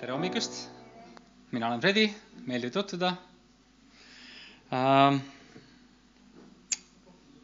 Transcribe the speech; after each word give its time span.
tere 0.00 0.14
hommikust, 0.16 0.54
mina 1.52 1.66
olen 1.68 1.80
Fredi, 1.82 2.06
meeldib 2.48 2.72
tutvuda 2.72 3.10
ähm,. 4.72 5.18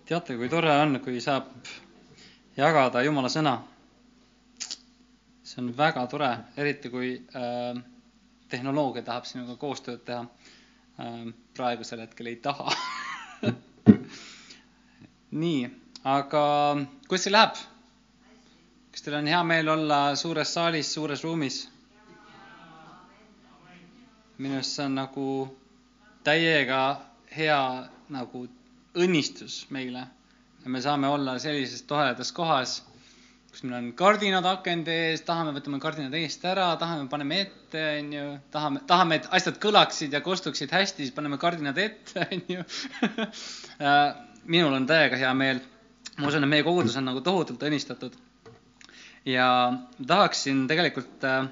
teate, 0.09 0.36
kui 0.41 0.49
tore 0.49 0.71
on, 0.81 0.97
kui 1.05 1.21
saab 1.21 1.50
jagada 2.57 3.03
Jumala 3.05 3.29
sõna. 3.29 3.53
see 5.45 5.61
on 5.61 5.69
väga 5.77 6.07
tore, 6.08 6.31
eriti 6.57 6.89
kui 6.89 7.13
äh, 7.37 7.77
tehnoloogia 8.48 9.04
tahab 9.04 9.29
sinuga 9.29 9.59
koostööd 9.61 10.07
teha 10.09 10.25
äh,. 10.25 11.29
praegusel 11.61 12.07
hetkel 12.07 12.32
ei 12.32 12.41
taha 12.41 12.73
nii, 15.45 15.62
aga 16.16 16.45
kuidas 17.04 17.29
teil 17.29 17.36
läheb? 17.36 17.64
kas 18.96 19.04
teil 19.04 19.20
on 19.20 19.32
hea 19.36 19.45
meel 19.45 19.75
olla 19.77 20.04
suures 20.16 20.57
saalis, 20.57 20.96
suures 20.96 21.29
ruumis? 21.29 21.66
Minu 24.39 24.59
arust 24.59 24.77
see 24.77 24.85
on 24.85 24.99
nagu 24.99 25.27
täiega 26.27 26.81
hea 27.33 27.61
nagu 28.13 28.47
õnnistus 28.97 29.65
meile. 29.71 30.07
ja 30.65 30.71
me 30.73 30.81
saame 30.83 31.09
olla 31.09 31.37
sellises 31.39 31.83
toredas 31.87 32.33
kohas, 32.35 32.81
kus 33.51 33.62
meil 33.62 33.77
on 33.79 33.91
kardinad 33.97 34.47
akende 34.51 34.95
ees, 35.11 35.23
tahame, 35.25 35.53
võtame 35.57 35.79
kardinad 35.81 36.15
eest 36.19 36.45
ära, 36.45 36.73
tahame, 36.81 37.07
paneme 37.09 37.39
ette, 37.45 37.83
onju, 38.01 38.25
tahame, 38.53 38.83
tahame, 38.91 39.21
et 39.21 39.29
asjad 39.39 39.61
kõlaksid 39.62 40.17
ja 40.17 40.21
kostuksid 40.25 40.75
hästi, 40.75 41.07
siis 41.07 41.15
paneme 41.15 41.39
kardinad 41.41 41.79
ette, 41.79 42.27
onju. 42.37 42.67
minul 44.45 44.77
on 44.77 44.89
täiega 44.91 45.21
hea 45.23 45.33
meel. 45.34 45.62
ma 46.19 46.29
usun, 46.29 46.45
et 46.45 46.51
meie 46.51 46.67
kogudus 46.67 46.97
on 46.98 47.07
nagu 47.09 47.23
tohutult 47.25 47.62
õnnistatud. 47.69 48.19
ja 49.25 49.48
tahaksin 50.07 50.67
tegelikult 50.67 51.25
äh, 51.25 51.47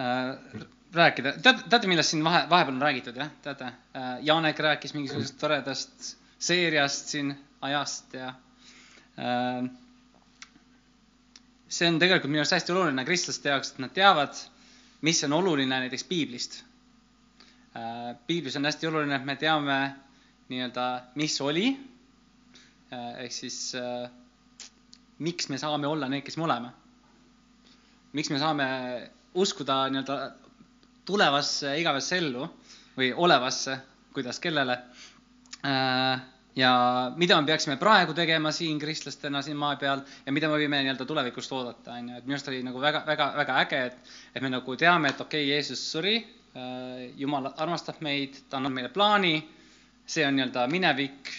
äh, 0.00 0.62
rääkida, 0.94 1.32
teate, 1.42 1.64
teate, 1.68 1.88
millest 1.90 2.12
siin 2.12 2.24
vahe, 2.24 2.44
vahepeal 2.50 2.76
on 2.76 2.82
räägitud, 2.82 3.16
jah, 3.16 3.30
teate 3.42 3.70
äh,? 3.96 4.16
Janek 4.22 4.58
rääkis 4.58 4.94
mingisugusest 4.94 5.38
toredast 5.40 6.16
seeriast 6.42 7.12
siin 7.14 7.32
ajast 7.60 8.14
ja 8.14 8.32
äh, 9.18 9.70
see 11.68 11.88
on 11.88 12.00
tegelikult 12.02 12.32
minu 12.32 12.42
arust 12.42 12.56
hästi 12.58 12.74
oluline 12.74 13.04
kristlaste 13.08 13.52
jaoks, 13.52 13.72
et 13.72 13.82
nad 13.84 13.94
teavad, 13.96 14.36
mis 15.06 15.22
on 15.24 15.36
oluline 15.40 15.80
näiteks 15.86 16.04
piiblist 16.04 16.62
äh,. 17.76 18.16
piiblis 18.26 18.56
on 18.56 18.68
hästi 18.68 18.90
oluline, 18.90 19.16
et 19.16 19.28
me 19.28 19.36
teame 19.36 19.78
nii-öelda, 20.52 20.88
mis 21.16 21.40
oli 21.40 21.70
äh,, 22.92 23.24
ehk 23.24 23.32
siis 23.32 23.72
äh, 23.78 24.10
miks 25.22 25.48
me 25.48 25.58
saame 25.58 25.86
olla 25.86 26.08
need, 26.08 26.24
kes 26.26 26.36
me 26.36 26.44
oleme. 26.48 26.72
miks 28.12 28.30
me 28.30 28.38
saame 28.38 28.66
uskuda 29.34 29.86
nii-öelda 29.92 30.16
tulevasse 31.08 31.76
igavesse 31.80 32.18
ellu 32.18 32.46
või 32.96 33.12
olevasse, 33.16 33.78
kuidas 34.12 34.38
kellele. 34.40 34.78
ja 36.56 36.72
mida 37.16 37.40
me 37.40 37.46
peaksime 37.46 37.76
praegu 37.80 38.12
tegema 38.14 38.50
siin 38.52 38.78
kristlastena 38.78 39.42
siin 39.42 39.56
maa 39.56 39.76
peal 39.76 40.02
ja 40.26 40.32
mida 40.32 40.48
me 40.48 40.58
võime 40.60 40.82
nii-öelda 40.82 41.06
tulevikust 41.08 41.52
oodata, 41.52 41.94
on 41.96 42.08
ju, 42.08 42.16
et 42.18 42.26
minu 42.26 42.36
arust 42.36 42.48
oli 42.48 42.62
nagu 42.66 42.80
väga, 42.80 43.04
väga, 43.06 43.32
väga 43.36 43.58
äge, 43.62 43.80
et, 43.86 44.12
et 44.34 44.42
me 44.42 44.50
nagu 44.52 44.76
teame, 44.76 45.08
et 45.08 45.20
okei 45.20 45.46
okay,, 45.46 45.54
Jeesus 45.54 45.84
suri, 45.92 46.16
Jumal 47.16 47.48
armastab 47.56 48.02
meid, 48.04 48.36
ta 48.50 48.58
annab 48.58 48.74
meile 48.76 48.90
plaani, 48.92 49.38
see 50.04 50.26
on 50.26 50.36
nii-öelda 50.36 50.66
minevik 50.68 51.30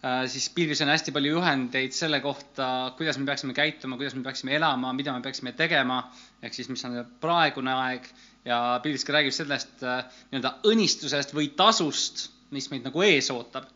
siis 0.00 0.46
piiblis 0.54 0.80
on 0.80 0.88
hästi 0.88 1.12
palju 1.12 1.34
juhendeid 1.34 1.92
selle 1.92 2.22
kohta, 2.24 2.66
kuidas 2.96 3.18
me 3.20 3.26
peaksime 3.28 3.54
käituma, 3.56 3.98
kuidas 4.00 4.14
me 4.16 4.22
peaksime 4.24 4.54
elama, 4.56 4.94
mida 4.96 5.12
me 5.12 5.20
peaksime 5.24 5.52
tegema, 5.56 6.00
ehk 6.42 6.56
siis 6.56 6.70
mis 6.72 6.84
on 6.88 7.02
praegune 7.20 7.74
aeg. 7.76 8.08
Ja 8.48 8.80
piiblis 8.80 9.04
ka 9.04 9.12
räägib 9.12 9.34
sellest 9.36 9.82
äh, 9.84 10.06
nii-öelda 10.30 10.54
õnnistusest 10.70 11.34
või 11.36 11.50
tasust, 11.56 12.30
mis 12.56 12.70
meid 12.72 12.86
nagu 12.88 13.04
ees 13.04 13.28
ootab. 13.34 13.68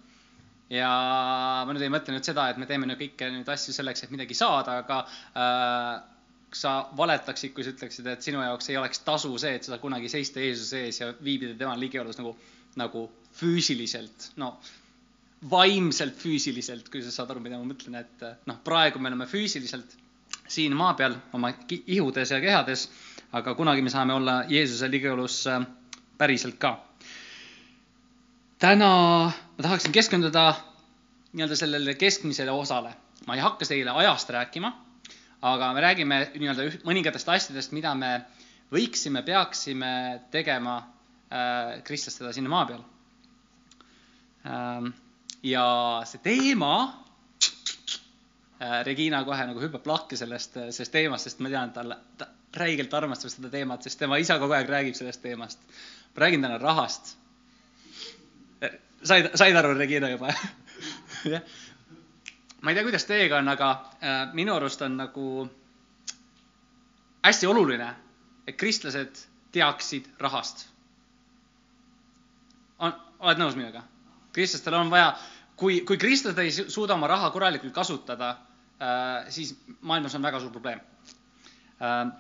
ja 0.73 0.89
ma 1.69 1.75
nüüd 1.77 1.85
ei 1.85 1.93
mõtle 1.93 2.15
nüüd 2.15 2.25
seda, 2.25 2.47
et 2.49 2.57
me 2.59 2.65
teeme 2.67 2.89
nüüd 2.89 2.97
kõiki 2.99 3.29
neid 3.31 3.49
asju 3.53 3.75
selleks, 3.77 4.07
et 4.07 4.15
midagi 4.15 4.35
saada, 4.35 4.79
aga 4.81 5.03
äh, 5.37 5.91
sa 6.57 6.73
valetaksid, 6.97 7.53
kui 7.53 7.67
sa 7.67 7.75
ütleksid, 7.75 8.09
et 8.09 8.25
sinu 8.25 8.41
jaoks 8.41 8.71
ei 8.73 8.79
oleks 8.81 9.05
tasu 9.05 9.37
see, 9.39 9.59
et 9.59 9.69
sa 9.69 9.77
kunagi 9.83 10.09
seista 10.09 10.41
Jeesuse 10.41 10.81
ees 10.87 11.03
ja 11.03 11.11
viibida 11.21 11.53
tema 11.61 11.77
ligiolus 11.77 12.17
nagu, 12.23 12.33
nagu 12.81 13.05
füüsiliselt, 13.37 14.31
no 14.41 14.55
vaimselt 15.51 16.17
füüsiliselt, 16.17 16.89
kui 16.89 17.03
sa 17.05 17.13
saad 17.13 17.35
aru, 17.35 17.43
mida 17.45 17.59
ma 17.61 17.69
mõtlen, 17.69 17.99
et 18.01 18.25
noh, 18.49 18.61
praegu 18.65 19.01
me 19.03 19.11
oleme 19.11 19.27
füüsiliselt 19.29 19.97
siin 20.49 20.77
maa 20.77 20.95
peal 20.97 21.17
oma 21.37 21.51
ihudes 21.69 22.33
ja 22.33 22.41
kehades, 22.41 22.87
aga 23.35 23.55
kunagi 23.59 23.83
me 23.83 23.93
saame 23.93 24.15
olla 24.15 24.43
Jeesuse 24.49 24.89
ligiolus 24.91 25.43
äh, 25.51 25.65
päriselt 26.19 26.59
ka. 26.59 26.79
täna 28.59 28.89
ma 29.57 29.63
tahaksin 29.63 29.93
keskenduda 29.93 30.55
nii-öelda 31.33 31.57
sellele 31.57 31.95
keskmisele 31.95 32.51
osale. 32.51 32.95
ma 33.27 33.35
ei 33.35 33.41
hakka 33.41 33.67
teile 33.67 33.91
ajast 33.91 34.31
rääkima, 34.31 34.73
aga 35.43 35.73
me 35.73 35.81
räägime 35.81 36.19
nii-öelda 36.35 36.85
mõningatest 36.85 37.29
asjadest, 37.29 37.73
mida 37.73 37.95
me 37.95 38.21
võiksime, 38.73 39.23
peaksime 39.23 40.21
tegema 40.31 40.77
äh, 40.79 41.83
kristlastena 41.85 42.33
siin 42.33 42.49
maa 42.51 42.67
peal 42.67 42.85
ähm, 44.47 44.93
ja 45.45 45.67
see 46.09 46.23
teema 46.25 46.77
äh,, 48.63 48.81
Regina 48.87 49.25
kohe 49.25 49.47
nagu 49.47 49.61
hüppab 49.61 49.87
lahti 49.87 50.17
sellest, 50.17 50.57
sellest 50.71 50.93
teemast, 50.93 51.29
sest 51.29 51.43
ma 51.45 51.53
tean, 51.53 51.69
et 51.69 51.77
talle, 51.77 51.99
ta 52.19 52.31
räigelt 52.57 52.95
armastab 52.95 53.33
seda 53.33 53.51
teemat, 53.53 53.83
sest 53.85 53.99
tema 54.01 54.19
isa 54.23 54.39
kogu 54.39 54.57
aeg 54.57 54.71
räägib 54.71 54.97
sellest 54.97 55.23
teemast. 55.23 55.61
ma 56.15 56.25
räägin 56.25 56.43
täna 56.43 56.59
rahast. 56.59 57.17
said, 59.05 59.31
said 59.35 59.57
aru, 59.57 59.75
Regina 59.79 60.09
juba 60.11 60.33
jah. 61.33 61.43
ma 62.61 62.71
ei 62.71 62.75
tea, 62.75 62.83
kuidas 62.83 63.05
teiega 63.05 63.39
on, 63.39 63.49
aga 63.49 63.71
äh, 64.01 64.35
minu 64.35 64.55
arust 64.55 64.83
on 64.83 64.97
nagu 64.97 65.51
hästi 67.25 67.47
oluline, 67.47 67.95
et 68.47 68.57
kristlased 68.57 69.27
teaksid 69.53 70.09
rahast. 70.19 70.69
on, 72.79 72.95
oled 73.19 73.39
nõus 73.39 73.59
minuga? 73.61 73.85
kristlastel 74.35 74.75
on 74.75 74.91
vaja 74.91 75.13
kui, 75.57 75.81
kui 75.87 75.99
kristlased 76.01 76.41
ei 76.43 76.53
suuda 76.53 76.97
oma 76.97 77.09
raha 77.11 77.31
korralikult 77.35 77.75
kasutada 77.75 78.31
äh,, 78.81 79.31
siis 79.35 79.55
maailmas 79.81 80.15
on 80.15 80.23
väga 80.23 80.41
suur 80.43 80.53
probleem 80.55 80.81
äh,. 81.81 82.13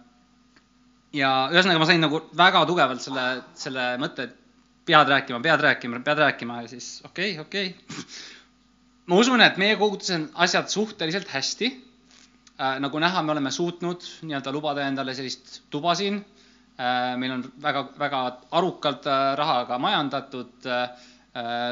ja 1.14 1.32
ühesõnaga 1.52 1.82
ma 1.82 1.88
sain 1.90 2.04
nagu 2.04 2.22
väga 2.36 2.64
tugevalt 2.70 3.02
selle, 3.04 3.26
selle 3.58 3.88
mõtte, 4.02 4.28
et 4.28 4.36
pead 4.84 5.08
rääkima, 5.08 5.40
pead 5.40 5.64
rääkima, 5.64 6.02
pead 6.04 6.22
rääkima 6.26 6.60
ja 6.62 6.70
siis 6.74 7.00
okei 7.08 7.38
okay,, 7.38 7.46
okei 7.46 7.74
okay. 7.74 8.04
ma 9.10 9.18
usun, 9.22 9.42
et 9.44 9.58
meie 9.60 9.78
koguduses 9.80 10.18
on 10.18 10.28
asjad 10.46 10.70
suhteliselt 10.72 11.32
hästi 11.34 11.72
äh,. 12.60 12.78
nagu 12.84 13.02
näha, 13.02 13.22
me 13.22 13.34
oleme 13.36 13.50
suutnud 13.50 14.06
nii-öelda 14.22 14.54
lubada 14.54 14.86
endale 14.86 15.16
sellist 15.16 15.62
tuba 15.70 15.94
siin 15.98 16.22
meil 17.16 17.30
on 17.30 17.44
väga, 17.62 17.84
väga 17.98 18.20
arukalt 18.58 19.06
äh, 19.06 19.36
rahaga 19.38 19.78
majandatud 19.78 20.66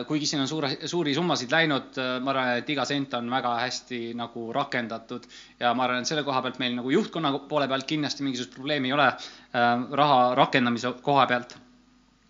kuigi 0.07 0.27
siin 0.27 0.41
on 0.43 0.49
suure, 0.51 0.73
suuri 0.91 1.15
summasid 1.15 1.53
läinud, 1.55 1.95
äh, 1.99 2.17
ma 2.21 2.33
arvan, 2.33 2.57
et 2.59 2.71
iga 2.75 2.83
sent 2.89 3.13
on 3.15 3.29
väga 3.31 3.53
hästi 3.61 4.01
nagu 4.19 4.49
rakendatud 4.53 5.29
ja 5.61 5.71
ma 5.79 5.85
arvan, 5.87 6.03
et 6.03 6.11
selle 6.11 6.25
koha 6.27 6.41
pealt 6.43 6.59
meil 6.59 6.75
nagu 6.75 6.91
juhtkonna 6.91 7.31
poole 7.51 7.69
pealt 7.71 7.87
kindlasti 7.87 8.27
mingisugust 8.27 8.57
probleemi 8.57 8.91
ei 8.91 8.97
ole 8.97 9.07
äh, 9.07 9.69
raha 10.03 10.35
rakendamise 10.35 10.91
koha 11.03 11.27
pealt. 11.31 11.55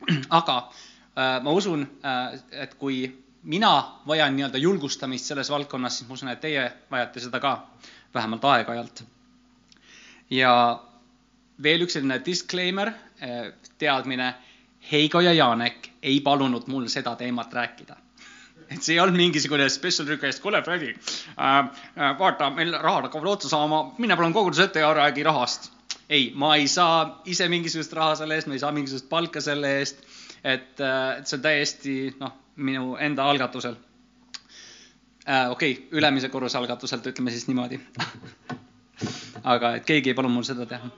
aga 0.40 0.56
ma 1.44 1.52
usun, 1.52 1.82
et 2.56 2.72
kui 2.80 3.02
mina 3.44 3.70
vajan 4.08 4.32
nii-öelda 4.32 4.58
julgustamist 4.58 5.28
selles 5.28 5.50
valdkonnas, 5.52 5.98
siis 5.98 6.08
ma 6.08 6.16
usun, 6.16 6.30
et 6.32 6.40
teie 6.40 6.62
vajate 6.90 7.20
seda 7.20 7.40
ka, 7.40 7.52
vähemalt 8.14 8.46
aeg-ajalt. 8.48 9.02
ja 10.30 10.54
veel 11.62 11.84
üks 11.84 11.98
selline 11.98 12.16
disclaimer, 12.24 12.94
teadmine 13.78 14.32
Heigo 14.88 15.20
ja 15.20 15.36
Janek 15.36 15.81
ei 16.02 16.20
palunud 16.20 16.66
mul 16.66 16.88
seda 16.92 17.14
teemat 17.16 17.52
rääkida. 17.52 17.96
et 18.72 18.82
see 18.82 18.94
ei 18.94 19.00
olnud 19.02 19.18
mingisugune 19.18 19.68
special 19.68 20.08
request, 20.08 20.40
kuule 20.42 20.62
Fredi 20.62 20.88
äh,, 20.88 21.58
äh, 21.98 22.18
vaata, 22.18 22.50
meil 22.50 22.72
rahad 22.80 23.08
hakkavad 23.08 23.28
otsa 23.34 23.48
saama, 23.48 23.82
mine 23.98 24.16
palun 24.16 24.32
koguduse 24.32 24.64
ette 24.64 24.80
ja 24.80 24.94
räägi 24.94 25.22
rahast. 25.22 25.70
ei, 26.08 26.32
ma 26.34 26.54
ei 26.56 26.68
saa 26.68 27.22
ise 27.24 27.48
mingisugust 27.48 27.92
raha 27.92 28.14
selle 28.14 28.34
eest, 28.34 28.48
ma 28.48 28.56
ei 28.56 28.62
saa 28.64 28.72
mingisugust 28.72 29.08
palka 29.08 29.40
selle 29.40 29.78
eest, 29.78 30.04
et, 30.44 30.80
äh, 30.80 31.18
et 31.18 31.26
see 31.26 31.36
on 31.36 31.42
täiesti 31.42 31.96
noh, 32.20 32.34
minu 32.56 32.96
enda 32.96 33.28
algatusel 33.30 33.76
äh,. 35.28 35.50
okei 35.50 35.72
okay,, 35.72 35.88
ülemise 35.98 36.28
korruse 36.28 36.58
algatuselt, 36.58 37.06
ütleme 37.06 37.30
siis 37.30 37.48
niimoodi 37.50 37.80
aga 39.54 39.76
et 39.78 39.86
keegi 39.86 40.12
ei 40.12 40.16
palunud 40.18 40.38
mul 40.38 40.46
seda 40.46 40.66
teha. 40.66 40.90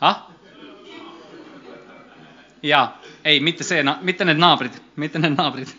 ah? 0.00 0.26
jaa, 2.62 2.86
ei, 3.24 3.40
mitte 3.40 3.64
see, 3.64 3.82
mitte 4.02 4.24
need 4.24 4.40
naabrid, 4.40 4.76
mitte 4.96 5.18
need 5.22 5.36
naabrid. 5.38 5.72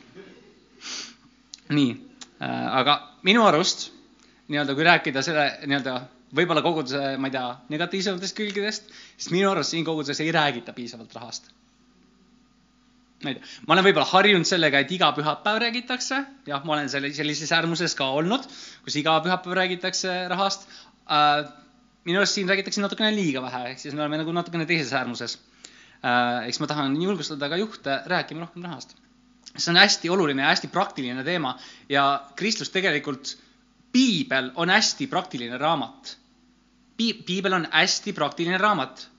nii 1.69 1.89
äh,, 2.42 2.78
aga 2.80 3.00
minu 3.28 3.44
arust 3.44 3.89
nii-öelda, 4.48 4.75
kui 4.75 4.86
rääkida 4.88 5.22
selle 5.25 5.50
nii-öelda 5.68 5.98
võib-olla 6.36 6.63
koguduse, 6.63 7.01
ma 7.19 7.30
ei 7.30 7.36
tea, 7.36 7.45
negatiivsematest 7.74 8.36
külgedest, 8.38 8.89
siis 9.16 9.31
minu 9.36 9.51
arust 9.51 9.74
siin 9.74 9.86
koguduses 9.88 10.19
ei 10.24 10.31
räägita 10.36 10.75
piisavalt 10.75 11.16
rahast. 11.16 11.51
ma 13.24 13.31
ei 13.31 13.38
tea, 13.38 13.51
ma 13.66 13.74
olen 13.75 13.88
võib-olla 13.88 14.07
harjunud 14.12 14.48
sellega, 14.48 14.83
et 14.83 14.92
iga 14.94 15.12
pühapäev 15.18 15.62
räägitakse, 15.63 16.19
jah, 16.48 16.66
ma 16.66 16.75
olen 16.75 16.90
selle, 16.92 17.12
sellises 17.16 17.51
äärmuses 17.56 17.95
ka 17.98 18.10
olnud, 18.19 18.45
kus 18.86 19.00
iga 19.00 19.18
pühapäev 19.25 19.57
räägitakse 19.62 20.18
rahast 20.33 20.68
äh,. 21.10 21.48
minu 22.07 22.22
arust 22.22 22.38
siin 22.38 22.48
räägitakse 22.48 22.83
natukene 22.83 23.12
liiga 23.16 23.42
vähe, 23.44 23.72
ehk 23.72 23.80
siis 23.83 23.95
me 23.95 24.04
oleme 24.06 24.22
nagu 24.22 24.36
natukene 24.36 24.68
teises 24.69 24.94
äärmuses. 24.95 25.40
Eks 26.48 26.60
ma 26.60 26.68
tahan 26.68 26.96
julgustada 27.02 27.50
ka 27.50 27.58
juhte 27.58 28.02
rääkima 28.06 28.46
rohkem 28.46 28.64
rahast. 28.64 28.96
see 29.58 29.72
on 29.72 29.78
hästi 29.78 30.10
oluline 30.10 30.42
ja 30.42 30.50
hästi 30.50 30.68
praktiline 30.68 31.24
teema 31.24 31.58
ja 31.90 32.24
kristlus 32.36 32.70
tegelikult 32.70 33.38
piibel 33.92 34.52
on 34.56 34.70
hästi 34.70 35.08
praktiline 35.08 35.58
raamat. 35.58 36.18
piibel 36.98 37.54
on 37.54 37.68
hästi 37.72 38.14
praktiline 38.14 38.58
raamat. 38.58 39.10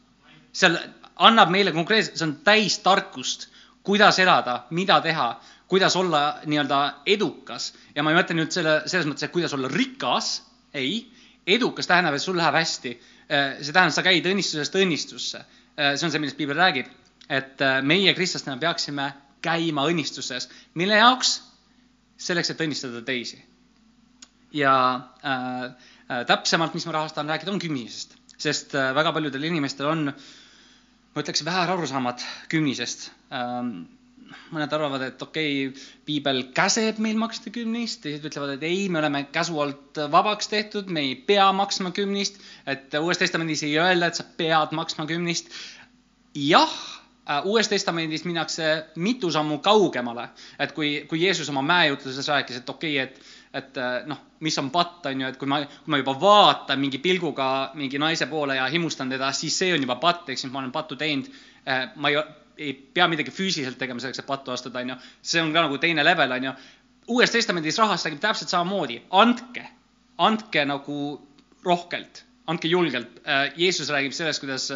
seal 0.53 0.79
annab 1.17 1.51
meile 1.51 1.73
konkreetselt, 1.73 2.17
see 2.17 2.27
on 2.27 2.37
täis 2.47 2.79
tarkust, 2.79 3.49
kuidas 3.83 4.19
elada, 4.19 4.65
mida 4.71 5.01
teha, 5.01 5.41
kuidas 5.69 5.97
olla 5.97 6.39
nii-öelda 6.47 6.79
edukas 7.07 7.73
ja 7.95 8.03
ma 8.03 8.13
ei 8.13 8.19
mõtle 8.21 8.37
nüüd 8.39 8.55
selle, 8.55 8.83
selles 8.87 9.07
mõttes, 9.09 9.27
et 9.27 9.35
kuidas 9.35 9.55
olla 9.57 9.69
rikas, 9.73 10.43
ei, 10.75 11.09
edukas 11.47 11.89
tähendab, 11.91 12.15
et 12.15 12.23
sul 12.23 12.37
läheb 12.39 12.55
hästi. 12.55 12.99
see 13.29 13.73
tähendab, 13.73 13.93
sa 13.93 14.03
käid 14.03 14.27
õnnistusest 14.27 14.77
õnnistusse. 14.81 15.43
See 15.79 16.07
on 16.07 16.11
see, 16.11 16.19
millest 16.19 16.39
piibel 16.39 16.59
räägib, 16.59 16.89
et 17.31 17.63
meie 17.87 18.15
kristlastena 18.19 18.59
peaksime 18.59 19.13
käima 19.45 19.85
õnnistuses, 19.87 20.49
mille 20.75 20.99
jaoks? 20.99 21.39
selleks, 22.19 22.51
et 22.51 22.63
õnnistada 22.65 22.99
teisi 23.07 23.37
ja 24.53 24.75
äh, 25.25 25.65
äh, 26.11 26.25
täpsemalt, 26.27 26.75
mis 26.75 26.87
ma 26.89 26.97
rahast 26.97 27.17
tahan 27.17 27.31
rääkida, 27.33 27.53
on 27.53 27.61
kümnisest, 27.63 28.17
sest 28.41 28.75
äh, 28.79 28.91
väga 28.97 29.13
paljudel 29.13 29.45
inimestel 29.51 29.91
on, 29.91 30.09
ma 31.15 31.25
ütleks, 31.25 31.45
väärarusaamad 31.47 32.25
kümnisest 32.53 33.11
ähm,. 33.33 33.87
Mõned 34.53 34.73
arvavad, 34.73 35.05
et 35.07 35.23
okei 35.23 35.69
okay,, 35.69 35.87
piibel 36.09 36.43
käseb 36.57 37.01
meil 37.05 37.19
maksta 37.21 37.53
kümnist, 37.55 38.03
teised 38.05 38.27
ütlevad, 38.29 38.57
et 38.57 38.67
ei, 38.69 38.87
me 38.93 39.01
oleme 39.03 39.25
käsu 39.33 39.59
alt 39.63 40.01
vabaks 40.13 40.51
tehtud, 40.53 40.93
me 40.93 41.05
ei 41.07 41.17
pea 41.29 41.49
maksma 41.57 41.93
kümnist, 41.97 42.41
et 42.69 42.95
Uues 43.01 43.21
Testamendis 43.21 43.65
ei 43.67 43.77
öelda, 43.81 44.09
et 44.09 44.21
sa 44.21 44.27
pead 44.39 44.77
maksma 44.77 45.09
kümnist. 45.11 45.53
jah 46.35 46.79
Uues 47.45 47.69
Testamendis 47.69 48.25
minnakse 48.25 48.87
mitu 48.97 49.31
sammu 49.31 49.59
kaugemale, 49.65 50.31
et 50.59 50.73
kui, 50.73 51.05
kui 51.09 51.21
Jeesus 51.21 51.49
oma 51.53 51.63
mäejutluses 51.63 52.29
rääkis, 52.29 52.63
et 52.63 52.71
okei 52.71 53.03
okay,, 53.03 53.13
et 53.13 53.37
et 53.59 53.79
noh, 54.07 54.19
mis 54.45 54.59
on 54.61 54.67
patt, 54.71 55.07
on 55.09 55.23
ju, 55.23 55.29
et 55.29 55.39
kui 55.41 55.49
ma, 55.49 55.63
kui 55.65 55.93
ma 55.93 55.99
juba 56.03 56.13
vaatan 56.21 56.81
mingi 56.81 56.99
pilguga 57.01 57.71
mingi 57.81 57.99
naise 57.99 58.27
poole 58.29 58.59
ja 58.59 58.67
himustan 58.69 59.09
teda, 59.09 59.31
siis 59.33 59.57
see 59.59 59.73
on 59.73 59.81
juba 59.87 59.97
patt, 59.97 60.29
eks 60.29 60.45
ju, 60.45 60.51
ma 60.53 60.61
olen 60.61 60.73
pattu 60.73 60.99
teinud. 61.01 61.31
Ma 61.97 62.13
ei, 62.13 62.21
ei 62.59 62.75
pea 62.75 63.09
midagi 63.11 63.35
füüsiliselt 63.35 63.79
tegema 63.81 64.03
selleks, 64.03 64.23
et 64.23 64.29
pattu 64.29 64.55
astuda, 64.55 64.83
on 64.83 64.95
ju. 64.95 64.99
see 65.23 65.43
on 65.43 65.53
ka 65.55 65.65
nagu 65.67 65.79
teine 65.83 66.05
level, 66.05 66.33
on 66.37 66.49
ju. 66.51 66.55
uues 67.17 67.33
Testamendis 67.33 67.79
rahvas 67.81 68.07
räägib 68.07 68.21
täpselt 68.21 68.53
samamoodi, 68.53 69.03
andke, 69.11 69.65
andke 70.19 70.65
nagu 70.69 70.97
rohkelt, 71.65 72.25
andke 72.47 72.69
julgelt. 72.69 73.23
Äh, 73.25 73.53
Jeesus 73.57 73.91
räägib 73.95 74.17
sellest, 74.17 74.43
kuidas 74.45 74.73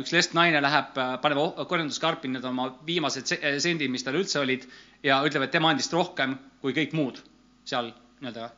üks 0.00 0.12
lestnaine 0.14 0.60
läheb, 0.64 0.94
paneb 1.20 1.66
korjanduskarpi 1.68 2.30
need 2.32 2.44
oma 2.48 2.70
viimased 2.86 3.28
sendid, 3.60 3.90
mis 3.92 4.06
tal 4.06 4.16
üldse 4.16 4.40
olid 4.40 4.64
ja 5.04 5.18
ütleb, 5.26 5.44
et 5.44 5.52
tema 5.52 5.68
andis 5.72 5.90
rohkem 5.92 6.38
kui 6.62 6.72
kõik 6.76 6.94
muud 6.96 7.20
seal 7.68 7.90
nii-öelda 8.20 8.48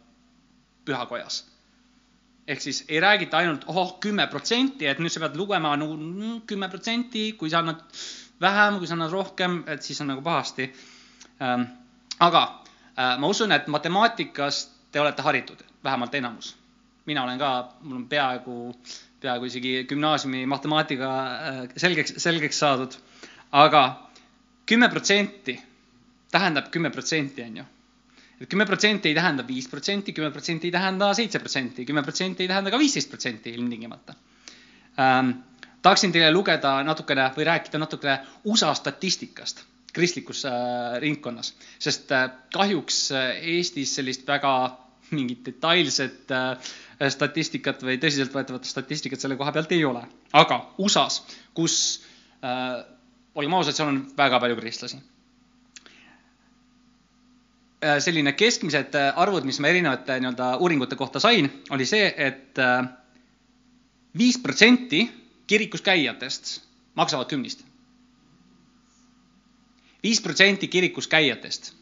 pühakojas. 0.87 1.45
ehk 2.47 2.61
siis 2.61 2.85
ei 2.89 3.01
räägita 3.01 3.39
ainult, 3.39 3.65
oh, 3.71 3.99
kümme 4.03 4.27
protsenti, 4.27 4.87
et 4.87 4.99
nüüd 4.99 5.13
sa 5.15 5.21
pead 5.23 5.37
lugema 5.39 5.77
nagu 5.79 6.41
kümme 6.47 6.69
protsenti, 6.69 7.33
kui 7.39 7.51
sa 7.51 7.61
annad 7.63 7.83
vähem, 8.43 8.79
kui 8.79 8.89
sa 8.91 8.97
annad 8.97 9.13
rohkem, 9.15 9.63
et 9.67 9.83
siis 9.83 10.01
on 10.03 10.13
nagu 10.13 10.23
pahasti 10.23 10.69
ähm,. 11.43 11.69
aga 12.21 12.43
äh, 12.99 13.19
ma 13.19 13.27
usun, 13.27 13.53
et 13.53 13.67
matemaatikas 13.67 14.65
te 14.93 15.01
olete 15.01 15.23
haritud, 15.23 15.65
vähemalt 15.85 16.15
enamus. 16.15 16.57
mina 17.07 17.25
olen 17.25 17.39
ka, 17.39 17.53
mul 17.83 17.97
on 17.97 18.09
peaaegu, 18.09 18.77
peaaegu 19.21 19.45
isegi 19.45 19.85
gümnaasiumi 19.89 20.47
matemaatika 20.47 21.13
äh, 21.27 21.61
selgeks, 21.77 22.15
selgeks 22.17 22.59
saadud, 22.59 22.97
aga 23.53 23.85
kümme 24.67 24.89
protsenti 24.89 25.61
tähendab 26.33 26.71
kümme 26.71 26.91
protsenti, 26.91 27.43
on 27.43 27.57
ju 27.57 27.65
et 28.43 28.51
kümme 28.51 28.67
protsenti 28.67 29.11
ei 29.11 29.15
tähenda 29.15 29.45
viis 29.47 29.69
protsenti, 29.71 30.13
kümme 30.17 30.33
protsenti 30.35 30.67
ei 30.69 30.75
tähenda 30.75 31.13
seitse 31.15 31.39
protsenti, 31.39 31.85
kümme 31.87 32.03
protsenti 32.03 32.43
ei 32.43 32.51
tähenda 32.51 32.73
ka 32.75 32.79
viisteist 32.81 33.11
protsenti 33.11 33.55
ilmtingimata 33.55 34.15
ähm,. 34.99 35.39
Tahaksin 35.83 36.13
teile 36.13 36.31
lugeda 36.33 36.79
natukene 36.87 37.31
või 37.37 37.47
rääkida 37.49 37.79
natukene 37.83 38.21
USA 38.45 38.75
statistikast 38.75 39.65
kristlikus 39.93 40.45
äh, 40.45 40.53
ringkonnas, 41.01 41.55
sest 41.79 42.13
äh, 42.13 42.31
kahjuks 42.55 43.13
äh, 43.13 43.31
Eestis 43.57 43.95
sellist 43.95 44.27
väga 44.29 44.53
mingit 45.13 45.43
detailset 45.45 46.31
statistikat 47.13 47.83
või 47.85 47.99
tõsiseltvõetavat 48.01 48.65
statistikat 48.65 49.21
selle 49.21 49.37
koha 49.37 49.53
pealt 49.53 49.73
ei 49.77 49.83
ole. 49.85 50.01
aga 50.33 50.57
USA-s, 50.81 51.19
kus 51.53 51.75
olgem 53.35 53.57
ausad, 53.59 53.77
seal 53.77 53.91
on 53.91 53.99
väga 54.17 54.41
palju 54.41 54.57
kristlasi 54.57 55.03
selline 58.07 58.33
keskmised 58.39 58.97
arvud, 58.97 59.45
mis 59.45 59.59
ma 59.61 59.69
erinevate 59.69 60.17
nii-öelda 60.23 60.49
uuringute 60.65 60.97
kohta 60.97 61.21
sain, 61.21 61.51
oli 61.77 61.85
see 61.85 62.09
et, 62.09 62.57
et 62.57 64.17
viis 64.17 64.39
protsenti 64.41 65.03
kirikus 65.47 65.83
käijatest 65.83 66.61
maksavad 66.95 67.27
kümnist. 67.29 67.65
viis 70.03 70.21
protsenti 70.21 70.69
kirikus 70.69 71.09
käijatest. 71.09 71.73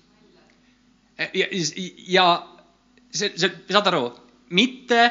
ja, 1.18 1.46
ja 2.08 2.46
see, 3.10 3.32
see, 3.36 3.50
saad 3.70 3.86
aru, 3.86 4.10
mitte 4.50 5.10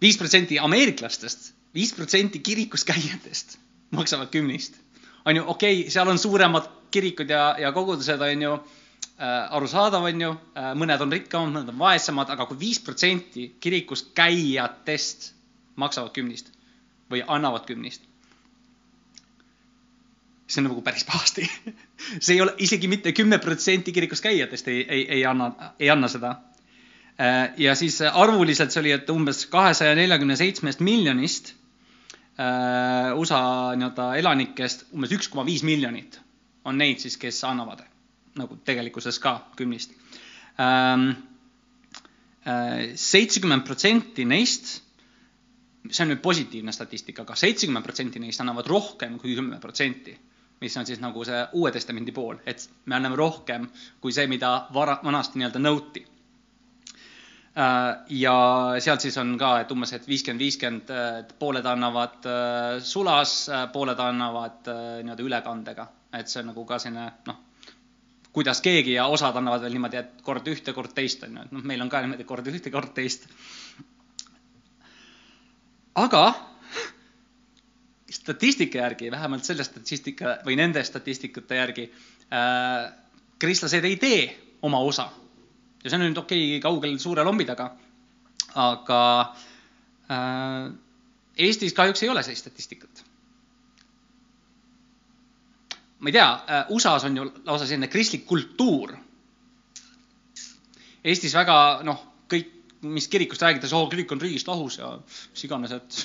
viis 0.00 0.18
protsenti 0.18 0.58
ameeriklastest, 0.58 1.52
viis 1.74 1.92
protsenti 1.94 2.38
kirikus 2.38 2.84
käijatest 2.84 3.58
maksavad 3.90 4.28
kümnist. 4.28 4.74
on 5.24 5.36
ju, 5.36 5.44
okei 5.46 5.80
okay,, 5.80 5.90
seal 5.90 6.08
on 6.08 6.18
suuremad 6.18 6.70
kirikud 6.90 7.30
ja, 7.30 7.56
ja 7.58 7.72
kogudused, 7.72 8.20
on 8.20 8.42
ju 8.42 8.58
Äh, 9.22 9.54
arusaadav, 9.54 10.02
on 10.08 10.20
ju, 10.20 10.30
äh, 10.56 10.72
mõned 10.74 11.02
on 11.04 11.12
rikkamad, 11.12 11.52
mõned 11.52 11.68
on 11.70 11.76
vaesemad, 11.78 12.30
aga 12.32 12.46
kui 12.48 12.56
viis 12.58 12.80
protsenti 12.82 13.44
kirikus 13.62 14.06
käijatest 14.16 15.28
maksavad 15.78 16.10
kümnist 16.16 16.48
või 17.12 17.22
annavad 17.26 17.66
kümnist, 17.68 18.04
see 20.46 20.60
on 20.60 20.68
nagu 20.68 20.82
päris 20.84 21.06
pahasti 21.08 21.46
see 22.24 22.34
ei 22.36 22.42
ole 22.44 22.56
isegi 22.60 22.90
mitte 22.90 23.14
kümme 23.16 23.38
protsenti 23.40 23.92
kirikus 23.92 24.20
käijatest 24.24 24.68
ei, 24.68 24.82
ei, 24.88 25.06
ei 25.18 25.26
anna, 25.26 25.52
ei 25.80 25.88
anna 25.90 26.10
seda. 26.12 26.34
Äh, 27.20 27.52
ja 27.60 27.76
siis 27.78 28.00
arvuliselt 28.02 28.74
see 28.74 28.82
oli, 28.82 28.92
et 28.96 29.10
umbes 29.12 29.46
kahesaja 29.52 29.94
neljakümne 29.96 30.36
seitsmest 30.36 30.80
miljonist 30.84 31.54
USA 33.14 33.38
nii-öelda 33.76 34.06
elanikest 34.16 34.86
umbes 34.96 35.12
üks 35.12 35.28
koma 35.28 35.44
viis 35.44 35.62
miljonit 35.68 36.16
on 36.64 36.78
neid 36.80 37.02
siis, 37.02 37.18
kes 37.20 37.42
annavad 37.44 37.82
nagu 38.38 38.56
tegelikkuses 38.64 39.18
ka 39.20 39.34
kümnist. 39.58 39.92
Ähm, 40.60 41.10
äh, 42.46 42.92
seitsekümmend 42.96 43.66
protsenti 43.66 44.24
neist, 44.24 44.78
see 45.90 46.04
on 46.04 46.12
nüüd 46.12 46.22
positiivne 46.22 46.72
statistika, 46.74 47.24
aga 47.26 47.36
seitsekümmend 47.38 47.86
protsenti 47.86 48.22
neist 48.22 48.42
annavad 48.42 48.68
rohkem 48.70 49.18
kui 49.18 49.34
kümme 49.38 49.58
protsenti, 49.60 50.14
mis 50.62 50.76
on 50.78 50.86
siis 50.86 51.02
nagu 51.02 51.24
see 51.26 51.40
Uue 51.58 51.72
Testamendi 51.74 52.14
pool, 52.14 52.38
et 52.46 52.62
me 52.86 52.96
anname 52.98 53.18
rohkem 53.18 53.66
kui 54.00 54.14
see, 54.14 54.28
mida 54.30 54.52
vara, 54.74 55.00
vanasti 55.04 55.40
nii-öelda 55.40 55.62
nõuti. 55.62 56.04
Äh, 57.52 57.88
ja 58.22 58.34
sealt 58.80 59.04
siis 59.04 59.18
on 59.20 59.34
ka, 59.40 59.56
et 59.60 59.72
umbes, 59.74 59.92
et 59.92 60.06
viiskümmend, 60.08 60.40
viiskümmend, 60.40 60.92
et 61.22 61.34
pooled 61.40 61.66
annavad 61.68 62.28
äh, 62.30 62.76
sulas, 62.80 63.34
pooled 63.74 64.00
annavad 64.00 64.70
nii-öelda 65.02 65.26
ülekandega, 65.26 65.88
et 66.16 66.30
see 66.30 66.44
on 66.44 66.52
nagu 66.52 66.64
ka 66.68 66.78
selline 66.80 67.10
noh, 67.26 67.42
kuidas 68.32 68.62
keegi 68.64 68.94
ja 68.96 69.06
osad 69.12 69.36
annavad 69.36 69.66
veel 69.66 69.76
niimoodi, 69.76 70.00
et 70.00 70.22
kord 70.24 70.46
ühte, 70.48 70.72
kord 70.72 70.94
teist, 70.96 71.26
on 71.26 71.36
ju, 71.36 71.44
et 71.44 71.52
noh, 71.58 71.64
meil 71.68 71.84
on 71.84 71.90
ka 71.92 72.00
niimoodi 72.04 72.24
kord 72.28 72.48
ühte, 72.48 72.72
kord 72.72 72.94
teist. 72.96 73.28
Aga 75.94 76.24
statistika 78.12 78.78
järgi, 78.78 79.10
vähemalt 79.10 79.44
selle 79.44 79.64
statistika 79.64 80.38
või 80.46 80.56
nende 80.60 80.84
statistikute 80.84 81.58
järgi 81.58 81.88
äh,, 81.88 82.92
kristlased 83.38 83.84
ei 83.84 83.96
tee 83.96 84.22
oma 84.62 84.78
osa. 84.78 85.08
ja 85.84 85.90
see 85.90 85.98
on 85.98 86.06
nüüd 86.06 86.18
okei 86.18 86.44
okay, 86.48 86.60
kaugel 86.62 86.98
suure 86.98 87.24
lombi 87.24 87.44
taga, 87.48 87.72
aga 88.54 89.00
äh, 90.12 90.72
Eestis 91.36 91.72
kahjuks 91.72 92.02
ei 92.04 92.12
ole 92.12 92.22
sellist 92.22 92.44
statistikat 92.44 93.04
ma 96.02 96.08
ei 96.10 96.12
tea, 96.12 96.30
äh, 96.46 96.64
USA-s 96.74 97.04
on 97.06 97.16
ju 97.16 97.24
lausa 97.46 97.66
selline 97.66 97.88
kristlik 97.88 98.24
kultuur. 98.26 98.96
Eestis 101.04 101.34
väga 101.34 101.82
noh, 101.86 102.00
mis 102.82 103.08
kirikust 103.08 103.42
räägitakse, 103.42 103.76
oo, 103.76 103.86
kirik 103.90 104.12
on 104.12 104.20
riigist 104.20 104.48
lahus 104.50 104.78
ja 104.78 104.90
mis 105.04 105.44
iganes, 105.46 105.72
et, 105.76 105.98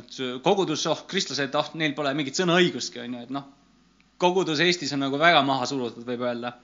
et 0.00 0.18
kogudus, 0.42 0.86
oh, 0.90 1.04
kristlased, 1.10 1.54
ah, 1.54 1.70
neil 1.78 1.94
pole 1.98 2.14
mingit 2.18 2.38
sõnaõigustki, 2.38 3.02
on 3.04 3.14
ju, 3.18 3.24
et 3.28 3.34
noh, 3.34 3.46
kogudus 4.18 4.60
Eestis 4.64 4.92
on 4.96 5.04
nagu 5.06 5.20
väga 5.20 5.42
maha 5.46 5.68
surutud, 5.70 6.06
võib 6.06 6.24
öelda. 6.26 6.56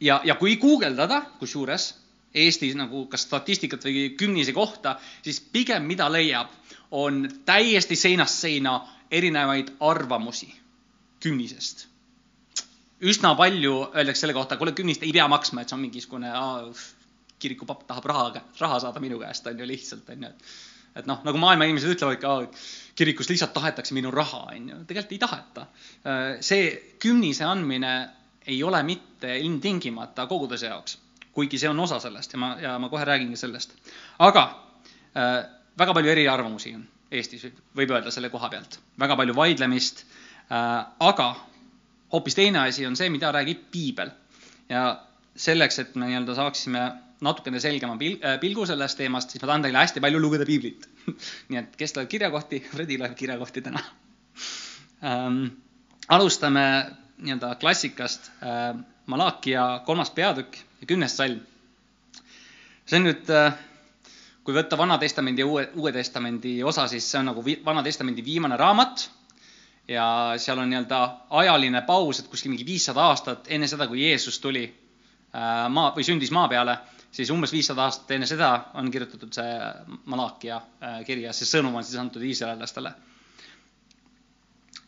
ja, 0.00 0.20
ja 0.24 0.34
kui 0.40 0.56
guugeldada, 0.62 1.22
kusjuures 1.38 1.92
Eestis 2.34 2.74
nagu 2.74 3.04
kas 3.06 3.22
statistikat 3.28 3.84
või 3.86 4.08
kümnise 4.18 4.52
kohta, 4.52 4.96
siis 5.22 5.38
pigem 5.40 5.86
mida 5.86 6.08
leiab, 6.10 6.50
on 6.90 7.28
täiesti 7.46 7.96
seinast 7.96 8.42
seina 8.42 8.80
erinevaid 9.10 9.76
arvamusi 9.80 10.50
kümnisest. 11.22 11.86
üsna 13.00 13.34
palju 13.36 13.72
öeldakse 13.94 14.24
selle 14.24 14.34
kohta, 14.34 14.56
kuule, 14.56 14.72
kümnist 14.72 15.02
ei 15.02 15.12
pea 15.12 15.28
maksma, 15.28 15.62
et 15.62 15.68
see 15.68 15.76
on 15.76 15.82
mingisugune 15.82 16.30
kirikupapp 17.38 17.86
tahab 17.88 18.04
raha, 18.10 18.44
raha 18.60 18.78
saada 18.80 19.00
minu 19.00 19.18
käest, 19.22 19.46
on 19.46 19.58
ju, 19.58 19.66
lihtsalt, 19.68 20.08
on 20.14 20.26
ju, 20.26 20.30
et 20.30 20.54
et 20.94 21.06
noh, 21.10 21.20
nagu 21.26 21.38
maailma 21.42 21.66
inimesed 21.66 21.96
ütlevad 21.96 22.20
ka, 22.22 22.34
kirikus 22.98 23.26
lihtsalt 23.30 23.54
tahetakse 23.56 23.96
minu 23.96 24.12
raha, 24.14 24.44
on 24.54 24.68
ju, 24.70 24.80
tegelikult 24.88 25.14
ei 25.16 25.22
taheta. 25.22 25.66
see 26.40 26.68
kümnise 27.02 27.44
andmine 27.44 27.94
ei 28.46 28.62
ole 28.62 28.82
mitte 28.82 29.38
ilmtingimata 29.38 30.26
koguduse 30.30 30.70
jaoks, 30.70 30.98
kuigi 31.32 31.58
see 31.58 31.70
on 31.70 31.80
osa 31.80 31.98
sellest 32.00 32.36
ja 32.36 32.38
ma, 32.38 32.50
ja 32.60 32.78
ma 32.78 32.88
kohe 32.92 33.04
räägingi 33.04 33.36
sellest. 33.36 33.74
aga 34.18 34.44
äh, 35.16 35.44
väga 35.78 35.94
palju 35.94 36.10
eriarvamusi 36.10 36.74
on 36.74 36.86
Eestis, 37.14 37.46
võib 37.76 37.92
öelda 37.94 38.10
selle 38.10 38.30
koha 38.30 38.48
pealt, 38.50 38.78
väga 38.98 39.16
palju 39.16 39.34
vaidlemist 39.36 40.04
äh,, 40.04 40.86
aga 41.00 41.34
hoopis 42.12 42.34
teine 42.34 42.62
asi 42.68 42.86
on 42.86 42.96
see, 42.96 43.10
mida 43.10 43.32
räägib 43.32 43.66
piibel. 43.70 44.10
ja 44.68 45.00
selleks, 45.36 45.78
et 45.78 45.94
me 45.98 46.06
nii-öelda 46.06 46.34
saaksime 46.34 46.84
natukene 47.24 47.60
selgema 47.62 47.96
pil-, 48.00 48.18
äh, 48.22 48.38
pilgu 48.42 48.66
sellest 48.68 48.98
teemast, 49.00 49.32
siis 49.32 49.42
ma 49.42 49.50
tahan 49.50 49.66
teile 49.66 49.80
hästi 49.82 50.02
palju 50.04 50.22
lugeda 50.22 50.46
piiblit 50.48 50.88
nii 51.50 51.60
et 51.62 51.76
kes 51.80 51.96
loeb 51.96 52.10
kirjakohti, 52.12 52.62
Fredi 52.74 52.98
loeb 53.00 53.16
kirjakohti 53.18 53.64
täna 53.64 53.82
ähm,. 55.04 55.46
alustame 56.08 56.66
nii-öelda 57.18 57.54
klassikast 57.60 58.30
äh,, 58.42 58.74
Malakia 59.06 59.82
kolmas 59.84 60.10
peatükk 60.16 60.56
ja 60.80 60.86
kümnes 60.88 61.16
salm. 61.16 61.40
see 62.86 63.00
on 63.00 63.04
nüüd 63.08 63.28
äh, 63.32 63.52
kui 64.44 64.54
võtta 64.56 64.76
Vana 64.80 64.96
Testamendi 65.00 65.40
ja 65.40 65.48
Uue, 65.48 65.66
Uue 65.80 65.92
Testamendi 65.92 66.58
osa, 66.64 66.86
siis 66.88 67.06
see 67.10 67.18
on 67.20 67.30
nagu 67.32 67.44
vi, 67.44 67.58
Vana 67.64 67.82
Testamendi 67.82 68.24
viimane 68.24 68.56
raamat 68.60 69.06
ja 69.88 70.06
seal 70.40 70.60
on 70.60 70.68
nii-öelda 70.72 71.00
ajaline 71.40 71.82
paus, 71.88 72.20
et 72.20 72.28
kuskil 72.32 72.52
mingi 72.52 72.66
viissada 72.68 73.04
aastat 73.10 73.48
enne 73.52 73.68
seda, 73.68 73.88
kui 73.88 74.02
Jeesus 74.04 74.40
tuli 74.40 74.64
äh, 74.68 75.64
maa 75.68 75.92
või 75.96 76.06
sündis 76.06 76.32
maa 76.32 76.48
peale 76.52 76.78
siis 77.14 77.30
umbes 77.30 77.52
viissada 77.54 77.86
aastat 77.86 78.10
enne 78.16 78.26
seda 78.26 78.50
on 78.80 78.90
kirjutatud 78.90 79.34
see 79.36 79.50
Malakia 80.10 80.56
äh, 80.58 81.00
kiri 81.06 81.26
ja 81.28 81.34
see 81.36 81.46
sõnum 81.48 81.76
on 81.78 81.86
siis 81.86 82.00
antud 82.00 82.22
iisraellastele. 82.26 82.92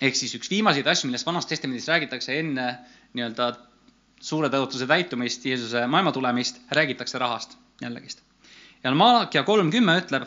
ehk 0.00 0.18
siis 0.18 0.35
üks 0.37 0.50
viimaseid 0.50 0.87
asju, 0.87 1.09
millest 1.09 1.26
Vanas 1.26 1.47
Testamendis 1.47 1.88
räägitakse 1.88 2.38
enne 2.40 2.66
nii-öelda 3.14 3.52
suure 4.21 4.50
tõotuse 4.52 4.88
täitumist, 4.88 5.45
Jeesuse 5.45 5.87
maailma 5.87 6.12
tulemist, 6.12 6.61
räägitakse 6.71 7.18
rahast 7.18 7.56
jällegist. 7.80 8.23
ja 8.85 8.95
Malakia 8.95 9.42
kolm 9.42 9.71
kümme 9.71 9.99
ütleb, 10.02 10.26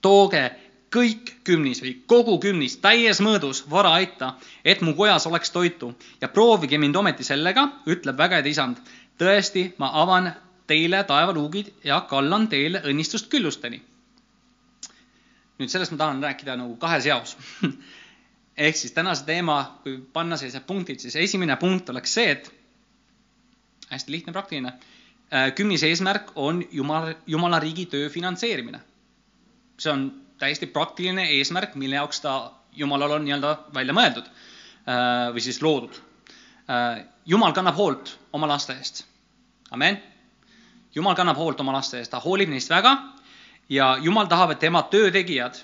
tooge 0.00 0.44
kõik 0.90 1.34
kümnis 1.44 1.82
või 1.84 1.94
kogu 2.06 2.38
kümnis 2.42 2.78
täies 2.82 3.20
mõõdus 3.22 3.62
vara 3.70 3.92
aita, 4.00 4.34
et 4.64 4.80
mu 4.82 4.94
kojas 4.98 5.26
oleks 5.26 5.50
toitu 5.50 5.92
ja 6.20 6.28
proovige 6.28 6.78
mind 6.78 6.96
ometi 6.96 7.24
sellega, 7.24 7.68
ütleb 7.86 8.18
vägede 8.18 8.48
isand. 8.48 8.80
tõesti, 9.20 9.74
ma 9.78 9.90
avan 10.00 10.32
teile 10.70 11.02
taevaluugid 11.08 11.72
ja 11.84 12.00
kallan 12.10 12.48
teile 12.48 12.82
õnnistust 12.86 13.30
küllusteni. 13.32 13.82
nüüd 15.60 15.68
sellest 15.68 15.92
ma 15.92 15.98
tahan 16.00 16.22
rääkida 16.24 16.54
nagu 16.56 16.76
kahes 16.80 17.06
jaos 17.06 17.36
ehk 18.60 18.76
siis 18.76 18.92
tänase 18.92 19.24
teema, 19.24 19.58
kui 19.82 19.98
panna 20.12 20.36
sellised 20.36 20.66
punktid, 20.68 21.00
siis 21.00 21.16
esimene 21.16 21.56
punkt 21.60 21.88
oleks 21.92 22.14
see, 22.14 22.30
et 22.36 22.50
hästi 23.90 24.12
lihtne, 24.12 24.34
praktiline. 24.36 24.72
Äh, 25.32 25.50
kümnise 25.54 25.88
eesmärk 25.88 26.32
on 26.34 26.62
Jumal, 26.72 27.14
Jumala 27.26 27.60
riigi 27.62 27.86
töö 27.86 28.08
finantseerimine. 28.10 28.80
see 29.80 29.92
on 29.92 30.02
täiesti 30.38 30.66
praktiline 30.66 31.24
eesmärk, 31.38 31.74
mille 31.74 31.96
jaoks 31.96 32.20
ta 32.20 32.52
Jumalal 32.76 33.16
on 33.16 33.24
nii-öelda 33.24 33.54
välja 33.74 33.94
mõeldud 33.96 34.26
äh, 34.28 35.30
või 35.32 35.40
siis 35.40 35.62
loodud. 35.62 35.96
Äh, 36.68 37.04
Jumal 37.26 37.56
kannab 37.56 37.76
hoolt 37.76 38.18
oma 38.32 38.48
laste 38.48 38.76
eest. 38.76 39.04
amen 39.70 40.02
jumal 40.94 41.14
kannab 41.16 41.38
hoolt 41.38 41.60
oma 41.60 41.72
laste 41.76 41.98
eest, 41.98 42.10
ta 42.10 42.20
hoolib 42.22 42.50
neist 42.50 42.70
väga 42.70 42.96
ja 43.70 43.96
jumal 44.02 44.28
tahab, 44.30 44.54
et 44.54 44.62
tema 44.62 44.82
töötegijad 44.90 45.60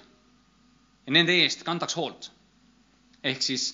ja 1.07 1.15
nende 1.15 1.35
eest 1.43 1.65
kantaks 1.67 1.97
hoolt. 1.99 2.31
ehk 3.27 3.43
siis 3.43 3.73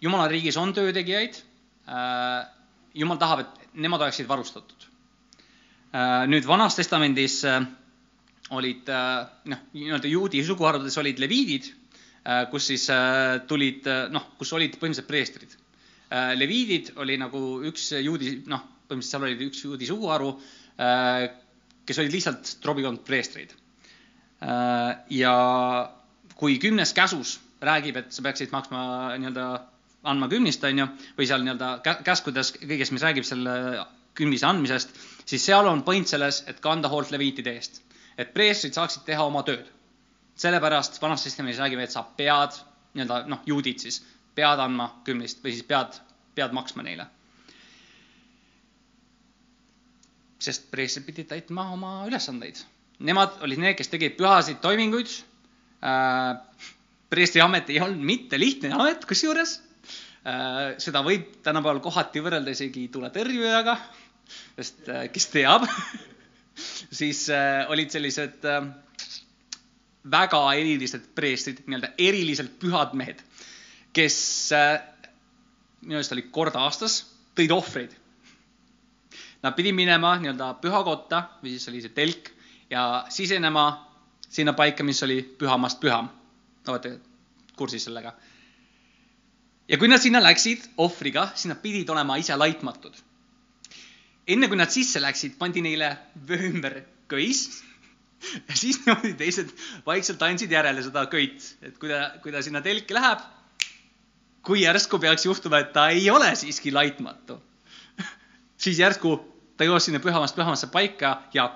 jumala 0.00 0.28
riigis 0.28 0.56
on 0.56 0.72
töötegijaid. 0.72 1.40
Äh, 1.88 2.46
jumal 2.94 3.18
tahab, 3.20 3.44
et 3.44 3.78
nemad 3.84 4.00
oleksid 4.00 4.28
varustatud. 4.28 4.86
Äh, 5.92 6.24
nüüd 6.30 6.46
Vanas 6.48 6.76
Testamendis 6.78 7.42
äh, 7.44 7.60
olid 8.54 8.88
noh, 9.50 9.60
nii-öelda 9.72 10.08
juudi 10.08 10.42
suguharudes 10.44 10.96
olid 11.00 11.18
leviidid, 11.18 11.70
kus 12.52 12.66
siis 12.68 12.82
tulid 13.48 13.86
noh, 14.12 14.26
kus 14.38 14.52
olid 14.56 14.76
põhimõtteliselt 14.76 15.08
preestrid. 15.08 15.54
leviidid 16.36 16.90
oli 17.00 17.16
nagu 17.20 17.40
üks 17.68 17.90
juudi, 18.04 18.34
noh, 18.48 18.60
põhimõtteliselt 18.84 19.10
seal 19.10 19.24
oli 19.24 19.48
üks 19.48 19.64
juudi 19.64 19.88
suguharu 19.88 20.28
kes 21.86 22.00
olid 22.00 22.14
lihtsalt 22.14 22.56
trobikond 22.62 23.04
preestrid. 23.06 23.52
Äh, 24.42 24.96
ja 25.10 25.34
kui 26.36 26.58
kümnes 26.58 26.92
käsus 26.96 27.38
räägib, 27.64 27.96
et 27.96 28.12
sa 28.12 28.24
peaksid 28.24 28.52
maksma 28.52 29.14
nii-öelda, 29.18 29.46
andma 30.10 30.28
kümnist, 30.28 30.64
on 30.68 30.82
ju, 30.82 30.88
või 31.18 31.28
seal 31.28 31.44
nii-öelda 31.44 31.98
käskudes 32.04 32.52
kõigest, 32.58 32.92
mis 32.92 33.04
räägib 33.04 33.24
selle 33.24 33.54
kümnise 34.18 34.46
andmisest, 34.46 34.92
siis 35.24 35.46
seal 35.46 35.66
on 35.70 35.82
point 35.86 36.08
selles, 36.08 36.42
et 36.50 36.60
kanda 36.64 36.90
hoolt 36.92 37.14
leviitide 37.14 37.54
eest. 37.56 37.80
et 38.18 38.28
preestrid 38.34 38.76
saaksid 38.76 39.02
teha 39.06 39.24
oma 39.26 39.42
tööd. 39.42 39.66
sellepärast 40.38 41.00
vanas 41.02 41.22
testamendis 41.22 41.58
räägib, 41.58 41.78
et 41.78 41.90
sa 41.90 42.02
pead, 42.02 42.58
nii-öelda 42.94 43.24
noh, 43.30 43.40
juudid 43.46 43.78
siis, 43.78 44.02
pead 44.34 44.58
andma 44.58 44.90
kümnist 45.04 45.42
või 45.44 45.54
siis 45.54 45.66
pead, 45.66 45.98
pead 46.34 46.52
maksma 46.52 46.82
neile 46.82 47.06
sest 50.44 50.68
preestrid 50.72 51.06
pidid 51.08 51.28
täitma 51.30 51.68
oma 51.74 51.96
ülesandeid. 52.08 52.60
Nemad 53.04 53.40
olid 53.44 53.60
need, 53.62 53.76
kes 53.78 53.90
tegid 53.92 54.16
pühasid 54.18 54.60
toiminguid 54.64 55.10
äh,. 55.84 56.36
preestri 57.10 57.42
amet 57.44 57.70
ei 57.70 57.80
olnud 57.82 58.02
mitte 58.06 58.38
lihtne 58.40 58.72
amet, 58.74 59.04
kusjuures 59.08 59.56
äh, 59.58 60.74
seda 60.82 61.02
võib 61.06 61.40
tänapäeval 61.46 61.82
kohati 61.84 62.22
võrrelda 62.24 62.54
isegi 62.54 62.86
tuletõrjujaga, 62.94 63.76
sest 64.58 64.88
äh, 64.90 65.06
kes 65.14 65.28
teab 65.32 65.66
siis 67.00 67.26
olid 67.68 67.90
sellised 67.90 68.44
väga 70.14 70.40
erilised 70.54 71.08
preestrid, 71.16 71.64
nii-öelda 71.66 71.90
eriliselt 71.98 72.54
pühad 72.62 72.92
mehed, 72.98 73.22
kes 73.96 74.16
minu 75.82 75.98
arust 75.98 76.14
oli 76.14 76.28
kord 76.34 76.54
aastas, 76.60 77.00
tõid 77.34 77.50
ohvreid 77.56 77.96
Nad 79.44 79.52
pidid 79.52 79.76
minema 79.76 80.14
nii-öelda 80.20 80.54
pühakotta 80.62 81.18
või 81.42 81.52
siis 81.52 81.68
oli 81.68 81.82
see 81.84 81.92
telk 81.92 82.30
ja 82.72 83.04
sisenema 83.12 83.64
sinna 84.28 84.54
paika, 84.56 84.84
mis 84.84 85.02
oli 85.04 85.20
pühamast 85.22 85.80
püham. 85.82 86.08
olete 86.68 86.98
kursis 87.56 87.84
sellega? 87.84 88.14
ja 89.68 89.78
kui 89.78 89.88
nad 89.88 90.02
sinna 90.02 90.22
läksid 90.22 90.64
ohvriga, 90.80 91.28
siis 91.34 91.52
nad 91.52 91.60
pidid 91.62 91.90
olema 91.90 92.16
ise 92.20 92.36
laitmatud. 92.36 92.96
enne 94.26 94.48
kui 94.48 94.56
nad 94.56 94.72
sisse 94.72 95.00
läksid, 95.00 95.36
pandi 95.38 95.62
neile 95.64 95.96
vöö 96.28 96.50
ümber 96.50 96.80
köis 97.08 97.62
ja 98.48 98.56
siis 98.56 98.80
niimoodi 98.86 99.14
teised 99.20 99.52
vaikselt 99.86 100.22
andsid 100.22 100.52
järele 100.52 100.82
seda 100.82 101.06
köit, 101.12 101.56
et 101.62 101.78
kui 101.78 101.92
ta, 101.92 102.14
kui 102.22 102.32
ta 102.32 102.42
sinna 102.42 102.64
telki 102.64 102.96
läheb, 102.96 103.20
kui 104.44 104.64
järsku 104.64 104.98
peaks 104.98 105.28
juhtuma, 105.28 105.60
et 105.60 105.72
ta 105.76 105.88
ei 105.92 106.08
ole 106.10 106.32
siiski 106.36 106.72
laitmatu 106.72 107.38
siis 108.64 108.80
järsku 108.80 109.18
ta 109.56 109.66
jõuab 109.66 109.82
sinna 109.82 110.00
pühamast 110.02 110.36
pühamasse 110.36 110.70
paika 110.72 111.16
ja 111.34 111.48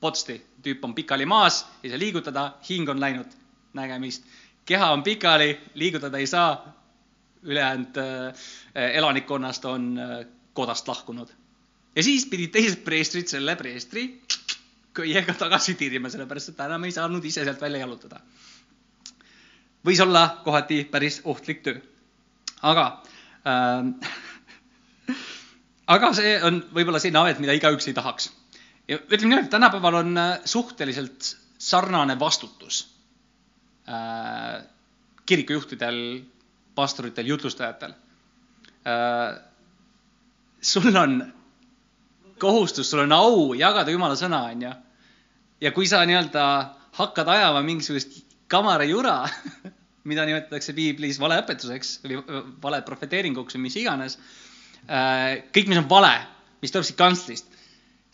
potsti, 0.00 0.38
tüüp 0.62 0.84
on 0.84 0.94
pikali 0.94 1.26
maas, 1.26 1.64
ei 1.82 1.90
saa 1.90 2.00
liigutada, 2.00 2.52
hing 2.68 2.88
on 2.88 3.00
läinud, 3.00 3.30
nägemist. 3.74 4.24
keha 4.66 4.90
on 4.92 5.02
pikali, 5.02 5.58
liigutada 5.74 6.18
ei 6.18 6.26
saa, 6.26 6.74
ülejäänud 7.42 7.96
äh, 7.98 8.48
elanikkonnast 8.74 9.64
on 9.64 9.98
äh, 9.98 10.26
kodast 10.52 10.88
lahkunud. 10.88 11.28
ja 11.96 12.02
siis 12.02 12.26
pidid 12.26 12.50
teised 12.50 12.84
preestrid 12.84 13.26
selle 13.26 13.56
preestri 13.56 14.20
köiega 14.98 15.34
tagasi 15.34 15.74
tirima, 15.74 16.10
sellepärast 16.10 16.52
et 16.52 16.56
ta 16.58 16.66
enam 16.66 16.84
ei 16.84 16.94
saanud 16.94 17.24
ise 17.24 17.44
sealt 17.44 17.60
välja 17.60 17.84
jalutada. 17.84 18.20
võis 19.86 20.00
olla 20.02 20.40
kohati 20.44 20.84
päris 20.84 21.20
ohtlik 21.24 21.62
töö. 21.62 21.80
aga 22.62 22.86
äh, 23.46 24.10
aga 25.94 26.10
see 26.16 26.36
on 26.44 26.60
võib-olla 26.74 27.00
selline 27.02 27.22
amet, 27.22 27.40
mida 27.42 27.56
igaüks 27.56 27.88
ei 27.88 27.96
tahaks. 27.96 28.30
ja 28.88 28.98
ütleme 28.98 29.34
niimoodi, 29.34 29.50
tänapäeval 29.52 30.00
on 30.02 30.18
äh, 30.18 30.40
suhteliselt 30.44 31.36
sarnane 31.58 32.18
vastutus 32.20 32.82
äh, 33.88 34.62
kirikujuhtidel, 35.26 36.22
pastoritel, 36.74 37.26
jutlustajatel 37.26 37.92
äh,. 38.86 39.40
sul 40.60 40.96
on 40.96 41.32
kohustus, 42.38 42.90
sul 42.90 43.02
on 43.04 43.12
au 43.12 43.54
jagada 43.54 43.90
jumala 43.90 44.16
sõna, 44.16 44.44
onju. 44.52 44.72
ja 45.60 45.72
kui 45.72 45.86
sa 45.86 46.04
nii-öelda 46.06 46.44
hakkad 46.98 47.28
ajama 47.28 47.62
mingisugust 47.62 48.22
kamara 48.48 48.84
jura 48.84 49.24
mida 50.08 50.24
nimetatakse 50.28 50.74
piiblis 50.76 51.18
valeõpetuseks 51.20 51.98
või 52.04 52.20
vale 52.62 52.80
profeteeringuks 52.86 53.56
või 53.56 53.66
mis 53.66 53.76
iganes. 53.80 54.16
Äh, 54.88 55.42
kõik, 55.52 55.68
mis 55.68 55.80
on 55.80 55.88
vale, 55.90 56.14
mis 56.62 56.72
tuleb 56.72 56.86
siit 56.88 56.96
kantslist, 56.96 57.58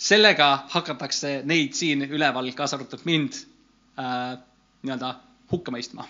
sellega 0.01 0.49
hakatakse 0.73 1.37
neid 1.47 1.77
siin 1.79 2.03
üleval, 2.09 2.51
kaasa 2.59 2.79
arvatud 2.79 3.05
mind 3.07 3.39
äh,, 4.01 4.35
nii-öelda 4.83 5.13
hukka 5.53 5.75
mõistma. 5.75 6.09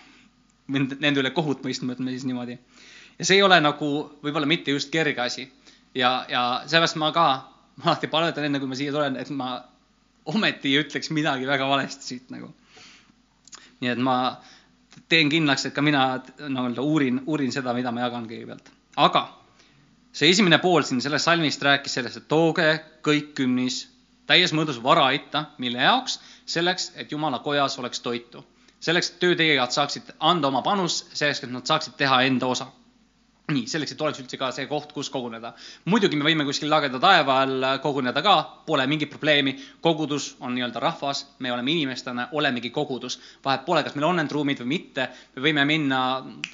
Nende 0.72 1.20
üle 1.20 1.34
kohut 1.36 1.60
mõistma, 1.66 1.92
ütleme 1.92 2.14
siis 2.14 2.24
niimoodi. 2.24 2.56
ja 3.18 3.26
see 3.28 3.36
ei 3.36 3.42
ole 3.44 3.58
nagu 3.60 3.90
võib-olla 4.24 4.48
mitte 4.48 4.72
just 4.72 4.88
kerge 4.90 5.20
asi. 5.20 5.44
ja, 5.94 6.24
ja 6.28 6.62
sellepärast 6.64 6.96
ma 6.96 7.12
ka 7.12 7.26
ma 7.76 7.90
alati 7.90 8.08
palvetan 8.08 8.48
enne, 8.48 8.58
kui 8.58 8.68
ma 8.70 8.78
siia 8.78 8.92
tulen, 8.92 9.16
et 9.20 9.30
ma 9.30 9.58
ometi 10.24 10.72
ei 10.72 10.80
ütleks 10.80 11.10
midagi 11.12 11.46
väga 11.46 11.68
valesti 11.68 12.06
siit 12.08 12.32
nagu. 12.32 12.54
nii 13.80 13.92
et 13.92 14.00
ma 14.00 14.16
teen 15.12 15.28
kindlaks, 15.28 15.66
et 15.66 15.74
ka 15.76 15.82
mina 15.82 16.22
nii-öelda 16.24 16.80
no, 16.80 16.88
uurin, 16.88 17.20
uurin 17.26 17.52
seda, 17.52 17.74
mida 17.76 17.92
ma 17.92 18.06
jagan 18.06 18.24
kõigepealt. 18.30 18.72
aga 18.96 19.26
see 20.14 20.30
esimene 20.30 20.58
pool 20.62 20.86
siin 20.86 21.02
sellest 21.02 21.28
salmist 21.28 21.62
rääkis 21.62 21.98
sellest, 21.98 22.22
et 22.22 22.28
tooge 22.28 22.68
kõik 23.02 23.34
kümnis 23.34 23.80
täies 24.30 24.54
mõõdus 24.56 24.80
vara 24.82 25.10
itta, 25.16 25.44
mille 25.58 25.82
jaoks? 25.82 26.20
selleks, 26.46 26.92
et 26.96 27.12
jumala 27.12 27.38
kojas 27.44 27.78
oleks 27.78 28.00
toitu. 28.00 28.44
selleks, 28.80 29.10
et 29.10 29.20
töötegijad 29.20 29.70
saaksid 29.72 30.14
anda 30.20 30.48
oma 30.48 30.62
panus, 30.62 31.04
selleks, 31.12 31.44
et 31.44 31.52
nad 31.52 31.66
saaksid 31.66 31.96
teha 31.96 32.22
enda 32.28 32.46
osa 32.46 32.70
nii, 33.52 33.66
selleks, 33.68 33.92
et 33.92 34.00
oleks 34.00 34.20
üldse 34.22 34.38
ka 34.40 34.48
see 34.56 34.64
koht, 34.70 34.92
kus 34.96 35.10
koguneda. 35.12 35.50
muidugi 35.92 36.16
me 36.16 36.24
võime 36.24 36.46
kuskil 36.48 36.70
lageda 36.72 36.96
taeva 37.00 37.36
all 37.42 37.66
koguneda 37.84 38.22
ka, 38.24 38.36
pole 38.66 38.86
mingit 38.88 39.10
probleemi. 39.12 39.52
kogudus 39.84 40.30
on 40.40 40.54
nii-öelda 40.54 40.80
rahvas, 40.80 41.26
me 41.44 41.52
oleme 41.52 41.72
inimestena, 41.72 42.28
olemegi 42.32 42.70
kogudus. 42.70 43.18
vahet 43.44 43.66
pole, 43.66 43.82
kas 43.84 43.94
meil 43.94 44.08
on 44.08 44.16
need 44.16 44.32
ruumid 44.32 44.64
või 44.64 44.70
mitte. 44.72 45.08
me 45.36 45.42
võime 45.48 45.66
minna 45.68 46.00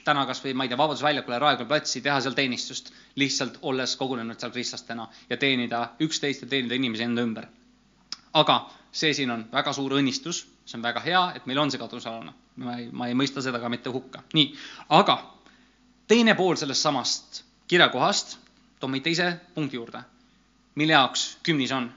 täna 0.05 0.27
kasvõi, 0.27 0.55
ma 0.55 0.67
ei 0.67 0.69
tea, 0.69 0.79
Vabaduse 0.79 1.07
väljakule, 1.07 1.39
Raekoja 1.39 1.69
platsi, 1.69 2.03
teha 2.03 2.21
seal 2.21 2.35
teenistust, 2.35 2.93
lihtsalt 3.15 3.59
olles 3.63 3.97
kogunenud 3.97 4.41
seal 4.41 4.51
kristlastena 4.51 5.07
ja 5.31 5.37
teenida 5.37 5.91
üksteist 6.01 6.43
ja 6.43 6.49
teenida 6.49 6.75
inimesi 6.75 7.07
enda 7.07 7.23
ümber. 7.23 7.47
aga 8.35 8.67
see 8.93 9.15
siin 9.15 9.31
on 9.31 9.47
väga 9.53 9.73
suur 9.73 9.93
õnnistus, 9.95 10.47
see 10.67 10.79
on 10.79 10.83
väga 10.83 11.01
hea, 11.01 11.33
et 11.37 11.47
meil 11.47 11.59
on 11.59 11.71
see 11.71 11.79
kadusalune. 11.79 12.33
ma 12.57 12.79
ei, 12.79 12.89
ma 12.93 13.07
ei 13.07 13.15
mõista 13.15 13.43
seda 13.43 13.61
ka 13.61 13.69
mitte 13.69 13.91
hukka. 13.91 14.23
nii, 14.35 14.57
aga 14.89 15.23
teine 16.11 16.35
pool 16.35 16.59
sellest 16.59 16.83
samast 16.83 17.45
kirjakohast 17.71 18.35
toob 18.81 18.91
meid 18.91 19.05
teise 19.07 19.27
punkti 19.55 19.79
juurde, 19.79 20.01
mille 20.75 20.97
jaoks 20.97 21.37
kümnis 21.47 21.73
on. 21.73 21.91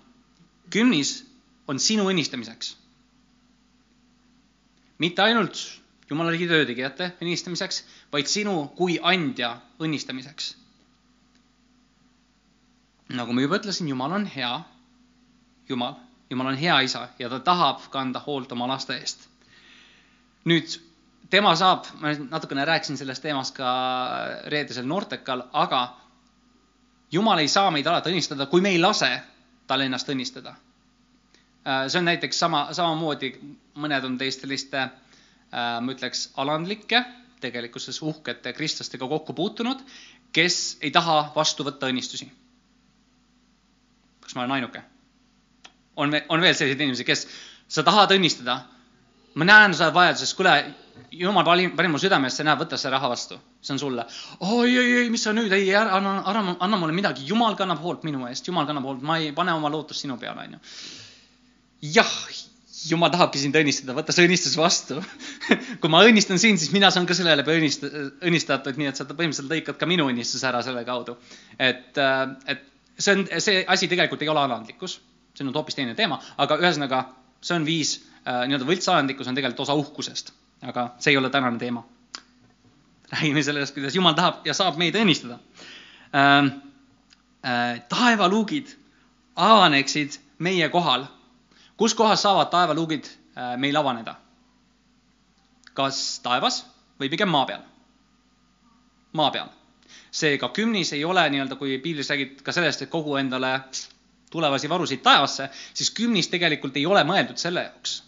kümnis 0.69 1.13
on 1.67 1.79
sinu 1.79 2.05
õnnistamiseks. 2.11 2.75
mitte 4.99 5.21
ainult 5.21 5.57
jumala 6.09 6.31
riigi 6.31 6.47
töötegijate 6.47 7.09
õnnistamiseks, 7.21 7.81
vaid 8.11 8.29
sinu 8.29 8.67
kui 8.77 8.99
andja 9.01 9.55
õnnistamiseks. 9.79 10.53
nagu 13.09 13.33
ma 13.33 13.41
juba 13.41 13.57
ütlesin, 13.57 13.89
Jumal 13.89 14.11
on 14.11 14.25
hea 14.25 14.53
Jumal, 15.69 15.95
Jumal 16.29 16.47
on 16.53 16.57
hea 16.57 16.79
isa 16.81 17.07
ja 17.19 17.29
ta 17.29 17.39
tahab 17.39 17.89
kanda 17.89 18.19
hoolt 18.19 18.51
oma 18.51 18.67
laste 18.67 18.93
eest. 18.93 19.29
nüüd 20.45 20.77
tema 21.29 21.55
saab, 21.55 21.87
ma 22.01 22.13
natukene 22.29 22.65
rääkisin 22.65 22.97
sellest 22.97 23.23
teemast 23.23 23.55
ka 23.55 23.69
reedesel 24.51 24.87
Nortekal, 24.87 25.47
aga 25.53 25.83
Jumal 27.13 27.43
ei 27.43 27.47
saa 27.47 27.69
meid 27.71 27.85
alati 27.85 28.09
õnnistada, 28.09 28.47
kui 28.49 28.61
me 28.61 28.71
ei 28.73 28.79
lase 28.81 29.09
tal 29.69 29.83
ennast 29.85 30.09
õnnistada. 30.09 30.55
Äh, 31.63 31.85
see 31.87 31.99
on 32.01 32.07
näiteks 32.09 32.39
sama, 32.41 32.63
samamoodi, 32.73 33.29
mõned 33.79 34.07
on 34.07 34.17
teist 34.17 34.41
selliste, 34.41 34.87
äh, 34.87 35.75
ma 35.79 35.93
ütleks, 35.93 36.31
alandlike, 36.41 37.03
tegelikkuses 37.43 38.01
uhkete 38.01 38.53
kristlastega 38.57 39.07
kokku 39.07 39.35
puutunud, 39.37 39.83
kes 40.33 40.79
ei 40.81 40.91
taha 40.91 41.27
vastu 41.35 41.67
võtta 41.67 41.91
õnnistusi. 41.91 42.31
kas 44.23 44.35
ma 44.35 44.41
olen 44.41 44.57
ainuke? 44.57 44.81
on, 45.95 46.13
on 46.29 46.41
veel 46.41 46.55
selliseid 46.55 46.81
inimesi, 46.81 47.05
kes, 47.05 47.27
sa 47.67 47.83
tahad 47.85 48.11
õnnistada, 48.15 48.57
ma 49.39 49.47
näen, 49.49 49.73
sa 49.77 49.87
oled 49.87 49.97
vajaduses, 49.97 50.33
kuule, 50.37 50.53
jumal 51.17 51.45
pani, 51.47 51.67
pani 51.75 51.91
mu 51.91 51.99
südamesse, 52.01 52.45
näe, 52.45 52.57
võta 52.59 52.77
see 52.79 52.91
raha 52.93 53.09
vastu, 53.11 53.39
see 53.63 53.75
on 53.75 53.81
sulle. 53.81 54.05
oi, 54.45 54.69
ei, 54.69 54.95
ei, 55.03 55.11
mis 55.13 55.25
sa 55.25 55.33
nüüd, 55.35 55.53
ei, 55.55 55.69
ära, 55.73 55.97
anna, 55.97 56.15
anna, 56.29 56.55
anna 56.67 56.79
mulle 56.81 56.95
midagi, 56.95 57.25
jumal 57.29 57.57
kannab 57.59 57.81
hoolt 57.83 58.05
minu 58.07 58.27
eest, 58.29 58.47
jumal 58.49 58.67
kannab 58.69 58.87
hoolt, 58.89 59.05
ma 59.05 59.19
ei 59.21 59.31
pane 59.35 59.55
oma 59.55 59.71
lootust 59.73 60.05
sinu 60.05 60.17
peale, 60.21 60.47
onju. 60.47 60.61
jah, 61.93 62.13
jumal 62.89 63.11
tahabki 63.13 63.41
sind 63.41 63.55
õnnistada, 63.57 63.95
võta 63.95 64.13
see 64.15 64.27
õnnistus 64.27 64.57
vastu. 64.59 64.99
Kui 65.81 65.91
ma 65.91 66.03
õnnistan 66.03 66.41
sind, 66.41 66.59
siis 66.61 66.73
mina 66.75 66.89
saan 66.91 67.07
ka 67.07 67.15
selle 67.17 67.35
läbi 67.39 67.55
õnnist-, 67.55 67.85
õnnistatud, 68.27 68.77
nii 68.79 68.91
et 68.91 68.99
sa 68.99 69.07
põhimõtteliselt 69.07 69.51
lõikad 69.51 69.79
ka 69.79 69.89
minu 69.89 70.09
õnnistuse 70.11 70.49
ära 70.49 70.61
selle 70.65 70.83
kaudu. 70.87 71.15
et, 71.57 71.95
äh, 71.97 72.23
et 72.51 72.65
see 72.97 73.15
on, 73.15 73.27
see 73.39 73.63
asi 73.67 73.89
tegelikult 73.91 74.21
ei 74.21 74.31
ole 74.31 74.43
alandlikkus, 74.43 74.99
see 75.33 75.45
on 75.47 75.53
hoopis 75.55 75.79
teine 75.79 75.95
teema, 75.97 76.19
aga 76.37 76.59
ühesõnaga, 76.61 77.05
see 77.43 77.55
on 77.55 77.65
viis 77.67 77.95
nii-öelda 78.23 78.67
võltsalandlikkus 78.67 79.27
on 79.27 79.35
tegelikult 79.35 79.65
osa 79.65 79.73
uhkusest 79.75 80.31
aga 80.67 80.87
see 80.99 81.11
ei 81.13 81.17
ole 81.17 81.29
tänane 81.29 81.59
teema. 81.59 81.83
räägime 83.13 83.43
sellest, 83.43 83.73
kuidas 83.73 83.95
Jumal 83.95 84.13
tahab 84.13 84.45
ja 84.45 84.53
saab 84.53 84.77
meid 84.77 84.95
õnnistada 84.95 85.39
äh,. 86.15 86.53
Äh, 87.43 87.81
taevaluugid 87.91 88.69
avaneksid 89.35 90.15
meie 90.39 90.69
kohal. 90.69 91.05
kus 91.77 91.93
kohas 91.93 92.21
saavad 92.21 92.47
taevaluugid 92.49 93.05
äh, 93.05 93.57
meil 93.57 93.75
avaneda? 93.75 94.15
kas 95.73 96.19
taevas 96.23 96.65
või 96.99 97.09
pigem 97.09 97.29
maa 97.29 97.45
peal? 97.45 97.59
maa 99.11 99.31
peal. 99.31 99.49
seega 100.11 100.49
kümnis 100.49 100.93
ei 100.93 101.03
ole 101.05 101.29
nii-öelda, 101.29 101.55
kui 101.55 101.77
piiblis 101.77 102.09
räägid 102.09 102.41
ka 102.41 102.51
sellest, 102.51 102.81
et 102.81 102.89
kogu 102.89 103.17
endale 103.19 103.59
tulevasi 104.31 104.69
varusid 104.69 105.03
taevasse, 105.03 105.49
siis 105.73 105.91
kümnis 105.91 106.27
tegelikult 106.27 106.77
ei 106.77 106.85
ole 106.85 107.03
mõeldud 107.03 107.37
selle 107.37 107.67
jaoks 107.67 108.01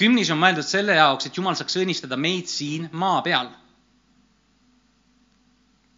kümnis 0.00 0.30
on 0.32 0.40
mõeldud 0.40 0.66
selle 0.66 0.96
jaoks, 0.96 1.28
et 1.28 1.36
Jumal 1.36 1.56
saaks 1.58 1.76
õnnistada 1.80 2.16
meid 2.16 2.48
siin 2.48 2.88
maa 2.92 3.20
peal. 3.26 3.50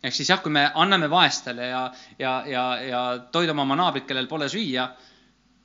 ehk 0.02 0.14
siis 0.16 0.30
jah, 0.32 0.40
kui 0.42 0.50
me 0.50 0.64
anname 0.74 1.06
vaestele 1.10 1.68
ja, 1.68 1.82
ja, 2.18 2.32
ja, 2.50 2.62
ja 2.82 3.02
toidame 3.32 3.62
oma 3.62 3.76
naabrit, 3.78 4.06
kellel 4.08 4.26
pole 4.26 4.48
süüa, 4.50 4.88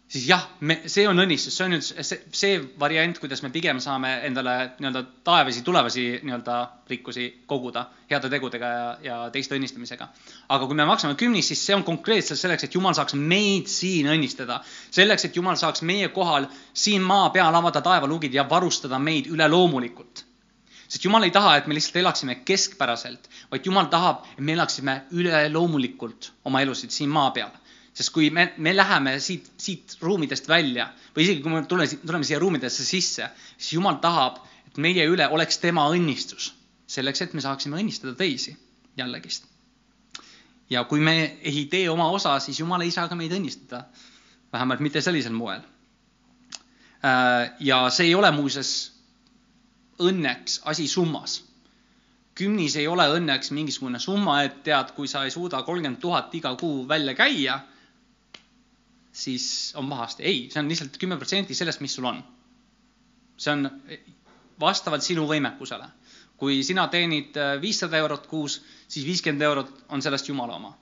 siis 0.08 0.28
jah, 0.30 0.44
me, 0.64 0.78
see 0.88 1.04
on 1.08 1.20
õnnistus, 1.20 1.56
see 1.58 1.66
on 1.66 1.74
nüüd 1.76 1.84
see, 1.84 2.20
see 2.40 2.60
variant, 2.80 3.18
kuidas 3.20 3.42
me 3.44 3.52
pigem 3.52 3.82
saame 3.84 4.14
endale 4.28 4.54
nii-öelda 4.78 5.02
taevasi 5.28 5.64
tulevasi 5.68 6.06
nii-öelda 6.22 6.60
rikkusi 6.88 7.28
koguda 7.50 7.84
heade 8.10 8.32
tegudega 8.32 8.70
ja, 8.72 8.86
ja 9.04 9.18
teiste 9.34 9.58
õnnistamisega. 9.58 10.08
aga 10.56 10.70
kui 10.70 10.80
me 10.80 10.88
maksame 10.88 11.18
kümnist, 11.20 11.52
siis 11.52 11.66
see 11.68 11.76
on 11.76 11.84
konkreetselt 11.88 12.40
selleks, 12.40 12.64
et 12.64 12.80
Jumal 12.80 12.96
saaks 12.96 13.18
meid 13.20 13.68
siin 13.72 14.08
õnnistada. 14.14 14.62
selleks, 14.96 15.28
et 15.28 15.36
Jumal 15.36 15.60
saaks 15.60 15.84
meie 15.84 16.08
kohal 16.16 16.48
siin 16.74 17.04
maa 17.04 17.30
peal 17.36 17.60
avada 17.60 17.84
taevaluugid 17.84 18.34
ja 18.34 18.48
varustada 18.50 19.00
meid 19.00 19.28
üleloomulikult 19.28 20.24
sest 20.88 21.04
Jumal 21.04 21.28
ei 21.28 21.36
taha, 21.36 21.58
et 21.58 21.66
me 21.68 21.76
lihtsalt 21.76 22.00
elaksime 22.00 22.40
keskpäraselt, 22.48 23.28
vaid 23.52 23.66
Jumal 23.68 23.92
tahab, 23.92 24.24
et 24.38 24.44
me 24.44 24.56
elaksime 24.56 25.02
üleloomulikult 25.12 26.32
oma 26.48 26.64
elusid 26.64 26.96
siin 26.96 27.12
maa 27.12 27.34
peal 27.36 27.52
sest 27.98 28.14
kui 28.14 28.30
me, 28.34 28.52
me 28.62 28.74
läheme 28.76 29.16
siit, 29.24 29.50
siit 29.58 29.96
ruumidest 30.02 30.48
välja 30.50 30.92
või 31.16 31.26
isegi 31.26 31.42
kui 31.42 31.54
me 31.54 31.64
tuleme, 31.70 32.00
tuleme 32.04 32.28
siia 32.28 32.40
ruumidesse 32.42 32.86
sisse, 32.86 33.30
siis 33.58 33.74
Jumal 33.74 33.98
tahab, 34.04 34.44
et 34.70 34.78
meie 34.84 35.08
üle 35.10 35.26
oleks 35.34 35.58
tema 35.64 35.88
õnnistus, 35.90 36.52
selleks 36.86 37.26
et 37.26 37.34
me 37.34 37.42
saaksime 37.42 37.80
õnnistada 37.82 38.14
teisi 38.20 38.54
jällegist. 38.98 39.48
ja 40.70 40.84
kui 40.84 41.00
me 41.00 41.40
ei 41.42 41.66
tee 41.72 41.90
oma 41.90 42.10
osa, 42.12 42.40
siis 42.44 42.60
Jumal 42.60 42.86
ei 42.86 42.92
saa 42.92 43.08
ka 43.08 43.16
meid 43.16 43.34
õnnistada. 43.34 43.86
vähemalt 44.54 44.80
mitte 44.80 45.02
sellisel 45.02 45.34
moel. 45.34 45.62
Äh, 47.04 47.52
ja 47.60 47.90
see 47.90 48.08
ei 48.08 48.16
ole 48.16 48.32
muuseas 48.32 48.94
õnneks 50.00 50.62
asi 50.66 50.88
summas 50.88 51.42
kümnis 52.38 52.76
ei 52.78 52.88
ole 52.88 53.08
õnneks 53.10 53.52
mingisugune 53.52 54.00
summa, 54.00 54.44
et 54.44 54.62
tead, 54.64 54.94
kui 54.96 55.08
sa 55.08 55.24
ei 55.26 55.34
suuda 55.34 55.64
kolmkümmend 55.66 56.00
tuhat 56.02 56.36
iga 56.38 56.54
kuu 56.56 56.88
välja 56.88 57.16
käia, 57.18 57.60
siis 59.18 59.74
on 59.76 59.90
pahasti. 59.90 60.24
ei, 60.24 60.48
see 60.54 60.62
on 60.62 60.70
lihtsalt 60.70 60.98
kümme 61.02 61.18
protsenti 61.18 61.56
sellest, 61.58 61.82
mis 61.82 61.96
sul 61.98 62.06
on. 62.06 62.20
see 63.38 63.54
on 63.54 63.70
vastavalt 64.62 65.06
sinu 65.06 65.26
võimekusele. 65.30 65.88
kui 66.38 66.60
sina 66.64 66.84
teenid 66.94 67.38
äh, 67.42 67.56
viissada 67.62 67.98
eurot 67.98 68.28
kuus, 68.30 68.60
siis 68.88 69.06
viiskümmend 69.08 69.42
eurot 69.48 69.72
on 69.90 70.02
sellest 70.06 70.30
jumala 70.30 70.56
oma. 70.60 70.76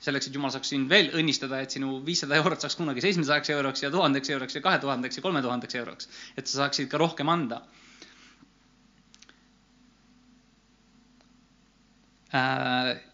selleks, 0.00 0.28
et 0.30 0.34
Jumal 0.38 0.52
saaks 0.54 0.68
sind 0.72 0.88
veel 0.88 1.08
õnnistada, 1.18 1.58
et 1.60 1.74
sinu 1.74 1.98
viissada 2.06 2.36
eurot 2.38 2.60
saaks 2.64 2.76
kunagi 2.78 3.02
seitsmesajaks 3.04 3.50
euroks 3.50 3.82
ja 3.82 3.90
tuhandeks 3.90 4.30
euroks 4.30 4.54
ja 4.56 4.60
kahe 4.64 4.78
tuhandeks 4.78 5.16
ja 5.18 5.22
kolme 5.26 5.42
tuhandeks 5.42 5.74
euroks. 5.82 6.08
et 6.36 6.46
sa 6.46 6.62
saaksid 6.64 6.88
ka 6.88 6.98
rohkem 7.04 7.28
anda 7.28 7.60
äh,. 12.32 13.07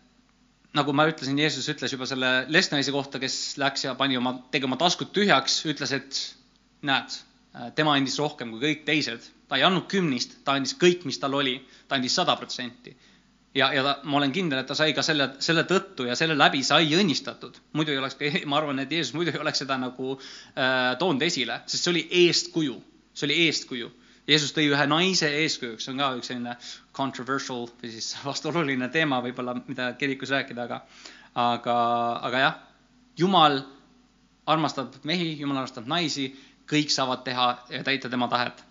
Nagu 0.75 0.95
ma 0.97 1.07
ütlesin, 1.11 1.39
Jeesus 1.39 1.69
ütles 1.71 1.93
juba 1.95 2.09
selle 2.11 2.33
lesnaisi 2.53 2.93
kohta, 2.95 3.21
kes 3.23 3.57
läks 3.63 3.87
ja 3.87 3.95
pani 3.99 4.19
oma, 4.19 4.35
tegi 4.51 4.67
oma 4.69 4.79
taskud 4.81 5.13
tühjaks, 5.15 5.61
ütles, 5.71 5.95
et 5.95 6.21
näed, 6.85 7.17
tema 7.79 7.95
andis 7.95 8.19
rohkem 8.19 8.51
kui 8.55 8.63
kõik 8.67 8.85
teised. 8.89 9.31
ta 9.49 9.59
ei 9.61 9.67
andnud 9.67 9.87
kümnist, 9.87 10.39
ta 10.45 10.57
andis 10.59 10.75
kõik, 10.81 11.05
mis 11.05 11.21
tal 11.23 11.35
oli, 11.37 11.59
ta 11.89 11.99
andis 11.99 12.15
sada 12.17 12.35
protsenti 12.37 12.95
ja, 13.55 13.71
ja 13.73 13.83
ta, 13.87 13.95
ma 14.09 14.19
olen 14.19 14.33
kindel, 14.35 14.61
et 14.61 14.69
ta 14.69 14.77
sai 14.79 14.95
ka 14.97 15.03
selle, 15.07 15.29
selle 15.45 15.65
tõttu 15.69 16.09
ja 16.09 16.17
selle 16.19 16.37
läbi 16.39 16.63
sai 16.67 16.91
õnnistatud. 16.99 17.61
muidu 17.79 17.95
ei 17.95 18.01
oleks, 18.03 18.19
ma 18.51 18.61
arvan, 18.61 18.83
et 18.83 18.93
Jeesus 18.93 19.15
muidu 19.17 19.35
ei 19.35 19.43
oleks 19.43 19.63
seda 19.65 19.79
nagu 19.81 20.17
äh, 20.17 20.95
toonud 21.01 21.23
esile, 21.27 21.61
sest 21.67 21.87
see 21.87 21.95
oli 21.95 22.07
eestkuju, 22.25 22.79
see 23.15 23.29
oli 23.29 23.39
eestkuju. 23.47 23.93
Jeesus 24.29 24.55
tõi 24.57 24.71
ühe 24.73 24.87
naise 24.89 25.29
eeskujuks, 25.43 25.85
see 25.85 25.93
on 25.93 26.01
ka 26.01 26.11
üks 26.19 26.31
selline 26.31 26.57
controversial 26.97 27.67
või 27.81 27.93
siis 27.93 28.15
vastuoluline 28.29 28.89
teema 28.95 29.21
võib-olla, 29.25 29.57
mida 29.67 29.91
kirikus 30.01 30.33
rääkida, 30.35 30.69
aga, 30.69 30.81
aga, 31.35 31.79
aga 32.31 32.45
jah, 32.47 32.61
Jumal 33.19 33.61
armastab 34.51 34.97
mehi, 35.07 35.35
Jumal 35.41 35.61
armastab 35.61 35.87
naisi, 35.91 36.31
kõik 36.71 36.91
saavad 36.91 37.23
teha 37.27 37.51
ja 37.71 37.83
täita 37.87 38.11
tema 38.11 38.29
tahet. 38.33 38.65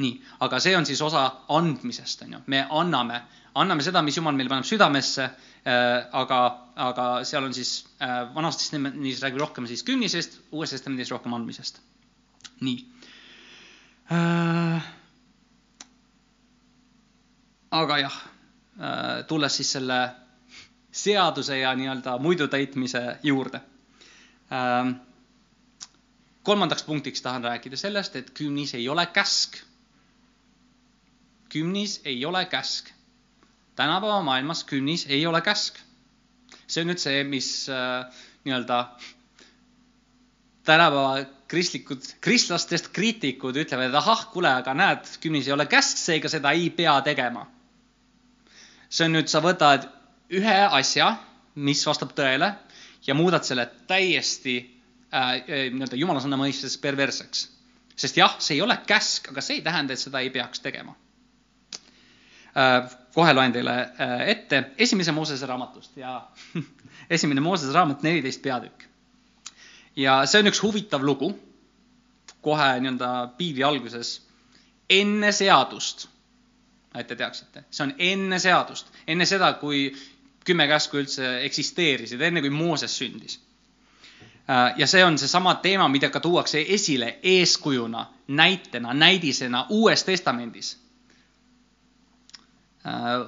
nii, 0.00 0.14
aga 0.40 0.58
see 0.64 0.72
on 0.76 0.86
siis 0.88 1.00
osa 1.04 1.26
andmisest, 1.52 2.22
on 2.24 2.32
ju, 2.32 2.38
me 2.48 2.64
anname 2.70 3.20
anname 3.54 3.84
seda, 3.84 4.02
mis 4.04 4.16
Jumal 4.18 4.36
meile 4.36 4.50
paneb 4.52 4.66
südamesse, 4.68 5.26
äh, 5.26 6.08
aga, 6.16 6.40
aga 6.88 7.06
seal 7.28 7.46
on 7.48 7.54
siis 7.56 7.72
äh, 8.02 8.22
vanas 8.34 8.60
testamendis 8.60 9.22
räägib 9.24 9.42
rohkem 9.42 9.66
siis 9.70 9.82
kümnisest, 9.86 10.40
uues 10.54 10.74
testamendis 10.74 11.10
rohkem 11.14 11.34
andmisest. 11.36 11.80
nii. 12.60 12.78
Äh, 14.10 14.82
aga 17.70 17.98
jah, 18.02 18.16
tulles 19.28 19.56
siis 19.60 19.72
selle 19.76 19.98
seaduse 20.90 21.58
ja 21.60 21.74
nii-öelda 21.78 22.16
muidu 22.18 22.48
täitmise 22.48 23.18
juurde. 23.22 23.60
kolmandaks 26.42 26.82
punktiks 26.82 27.22
tahan 27.22 27.44
rääkida 27.44 27.76
sellest, 27.76 28.16
et 28.16 28.30
kümnis 28.30 28.74
ei 28.74 28.88
ole 28.88 29.06
käsk. 29.06 29.56
kümnis 31.48 32.00
ei 32.04 32.24
ole 32.24 32.44
käsk 32.46 32.90
tänapäeva 33.80 34.22
maailmas 34.22 34.64
künnis 34.64 35.06
ei 35.08 35.26
ole 35.26 35.40
käsk. 35.40 35.78
see 36.70 36.82
on 36.84 36.90
nüüd 36.90 37.00
see, 37.02 37.22
mis 37.26 37.46
äh, 37.72 38.06
nii-öelda 38.44 38.76
tänapäeva 40.70 41.24
kristlikud, 41.50 42.06
kristlastest 42.22 42.90
kriitikud 42.94 43.58
ütlevad, 43.58 43.90
et 43.90 43.98
ahah, 43.98 44.26
kuule, 44.32 44.52
aga 44.62 44.74
näed, 44.78 45.08
künnis 45.22 45.48
ei 45.48 45.54
ole 45.56 45.66
käsk, 45.70 45.98
seega 45.98 46.30
seda 46.32 46.54
ei 46.56 46.70
pea 46.74 46.94
tegema. 47.06 47.46
see 48.90 49.06
on 49.06 49.14
nüüd, 49.14 49.28
sa 49.30 49.42
võtad 49.42 49.86
ühe 50.34 50.56
asja, 50.80 51.12
mis 51.54 51.82
vastab 51.86 52.14
tõele 52.16 52.52
ja 53.06 53.14
muudad 53.14 53.46
selle 53.46 53.68
täiesti 53.90 54.56
äh, 55.14 55.36
nii-öelda 55.46 55.98
jumala 55.98 56.22
sõna 56.22 56.38
mõistes 56.40 56.78
perversseks. 56.82 57.46
sest 57.96 58.16
jah, 58.16 58.34
see 58.38 58.56
ei 58.58 58.64
ole 58.66 58.78
käsk, 58.86 59.30
aga 59.30 59.42
see 59.44 59.60
ei 59.60 59.62
tähenda, 59.62 59.94
et 59.94 60.02
seda 60.02 60.22
ei 60.24 60.30
peaks 60.34 60.62
tegema 60.64 60.96
Äh, 62.50 62.90
kohe 63.14 63.30
loen 63.34 63.52
teile 63.54 63.74
äh, 64.02 64.22
ette 64.32 64.64
esimese 64.78 65.12
Moosese 65.14 65.46
raamatust 65.46 65.96
ja 66.00 66.16
esimene 67.16 67.40
Moosese 67.40 67.72
raamat, 67.72 68.02
neliteist 68.02 68.42
peatükk. 68.42 68.88
Ja 69.96 70.20
see 70.26 70.40
on 70.42 70.50
üks 70.50 70.62
huvitav 70.62 71.04
lugu, 71.04 71.32
kohe 72.40 72.70
nii-öelda 72.80 73.10
piibli 73.38 73.64
alguses, 73.66 74.14
enne 74.90 75.32
seadust, 75.32 76.08
et 76.94 77.06
te 77.06 77.16
teaksite, 77.16 77.64
see 77.70 77.84
on 77.86 77.94
enne 77.98 78.38
seadust, 78.42 78.90
enne 79.06 79.26
seda, 79.28 79.52
kui 79.60 79.90
kümme 80.46 80.66
käsku 80.70 80.98
üldse 81.02 81.36
eksisteerisid, 81.46 82.20
enne 82.20 82.42
kui 82.42 82.50
Mooses 82.50 82.96
sündis. 82.98 83.38
Äh, 84.50 84.74
ja 84.76 84.86
see 84.90 85.04
on 85.04 85.18
seesama 85.18 85.54
teema, 85.62 85.88
mida 85.88 86.10
ka 86.10 86.20
tuuakse 86.20 86.64
esile 86.68 87.18
eeskujuna, 87.22 88.06
näitena, 88.28 88.94
näidisena 88.94 89.66
Uues 89.68 90.04
Testamendis. 90.04 90.72
Äh, 92.86 93.26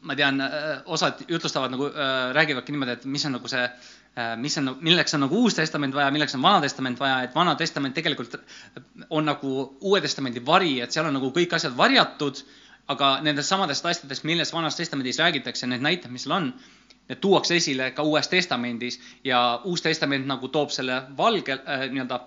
ma 0.00 0.16
tean, 0.16 0.40
äh, 0.40 0.80
osad 0.84 1.20
jutlustavad 1.28 1.70
nagu, 1.70 1.90
räägivadki 2.32 2.72
niimoodi, 2.72 2.96
et 2.96 3.04
mis 3.04 3.26
on 3.26 3.36
nagu 3.36 3.48
see, 3.48 3.68
mis 4.38 4.58
on, 4.58 4.76
milleks 4.80 5.14
on 5.16 5.24
nagu 5.24 5.38
Uus 5.42 5.56
Testament 5.58 5.94
vaja, 5.94 6.10
milleks 6.14 6.36
on 6.36 6.42
Vana 6.42 6.60
Testament 6.62 7.00
vaja, 7.00 7.22
et 7.26 7.34
Vana 7.34 7.54
Testament 7.58 7.94
tegelikult 7.96 8.36
on 9.10 9.26
nagu 9.26 9.54
Uue 9.80 10.00
Testamendi 10.00 10.42
vari, 10.46 10.76
et 10.80 10.94
seal 10.94 11.08
on 11.08 11.16
nagu 11.18 11.32
kõik 11.34 11.56
asjad 11.56 11.74
varjatud, 11.76 12.44
aga 12.92 13.18
nendest 13.24 13.48
samadest 13.48 13.86
asjadest, 13.86 14.24
millest 14.28 14.54
Vanas 14.54 14.76
Testamendis 14.76 15.18
räägitakse, 15.18 15.66
need 15.66 15.84
näited, 15.84 16.12
mis 16.12 16.26
seal 16.26 16.36
on, 16.36 16.50
need 17.08 17.20
tuuakse 17.20 17.56
esile 17.56 17.90
ka 17.96 18.04
Uues 18.04 18.28
Testamendis 18.28 19.00
ja 19.24 19.60
Uus 19.64 19.82
Testament 19.82 20.28
nagu 20.28 20.48
toob 20.52 20.72
selle 20.74 21.02
valge 21.16 21.56
äh, 21.56 21.86
nii-öelda 21.90 22.20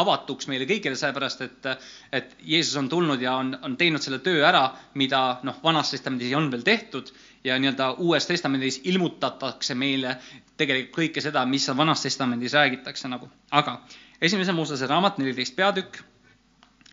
avatuks 0.00 0.48
meile 0.50 0.66
kõigile, 0.68 0.96
sellepärast 0.98 1.44
et, 1.46 1.68
et 2.12 2.36
Jeesus 2.44 2.76
on 2.80 2.88
tulnud 2.88 3.22
ja 3.22 3.36
on, 3.40 3.54
on 3.62 3.76
teinud 3.80 4.04
selle 4.04 4.20
töö 4.24 4.44
ära, 4.46 4.64
mida 5.00 5.40
noh, 5.46 5.58
Vanas 5.64 5.90
Testamendis 5.94 6.34
on 6.38 6.50
veel 6.52 6.64
tehtud 6.66 7.12
ja 7.44 7.58
nii-öelda 7.58 7.92
Uues 8.04 8.26
Testamendis 8.26 8.80
ilmutatakse 8.84 9.74
meile 9.78 10.16
tegelikult 10.58 10.96
kõike 10.98 11.24
seda, 11.24 11.44
mis 11.46 11.68
Vanas 11.76 12.02
Testamendis 12.02 12.54
räägitakse 12.58 13.10
nagu. 13.10 13.30
aga 13.50 13.80
esimese 14.20 14.52
Moosese 14.52 14.86
raamat, 14.86 15.18
neliteist 15.18 15.56
peatükk 15.56 16.02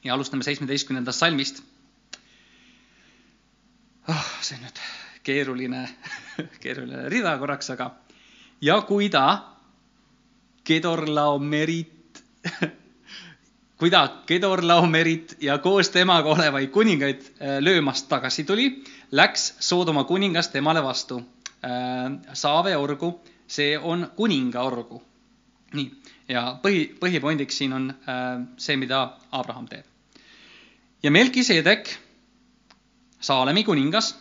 ja 0.03 0.13
alustame 0.13 0.43
seitsmeteistkümnendast 0.43 1.19
salmist 1.19 1.63
oh,. 4.07 4.29
see 4.41 4.57
on 4.57 4.65
nüüd 4.67 4.81
keeruline 5.25 5.83
keeruline 6.63 7.09
rida 7.09 7.37
korraks, 7.41 7.71
aga 7.73 7.91
ja 8.61 8.81
kui 8.85 9.09
ta 9.09 9.25
Kedorlaomerit 10.65 12.23
kui 13.77 13.91
ta 13.91 14.07
Kedorlaomerit 14.25 15.37
ja 15.41 15.57
koos 15.57 15.89
temaga 15.89 16.29
olevaid 16.31 16.69
kuningaid 16.71 17.21
äh, 17.21 17.57
löömast 17.59 18.07
tagasi 18.09 18.43
tuli, 18.43 18.83
läks 19.11 19.55
Soodoma 19.59 20.03
kuningas 20.03 20.49
temale 20.49 20.83
vastu. 20.83 21.19
Äh, 21.63 22.33
Saave 22.33 22.77
orgu, 22.77 23.19
see 23.47 23.77
on 23.77 24.07
kuninga 24.15 24.61
orgu. 24.61 25.03
nii, 25.75 25.91
ja 26.29 26.59
põhi, 26.63 26.95
põhipoindiks 26.99 27.57
siin 27.57 27.73
on 27.73 27.89
äh, 27.91 28.45
see, 28.57 28.77
mida 28.79 29.17
Abraham 29.31 29.67
teeb. 29.67 29.85
ja 31.03 31.11
Melkiseedek, 31.11 31.89
Saalemi 33.19 33.63
kuningas, 33.63 34.13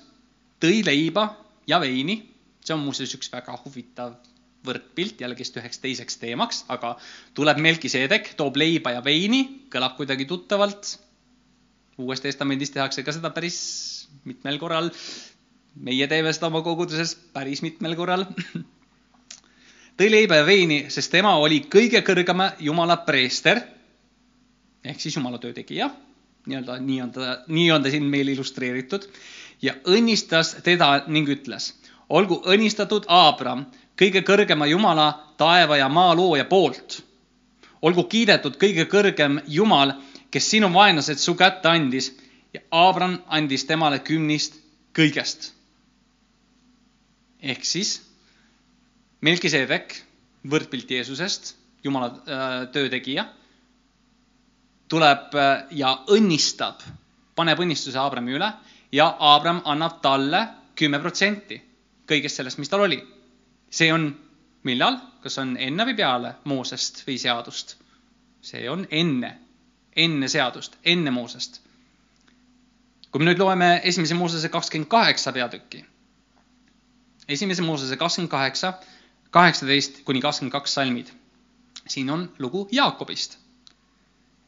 tõi 0.61 0.83
leiba 0.85 1.29
ja 1.67 1.79
veini, 1.81 2.17
see 2.65 2.75
on 2.75 2.81
muuseas 2.81 3.15
üks 3.15 3.31
väga 3.33 3.55
huvitav 3.65 4.17
võrdpilt 4.65 5.21
jällegist 5.21 5.57
üheks 5.61 5.81
teiseks 5.83 6.19
teemaks, 6.23 6.65
aga 6.73 6.95
tuleb 7.35 7.61
Melkiseedek, 7.63 8.33
toob 8.39 8.57
leiba 8.61 8.95
ja 8.97 9.05
veini, 9.05 9.45
kõlab 9.73 9.97
kuidagi 9.99 10.27
tuttavalt. 10.31 10.99
uues 11.99 12.21
Testamendis 12.21 12.71
tehakse 12.75 13.03
ka 13.03 13.13
seda 13.13 13.31
päris 13.31 14.09
mitmel 14.25 14.59
korral. 14.59 14.91
meie 15.75 16.07
teeme 16.07 16.33
seda 16.33 16.47
oma 16.47 16.63
koguduses 16.63 17.15
päris 17.33 17.63
mitmel 17.63 17.97
korral. 17.97 18.27
tõi 19.99 20.11
leiba 20.11 20.37
ja 20.37 20.47
veini, 20.47 20.91
sest 20.91 21.11
tema 21.11 21.37
oli 21.37 21.67
kõige 21.71 22.03
kõrgema 22.03 22.53
Jumala 22.61 22.97
preester 22.97 23.63
ehk 24.85 25.01
siis 25.01 25.17
Jumala 25.17 25.39
töö 25.41 25.55
tegija, 25.57 25.89
nii-öelda 26.47 26.79
nii 26.85 27.01
on 27.03 27.13
ta, 27.15 27.39
nii 27.49 27.71
on 27.73 27.85
ta 27.85 27.93
siin 27.93 28.05
meil 28.11 28.29
illustreeritud 28.35 29.07
ja 29.65 29.75
õnnistas 29.89 30.55
teda 30.65 30.91
ning 31.09 31.29
ütles, 31.33 31.73
olgu 32.09 32.43
õnnistatud 32.45 33.09
Abram 33.09 33.65
kõige 33.99 34.23
kõrgema 34.27 34.67
Jumala, 34.67 35.09
taeva 35.39 35.77
ja 35.77 35.89
maa 35.89 36.15
looja 36.15 36.45
poolt. 36.45 37.03
olgu 37.85 38.05
kiidetud 38.09 38.57
kõige 38.57 38.87
kõrgem 38.89 39.43
Jumal, 39.47 39.93
kes 40.31 40.51
sinu 40.51 40.71
vaenlased 40.73 41.19
su 41.19 41.35
kätte 41.35 41.69
andis 41.69 42.15
ja 42.55 42.61
Abram 42.71 43.19
andis 43.29 43.65
temale 43.65 43.99
kümnist 43.99 44.55
kõigest. 44.95 45.53
ehk 47.43 47.65
siis 47.65 48.03
Melkiseedek, 49.21 49.95
võrdpilt 50.51 50.91
Jeesusest, 50.91 51.55
Jumala 51.85 52.07
äh, 52.07 52.69
töötegija, 52.73 53.25
tuleb 54.89 55.35
äh, 55.35 55.65
ja 55.71 55.95
õnnistab, 56.09 56.83
paneb 57.35 57.61
õnnistuse 57.61 57.99
Abrami 57.99 58.35
üle 58.37 58.51
ja 58.93 59.17
Abram 59.19 59.63
annab 59.65 60.01
talle 60.03 60.49
kümme 60.77 61.01
protsenti 61.01 61.61
kõigest 62.09 62.37
sellest, 62.37 62.59
mis 62.59 62.69
tal 62.69 62.85
oli 62.85 63.01
see 63.75 63.91
on 63.93 64.13
millal, 64.69 64.99
kas 65.25 65.39
on 65.43 65.57
enne 65.61 65.87
või 65.89 65.97
peale 65.99 66.35
Moosest 66.51 67.03
või 67.09 67.19
seadust? 67.21 67.77
see 68.45 68.69
on 68.69 68.85
enne, 68.93 69.31
enne 69.97 70.29
seadust, 70.29 70.77
enne 70.85 71.11
Moosest. 71.11 71.61
kui 73.11 73.23
me 73.23 73.31
nüüd 73.31 73.41
loeme 73.41 73.81
esimese 73.91 74.17
Moosese 74.19 74.51
kakskümmend 74.53 74.91
kaheksa 74.93 75.33
peatükki, 75.33 75.85
esimese 77.29 77.63
Moosese 77.63 77.97
kakskümmend 77.97 78.31
kaheksa, 78.31 78.75
kaheksateist 79.31 80.03
kuni 80.05 80.21
kakskümmend 80.21 80.53
kaks 80.53 80.75
salmid. 80.75 81.09
siin 81.89 82.11
on 82.11 82.29
lugu 82.39 82.69
Jaakobist. 82.73 83.39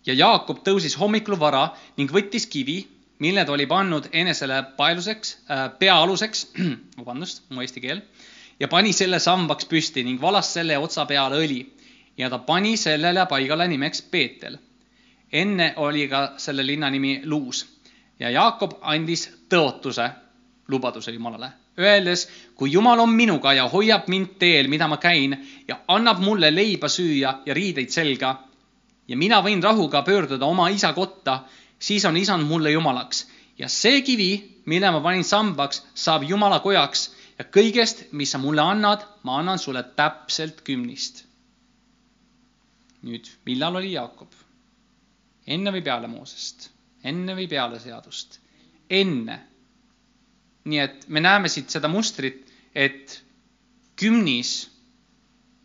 ja 0.06 0.14
Jaakob 0.14 0.62
tõusis 0.68 0.98
hommikul 1.00 1.40
vara 1.40 1.70
ning 1.96 2.12
võttis 2.12 2.46
kivi, 2.46 2.78
mille 3.18 3.44
ta 3.44 3.52
oli 3.52 3.66
pannud 3.66 4.08
enesele 4.12 4.62
paeluseks 4.76 5.36
äh,, 5.50 5.70
pea 5.78 5.96
aluseks, 6.02 6.46
vabandust, 7.00 7.42
mu 7.50 7.64
eesti 7.64 7.80
keel, 7.80 8.04
ja 8.60 8.68
pani 8.68 8.92
selle 8.92 9.18
sambaks 9.18 9.66
püsti 9.70 10.04
ning 10.04 10.20
valas 10.20 10.52
selle 10.54 10.78
otsa 10.78 11.06
peale 11.06 11.40
õli. 11.44 11.60
Ja 12.16 12.30
ta 12.32 12.38
pani 12.38 12.76
sellele 12.76 13.26
paigale 13.26 13.68
nimeks 13.68 14.02
Peetel. 14.02 14.58
enne 15.32 15.74
oli 15.76 16.08
ka 16.08 16.32
selle 16.36 16.66
linna 16.66 16.90
nimi 16.90 17.20
Luus. 17.24 17.66
Ja 18.18 18.30
Jaakob 18.30 18.78
andis 18.80 19.28
tõotuse, 19.48 20.10
lubaduse 20.68 21.12
Jumalale, 21.12 21.50
öeldes, 21.78 22.28
kui 22.54 22.72
Jumal 22.72 23.00
on 23.00 23.10
minuga 23.10 23.52
ja 23.52 23.68
hoiab 23.68 24.08
mind 24.08 24.38
teel, 24.38 24.68
mida 24.68 24.88
ma 24.88 24.96
käin 24.96 25.36
ja 25.68 25.80
annab 25.88 26.18
mulle 26.18 26.54
leiba 26.54 26.88
süüa 26.88 27.40
ja 27.46 27.54
riideid 27.54 27.90
selga 27.90 28.46
ja 29.08 29.16
mina 29.16 29.42
võin 29.42 29.62
rahuga 29.62 30.02
pöörduda 30.02 30.46
oma 30.46 30.68
isa 30.68 30.92
kotta, 30.92 31.40
siis 31.78 32.04
on 32.04 32.16
isand 32.16 32.46
mulle 32.46 32.70
Jumalaks. 32.70 33.26
Ja 33.58 33.68
see 33.68 34.02
kivi, 34.02 34.62
mille 34.64 34.90
ma 34.90 35.00
panin 35.00 35.24
sambaks, 35.24 35.82
saab 35.94 36.22
Jumala 36.28 36.60
kojaks 36.60 37.10
ja 37.38 37.44
kõigest, 37.44 38.06
mis 38.12 38.30
sa 38.32 38.38
mulle 38.38 38.62
annad, 38.62 39.04
ma 39.22 39.40
annan 39.40 39.58
sulle 39.58 39.82
täpselt 39.96 40.62
kümnist 40.64 41.26
nüüd, 43.06 43.28
millal 43.46 43.78
oli 43.80 43.94
Jaakob? 43.94 44.32
enne 45.46 45.72
või 45.74 45.82
peale 45.86 46.08
Moosest? 46.10 46.70
enne 47.06 47.36
või 47.38 47.46
peale 47.50 47.78
seadust? 47.82 48.40
enne. 48.90 49.38
nii 50.66 50.80
et 50.82 51.06
me 51.08 51.22
näeme 51.22 51.48
siit 51.52 51.70
seda 51.70 51.88
mustrit, 51.88 52.42
et 52.74 53.20
kümnis 53.96 54.56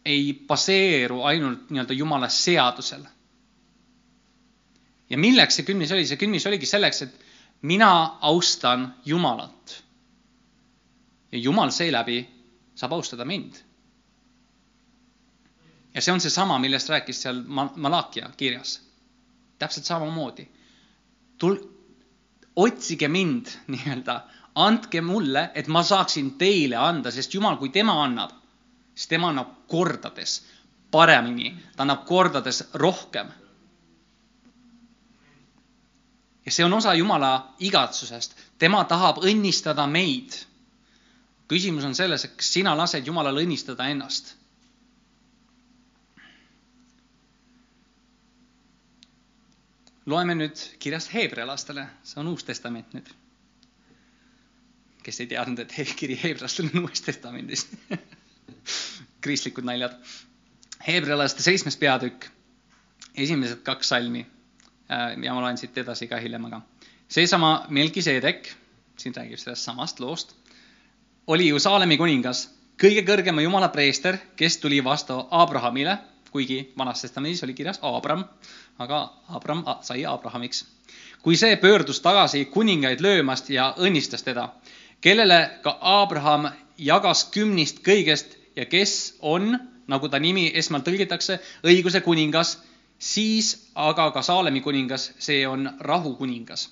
ei 0.05 0.33
baseeru 0.47 1.21
ainult 1.29 1.69
nii-öelda 1.69 1.97
Jumala 1.97 2.29
seadusel. 2.29 3.03
ja 5.09 5.17
milleks 5.17 5.59
see 5.59 5.67
kümnis 5.67 5.91
oli? 5.91 6.05
see 6.05 6.21
kümnis 6.21 6.45
oligi 6.49 6.69
selleks, 6.69 7.01
et 7.07 7.25
mina 7.61 7.91
austan 8.21 8.93
Jumalat. 9.05 9.81
Ja 11.31 11.37
Jumal 11.39 11.69
seeläbi 11.71 12.29
saab 12.75 12.93
austada 12.93 13.25
mind 13.25 13.55
ja 15.93 16.01
see 16.01 16.13
on 16.13 16.21
seesama, 16.21 16.59
millest 16.59 16.89
rääkis 16.89 17.21
seal 17.21 17.43
Malakia 17.75 18.29
kirjas. 18.37 18.81
täpselt 19.59 19.85
samamoodi. 19.85 20.47
tul-, 21.37 21.67
otsige 22.55 23.07
mind 23.07 23.45
nii-öelda, 23.67 24.21
andke 24.55 25.01
mulle, 25.01 25.51
et 25.55 25.67
ma 25.67 25.83
saaksin 25.83 26.31
teile 26.37 26.75
anda, 26.75 27.11
sest 27.11 27.33
Jumal, 27.33 27.57
kui 27.57 27.69
tema 27.69 28.03
annab, 28.03 28.31
siis 28.95 29.07
tema 29.07 29.29
annab 29.29 29.67
kordades 29.67 30.45
paremini, 30.91 31.55
ta 31.75 31.83
annab 31.83 32.05
kordades 32.05 32.63
rohkem. 32.73 33.27
ja 36.45 36.51
see 36.51 36.65
on 36.65 36.73
osa 36.73 36.93
Jumala 36.93 37.53
igatsusest, 37.59 38.33
tema 38.57 38.83
tahab 38.83 39.21
õnnistada 39.23 39.87
meid. 39.87 40.33
Küsimus 41.51 41.83
on 41.87 41.95
selles, 41.97 42.23
et 42.25 42.37
kas 42.39 42.53
sina 42.55 42.71
lased 42.79 43.07
Jumalal 43.07 43.41
õnnistada 43.43 43.89
ennast? 43.91 44.35
Loeme 50.09 50.33
nüüd 50.33 50.57
kirjast 50.81 51.11
heebrealastele, 51.13 51.83
see 52.07 52.17
on 52.23 52.31
Uus 52.31 52.43
Testament 52.47 52.95
nüüd. 52.97 53.09
kes 55.01 55.17
ei 55.23 55.27
teadnud, 55.31 55.59
et 55.63 55.93
kiri 55.97 56.15
heebrealastele 56.23 56.69
on 56.73 56.83
Uues 56.85 57.01
Testamendis. 57.01 57.67
Kristlikud 59.25 59.65
naljad. 59.65 59.95
heebrealaste 60.87 61.43
seitsmes 61.45 61.77
peatükk, 61.77 62.27
esimesed 63.15 63.63
kaks 63.65 63.89
salmi. 63.93 64.25
Äh, 64.91 65.17
ja 65.25 65.33
ma 65.33 65.41
loen 65.41 65.57
siit 65.57 65.77
edasi 65.77 66.07
ka 66.09 66.19
hiljem, 66.21 66.45
aga 66.49 66.61
seesama 67.11 67.51
Melkiseedek, 67.69 68.53
siin 68.97 69.15
räägib 69.17 69.41
sellest 69.41 69.67
samast 69.67 69.99
loost, 69.99 70.35
oli 71.27 71.47
ju 71.47 71.59
Saalemi 71.59 71.97
kuningas, 71.97 72.49
kõige 72.81 73.05
kõrgema 73.05 73.41
jumala 73.41 73.69
preester, 73.69 74.17
kes 74.35 74.57
tuli 74.57 74.83
vastu 74.83 75.19
Abrahamile, 75.31 75.97
kuigi 76.31 76.73
Vanas 76.77 77.01
Testamendis 77.01 77.43
oli 77.43 77.53
kirjas 77.53 77.79
Abram 77.81 78.25
aga 78.81 79.09
Abram 79.29 79.63
sai 79.81 80.05
Abrahamiks. 80.05 80.65
kui 81.21 81.37
see 81.37 81.55
pöördus 81.55 81.99
tagasi 82.01 82.45
kuningaid 82.45 83.01
löömast 83.01 83.49
ja 83.49 83.75
õnnistas 83.77 84.23
teda, 84.23 84.49
kellele 85.01 85.59
ka 85.61 85.77
Abraham 85.81 86.47
jagas 86.77 87.25
kümnist 87.29 87.83
kõigest 87.85 88.37
ja 88.55 88.65
kes 88.65 89.17
on, 89.21 89.59
nagu 89.87 90.09
ta 90.09 90.19
nimi 90.19 90.51
esmalt 90.55 90.87
tõlgitakse, 90.87 91.37
õiguse 91.63 92.01
kuningas, 92.01 92.57
siis 92.97 93.69
aga 93.75 94.09
ka 94.11 94.21
Saalemi 94.21 94.61
kuningas, 94.61 95.11
see 95.19 95.45
on 95.47 95.69
rahu 95.79 96.15
kuningas. 96.15 96.69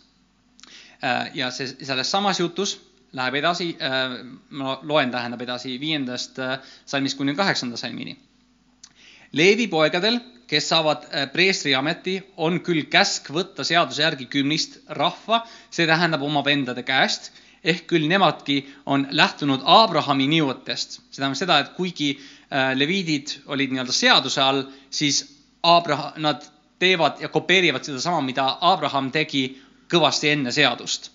Äh, 1.03 1.29
ja 1.33 1.51
see 1.51 1.67
selles 1.85 2.11
samas 2.11 2.39
jutus 2.39 2.79
läheb 3.17 3.39
edasi, 3.39 3.69
äh, 3.81 4.17
ma 4.49 4.79
loen, 4.83 5.11
tähendab 5.11 5.41
edasi 5.41 5.77
viiendast 5.81 6.39
äh, 6.39 6.57
salmist 6.85 7.17
kuni 7.17 7.35
kaheksanda 7.35 7.77
salmini. 7.77 8.17
Leevi 9.31 9.67
poegadel 9.67 10.19
kes 10.49 10.69
saavad 10.69 11.05
äh, 11.09 11.27
preestriameti, 11.33 12.17
on 12.37 12.59
küll 12.65 12.87
käsk 12.89 13.29
võtta 13.33 13.65
seaduse 13.67 14.01
järgi 14.01 14.25
kümnist 14.29 14.79
rahva, 14.97 15.43
see 15.69 15.87
tähendab 15.89 16.25
oma 16.25 16.43
vendade 16.45 16.83
käest, 16.85 17.31
ehk 17.63 17.85
küll 17.91 18.07
nemadki 18.09 18.61
on 18.85 19.07
lähtunud 19.11 19.65
Abrahami 19.65 20.29
nõuetest. 20.31 21.01
see 21.09 21.21
tähendab 21.21 21.37
seda, 21.41 21.59
et 21.59 21.73
kuigi 21.75 22.13
leviidid 22.49 23.33
olid 23.53 23.69
nii-öelda 23.69 23.93
seaduse 23.93 24.41
all, 24.41 24.63
siis 24.89 25.19
Abraham, 25.61 26.15
nad 26.23 26.45
teevad 26.79 27.19
ja 27.21 27.29
kopeerivad 27.29 27.83
sedasama, 27.83 28.21
mida 28.25 28.45
Abraham 28.61 29.11
tegi 29.11 29.43
kõvasti 29.91 30.31
enne 30.33 30.51
seadust. 30.55 31.11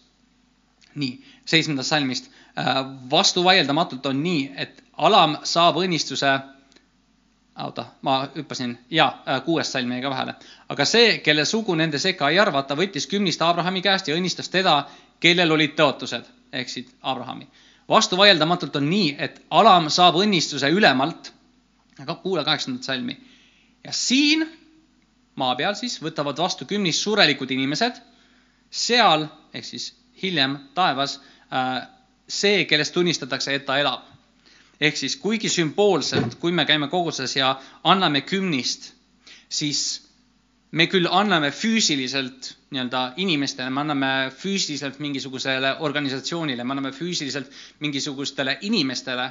nii, 0.95 1.15
seitsmendast 1.45 1.89
salmist. 1.89 2.31
Äh, 2.59 2.85
vastuvaieldamatult 3.11 4.07
on 4.07 4.23
nii, 4.23 4.51
et 4.57 4.83
alam 4.97 5.39
saab 5.43 5.81
õnnistuse 5.83 6.33
oota, 7.63 7.87
ma 8.03 8.29
hüppasin, 8.37 8.79
jaa, 8.91 9.23
äh, 9.29 9.43
kuues 9.45 9.73
salm 9.73 9.93
jäi 9.93 10.03
ka 10.03 10.11
vahele. 10.11 10.35
aga 10.69 10.85
see, 10.85 11.19
kelle 11.19 11.45
sugu 11.45 11.75
nende 11.75 11.99
sekka 11.99 12.29
ei 12.29 12.39
arvata, 12.39 12.77
võttis 12.77 13.07
kümnist 13.07 13.43
Abrahami 13.43 13.83
käest 13.83 14.09
ja 14.09 14.17
õnnistas 14.17 14.51
teda, 14.51 14.85
kellel 15.21 15.53
olid 15.53 15.77
tõotused, 15.79 16.25
ehk 16.53 16.69
siis 16.69 16.91
Abrahami. 17.03 17.47
vastuvaieldamatult 17.89 18.77
on 18.77 18.91
nii, 18.91 19.15
et 19.19 19.43
alam 19.51 19.91
saab 19.91 20.15
õnnistuse 20.15 20.71
ülemalt, 20.71 21.33
aga 21.99 22.15
kuula 22.15 22.45
kaheksandat 22.45 22.83
salmi. 22.83 23.19
ja 23.85 23.93
siin 23.93 24.49
maa 25.37 25.55
peal 25.57 25.75
siis 25.75 26.01
võtavad 26.03 26.39
vastu 26.39 26.65
kümnist 26.65 27.01
surelikud 27.01 27.51
inimesed, 27.51 28.01
seal 28.71 29.29
ehk 29.55 29.65
siis 29.65 29.93
hiljem 30.23 30.59
taevas 30.75 31.21
see, 32.29 32.65
kellest 32.65 32.95
tunnistatakse, 32.95 33.55
et 33.55 33.67
ta 33.67 33.79
elab 33.79 34.15
ehk 34.81 34.97
siis 34.99 35.17
kuigi 35.21 35.49
sümboolselt, 35.53 36.39
kui 36.43 36.53
me 36.53 36.65
käime 36.67 36.89
koguses 36.93 37.37
ja 37.37 37.55
anname 37.87 38.25
kümnist, 38.27 38.91
siis 39.49 39.83
me 40.75 40.87
küll 40.91 41.07
anname 41.11 41.51
füüsiliselt 41.55 42.51
nii-öelda 42.75 43.03
inimestele, 43.23 43.71
me 43.71 43.85
anname 43.85 44.11
füüsiliselt 44.35 44.99
mingisugusele 44.99 45.77
organisatsioonile, 45.87 46.65
me 46.65 46.75
anname 46.75 46.93
füüsiliselt 46.97 47.53
mingisugustele 47.85 48.59
inimestele, 48.67 49.29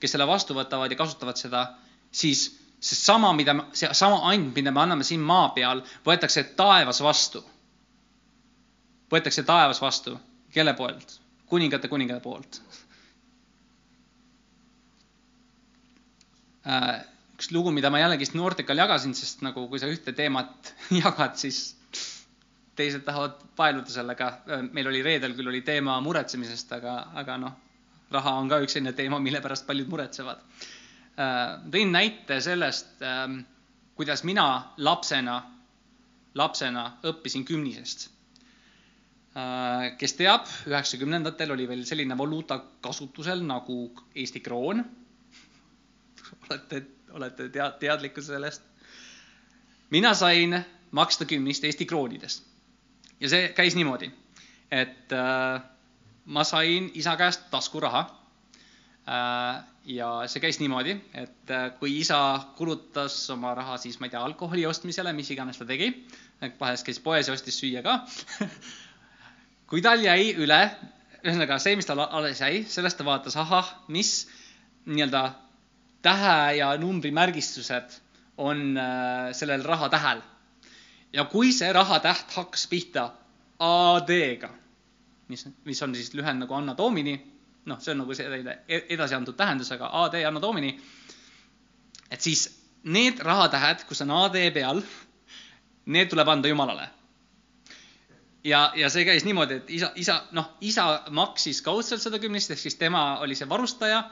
kes 0.00 0.16
selle 0.16 0.26
vastu 0.26 0.56
võtavad 0.58 0.90
ja 0.90 0.98
kasutavad 0.98 1.38
seda, 1.38 1.62
siis 2.10 2.48
seesama, 2.80 3.30
mida, 3.36 3.54
seesama 3.76 4.24
and, 4.32 4.50
mida 4.56 4.72
me 4.74 4.82
anname 4.82 5.06
siin 5.06 5.22
maa 5.22 5.52
peal, 5.54 5.84
võetakse 6.06 6.44
taevas 6.58 7.02
vastu. 7.04 7.44
võetakse 9.10 9.42
taevas 9.42 9.80
vastu. 9.82 10.18
kelle 10.50 10.74
poolt? 10.74 11.19
Kuningate 11.50 11.90
kuninga 11.90 12.20
poolt 12.24 12.62
Äh, 16.66 17.04
üks 17.38 17.48
lugu, 17.54 17.72
mida 17.72 17.88
ma 17.90 18.02
jällegist 18.02 18.34
noortekal 18.36 18.78
jagasin, 18.82 19.14
sest 19.16 19.40
nagu 19.44 19.64
kui 19.70 19.80
sa 19.80 19.88
ühte 19.88 20.12
teemat 20.16 20.74
jagad, 21.02 21.38
siis 21.40 21.76
teised 22.76 23.04
tahavad 23.06 23.38
paeluda 23.56 23.92
sellega. 23.92 24.28
Äh, 24.44 24.66
meil 24.76 24.90
oli 24.90 25.00
reedel 25.04 25.36
küll 25.38 25.48
oli 25.48 25.62
teema 25.64 25.96
muretsemisest, 26.04 26.76
aga, 26.76 26.98
aga 27.22 27.38
noh, 27.40 27.56
raha 28.12 28.36
on 28.42 28.52
ka 28.52 28.60
üks 28.64 28.76
selline 28.76 28.92
teema, 28.98 29.22
mille 29.24 29.40
pärast 29.40 29.66
paljud 29.68 29.88
muretsevad. 29.88 30.44
Äh, 31.16 31.40
tõin 31.72 31.96
näite 31.96 32.42
sellest, 32.44 32.98
ähm, 33.08 33.40
kuidas 33.96 34.24
mina 34.28 34.46
lapsena, 34.76 35.40
lapsena 36.36 36.86
õppisin 37.08 37.48
kümnisest. 37.48 38.10
Kes 39.98 40.16
teab, 40.18 40.48
üheksakümnendatel 40.66 41.52
oli 41.54 41.68
veel 41.70 41.84
selline 41.86 42.16
valuuta 42.18 42.56
kasutusel 42.82 43.44
nagu 43.46 43.76
Eesti 44.14 44.40
kroon 44.42 44.82
olete, 46.50 46.82
olete 47.14 47.48
tead, 47.48 47.78
teadlikud 47.78 48.26
sellest? 48.26 48.62
mina 49.90 50.14
sain 50.14 50.58
maksta 50.90 51.24
kümnist 51.24 51.64
Eesti 51.64 51.86
kroonidest. 51.86 52.44
ja 53.20 53.28
see 53.28 53.48
käis 53.54 53.74
niimoodi, 53.76 54.10
et 54.70 55.12
äh, 55.12 55.62
ma 56.24 56.44
sain 56.44 56.90
isa 56.94 57.16
käest 57.16 57.50
taskuraha 57.50 58.00
äh, 59.06 59.62
ja 59.84 60.10
see 60.26 60.42
käis 60.42 60.60
niimoodi, 60.60 60.96
et 61.14 61.50
äh, 61.50 61.70
kui 61.78 61.98
isa 62.00 62.20
kulutas 62.56 63.18
oma 63.30 63.54
raha 63.54 63.78
siis, 63.78 64.00
ma 64.00 64.06
ei 64.06 64.14
tea, 64.14 64.22
alkoholi 64.24 64.66
ostmisele, 64.66 65.12
mis 65.12 65.30
iganes 65.30 65.58
ta 65.58 65.66
tegi, 65.66 65.92
vahest 66.60 66.86
käis 66.86 67.02
poes 67.02 67.28
ja 67.28 67.34
ostis 67.34 67.58
süüa 67.60 67.82
ka 67.86 68.00
kui 69.70 69.82
tal 69.86 70.02
jäi 70.02 70.32
üle, 70.34 70.58
ühesõnaga 71.22 71.60
see, 71.62 71.76
mis 71.78 71.86
tal 71.86 72.02
alles 72.02 72.40
jäi, 72.42 72.64
sellest 72.66 72.98
ta 72.98 73.06
vaatas, 73.06 73.36
ahah, 73.38 73.68
mis 73.94 74.26
nii-öelda 74.90 75.22
tähe 76.02 76.36
ja 76.58 76.72
numbrimärgistused 76.80 78.00
on 78.40 78.74
äh, 78.80 79.30
sellel 79.36 79.62
rahatähel. 79.64 80.22
ja 81.12 81.24
kui 81.24 81.52
see 81.52 81.72
rahatäht 81.72 82.34
hakkas 82.34 82.66
pihta 82.70 83.10
AD-ga, 83.58 84.50
mis, 85.28 85.46
mis 85.64 85.82
on 85.82 85.94
siis 85.94 86.14
lühend 86.14 86.42
nagu 86.42 86.54
Anna 86.54 86.74
Domini, 86.76 87.14
noh, 87.66 87.78
see 87.78 87.94
on 87.94 88.02
nagu 88.02 88.14
selline 88.14 88.60
e-, 88.68 88.86
edasi 88.96 89.14
antud 89.14 89.38
tähendusega 89.38 89.90
AD 90.02 90.18
Anna 90.26 90.42
Domini, 90.42 90.72
et 92.10 92.20
siis 92.20 92.48
need 92.82 93.22
rahatähed, 93.22 93.84
kus 93.86 94.02
on 94.02 94.16
AD 94.24 94.38
peal, 94.54 94.82
need 95.86 96.10
tuleb 96.10 96.28
anda 96.28 96.50
Jumalale 96.50 96.88
ja, 98.44 98.72
ja 98.76 98.88
see 98.92 99.04
käis 99.08 99.24
niimoodi, 99.26 99.60
et 99.60 99.70
isa, 99.76 99.90
isa, 100.00 100.16
noh, 100.36 100.52
isa 100.60 100.86
maksis 101.16 101.62
kaudselt 101.66 102.02
seda 102.02 102.20
kümnist, 102.22 102.52
ehk 102.54 102.62
siis 102.62 102.78
tema 102.80 103.20
oli 103.24 103.36
see 103.38 103.48
varustaja. 103.48 104.04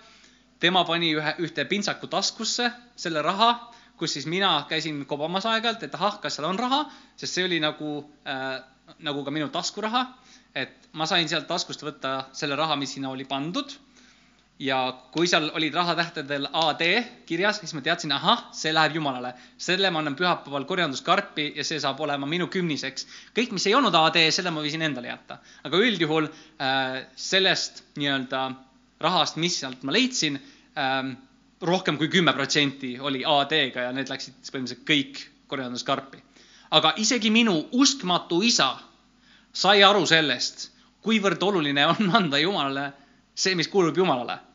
tema 0.59 0.85
pani 0.85 1.13
ühe, 1.15 1.35
ühte 1.39 1.65
pintsaku 1.65 2.09
taskusse 2.11 2.71
selle 2.97 3.23
raha, 3.23 3.71
kus 3.97 4.13
siis 4.13 4.27
mina 4.27 4.67
käisin 4.69 5.05
kobamas 5.07 5.47
aeg-ajalt, 5.47 5.83
et 5.83 5.95
ahah, 5.95 6.21
kas 6.21 6.35
seal 6.35 6.49
on 6.49 6.59
raha, 6.59 6.85
sest 7.17 7.35
see 7.35 7.45
oli 7.47 7.61
nagu 7.61 8.05
äh,, 8.27 8.59
nagu 8.99 9.25
ka 9.25 9.31
minu 9.31 9.49
taskuraha. 9.49 10.07
et 10.55 10.89
ma 10.93 11.07
sain 11.07 11.29
sealt 11.29 11.47
taskust 11.47 11.83
võtta 11.83 12.29
selle 12.33 12.57
raha, 12.57 12.77
mis 12.77 12.93
sinna 12.97 13.11
oli 13.11 13.25
pandud 13.25 13.77
ja 14.59 14.79
kui 15.13 15.29
seal 15.31 15.51
olid 15.55 15.75
rahatähtedel 15.75 16.49
AD 16.53 16.83
kirjas, 17.27 17.61
siis 17.63 17.75
ma 17.77 17.83
teadsin, 17.85 18.13
ahah, 18.13 18.49
see 18.53 18.73
läheb 18.75 18.97
Jumalale. 18.99 19.33
selle 19.59 19.91
ma 19.91 20.03
annan 20.03 20.17
pühapäeval 20.19 20.65
korjanduskarpi 20.67 21.53
ja 21.57 21.65
see 21.65 21.79
saab 21.81 22.01
olema 22.01 22.27
minu 22.27 22.47
kümniseks. 22.47 23.07
kõik, 23.39 23.53
mis 23.53 23.67
ei 23.67 23.75
olnud 23.75 23.95
AD, 23.95 24.19
selle 24.31 24.51
ma 24.51 24.63
võisin 24.65 24.83
endale 24.83 25.09
jätta. 25.09 25.39
aga 25.65 25.77
üldjuhul 25.77 26.27
äh, 26.27 27.07
sellest 27.15 27.85
nii-öelda 27.97 28.51
rahast, 29.01 29.37
mis 29.37 29.61
sealt 29.61 29.83
ma 29.83 29.95
leidsin 29.95 30.41
äh,, 30.75 31.15
rohkem 31.63 31.99
kui 31.99 32.09
kümme 32.09 32.33
protsenti 32.33 32.99
oli 33.01 33.25
AD-ga 33.25 33.89
ja 33.89 33.93
need 33.93 34.11
läksid 34.11 34.43
põhimõtteliselt 34.43 34.87
kõik 34.87 35.23
korjanduskarpi. 35.47 36.23
aga 36.71 36.95
isegi 36.97 37.31
minu 37.31 37.69
uskmatu 37.73 38.43
isa 38.43 38.75
sai 39.53 39.83
aru 39.83 40.07
sellest, 40.07 40.73
kuivõrd 41.03 41.43
oluline 41.43 41.87
on 41.87 42.11
anda 42.23 42.43
Jumalale 42.43 42.93
see, 43.39 43.55
mis 43.55 43.69
kuulub 43.71 43.97
Jumalale 43.97 44.48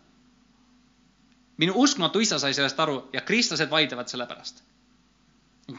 minu 1.58 1.76
uskmatu 1.84 2.22
isa 2.24 2.39
sai 2.42 2.54
sellest 2.54 2.80
aru 2.80 3.04
ja 3.13 3.22
kristlased 3.22 3.70
vaidlevad 3.70 4.10
selle 4.10 4.28
pärast. 4.28 4.63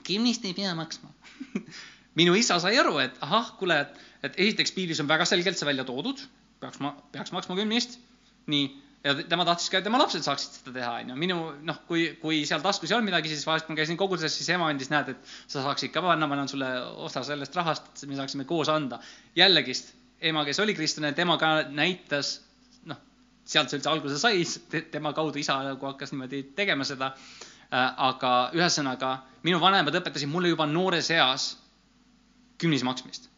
kümnist 0.04 0.44
ei 0.44 0.54
pea 0.54 0.74
maksma 0.74 1.10
minu 2.18 2.34
isa 2.38 2.58
sai 2.62 2.78
aru, 2.78 2.98
et 3.02 3.18
ahah, 3.24 3.52
kuule, 3.58 3.80
et, 3.80 4.00
et 4.26 4.40
esiteks 4.46 4.72
piiblis 4.76 5.02
on 5.02 5.10
väga 5.10 5.26
selgelt 5.28 5.58
see 5.58 5.68
välja 5.68 5.84
toodud, 5.88 6.22
peaks 6.62 6.80
ma, 6.82 6.94
peaks 7.12 7.34
maksma 7.34 7.56
kümnist. 7.58 7.98
nii, 8.50 8.68
ja 9.04 9.14
tema 9.28 9.46
tahtis 9.48 9.70
ka, 9.72 9.80
et 9.80 9.86
tema 9.86 9.98
lapsed 10.00 10.24
saaksid 10.26 10.60
seda 10.60 10.74
teha, 10.78 10.92
onju. 11.02 11.18
minu, 11.20 11.40
noh, 11.66 11.80
kui, 11.88 12.06
kui 12.22 12.42
seal 12.48 12.62
taskus 12.64 12.92
ei 12.92 12.98
olnud 12.98 13.10
midagi, 13.10 13.32
siis 13.32 13.44
vahest 13.48 13.68
ma 13.70 13.78
käisin 13.78 13.98
koguduses, 14.00 14.36
siis 14.38 14.52
ema 14.54 14.70
andis, 14.70 14.90
näed, 14.92 15.12
et 15.14 15.34
sa 15.42 15.64
saaksid 15.64 15.92
ka 15.94 16.04
panna, 16.04 16.28
ma 16.30 16.38
annan 16.38 16.50
sulle 16.50 16.70
osa 17.08 17.24
sellest 17.26 17.56
rahast, 17.58 17.90
et 17.96 18.08
me 18.10 18.18
saaksime 18.20 18.46
koos 18.48 18.70
anda. 18.72 19.00
jällegist, 19.36 19.94
ema, 20.24 20.44
kes 20.46 20.60
oli 20.64 20.76
kristlane, 20.76 21.12
tema 21.16 21.38
ka 21.40 21.56
näitas 21.68 22.38
sealt 23.44 23.70
see 23.70 23.78
üldse 23.78 23.90
alguse 23.90 24.18
sai, 24.20 24.44
tema 24.92 25.12
kaudu 25.16 25.38
isa 25.40 25.56
nagu 25.66 25.86
hakkas 25.90 26.14
niimoodi 26.14 26.42
tegema 26.56 26.86
seda. 26.88 27.12
Äh, 27.74 27.92
aga 28.06 28.30
ühesõnaga, 28.54 29.10
minu 29.42 29.58
vanemad 29.62 29.96
õpetasid 29.98 30.30
mulle 30.30 30.52
juba 30.52 30.66
noores 30.68 31.08
eas 31.10 31.54
kümnise 32.60 32.86
maksmist. 32.86 33.30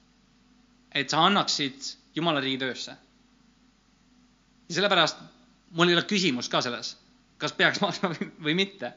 et 0.96 1.10
sa 1.10 1.26
annaksid 1.26 1.88
Jumala 2.16 2.40
riigi 2.40 2.58
töösse. 2.58 2.96
ja 4.68 4.74
sellepärast 4.74 5.16
mul 5.76 5.88
ei 5.88 5.96
ole 5.96 6.04
küsimust 6.08 6.50
ka 6.50 6.60
selles, 6.64 6.96
kas 7.38 7.52
peaks 7.52 7.80
maksma 7.84 8.10
või, 8.12 8.54
mitte. 8.54 8.92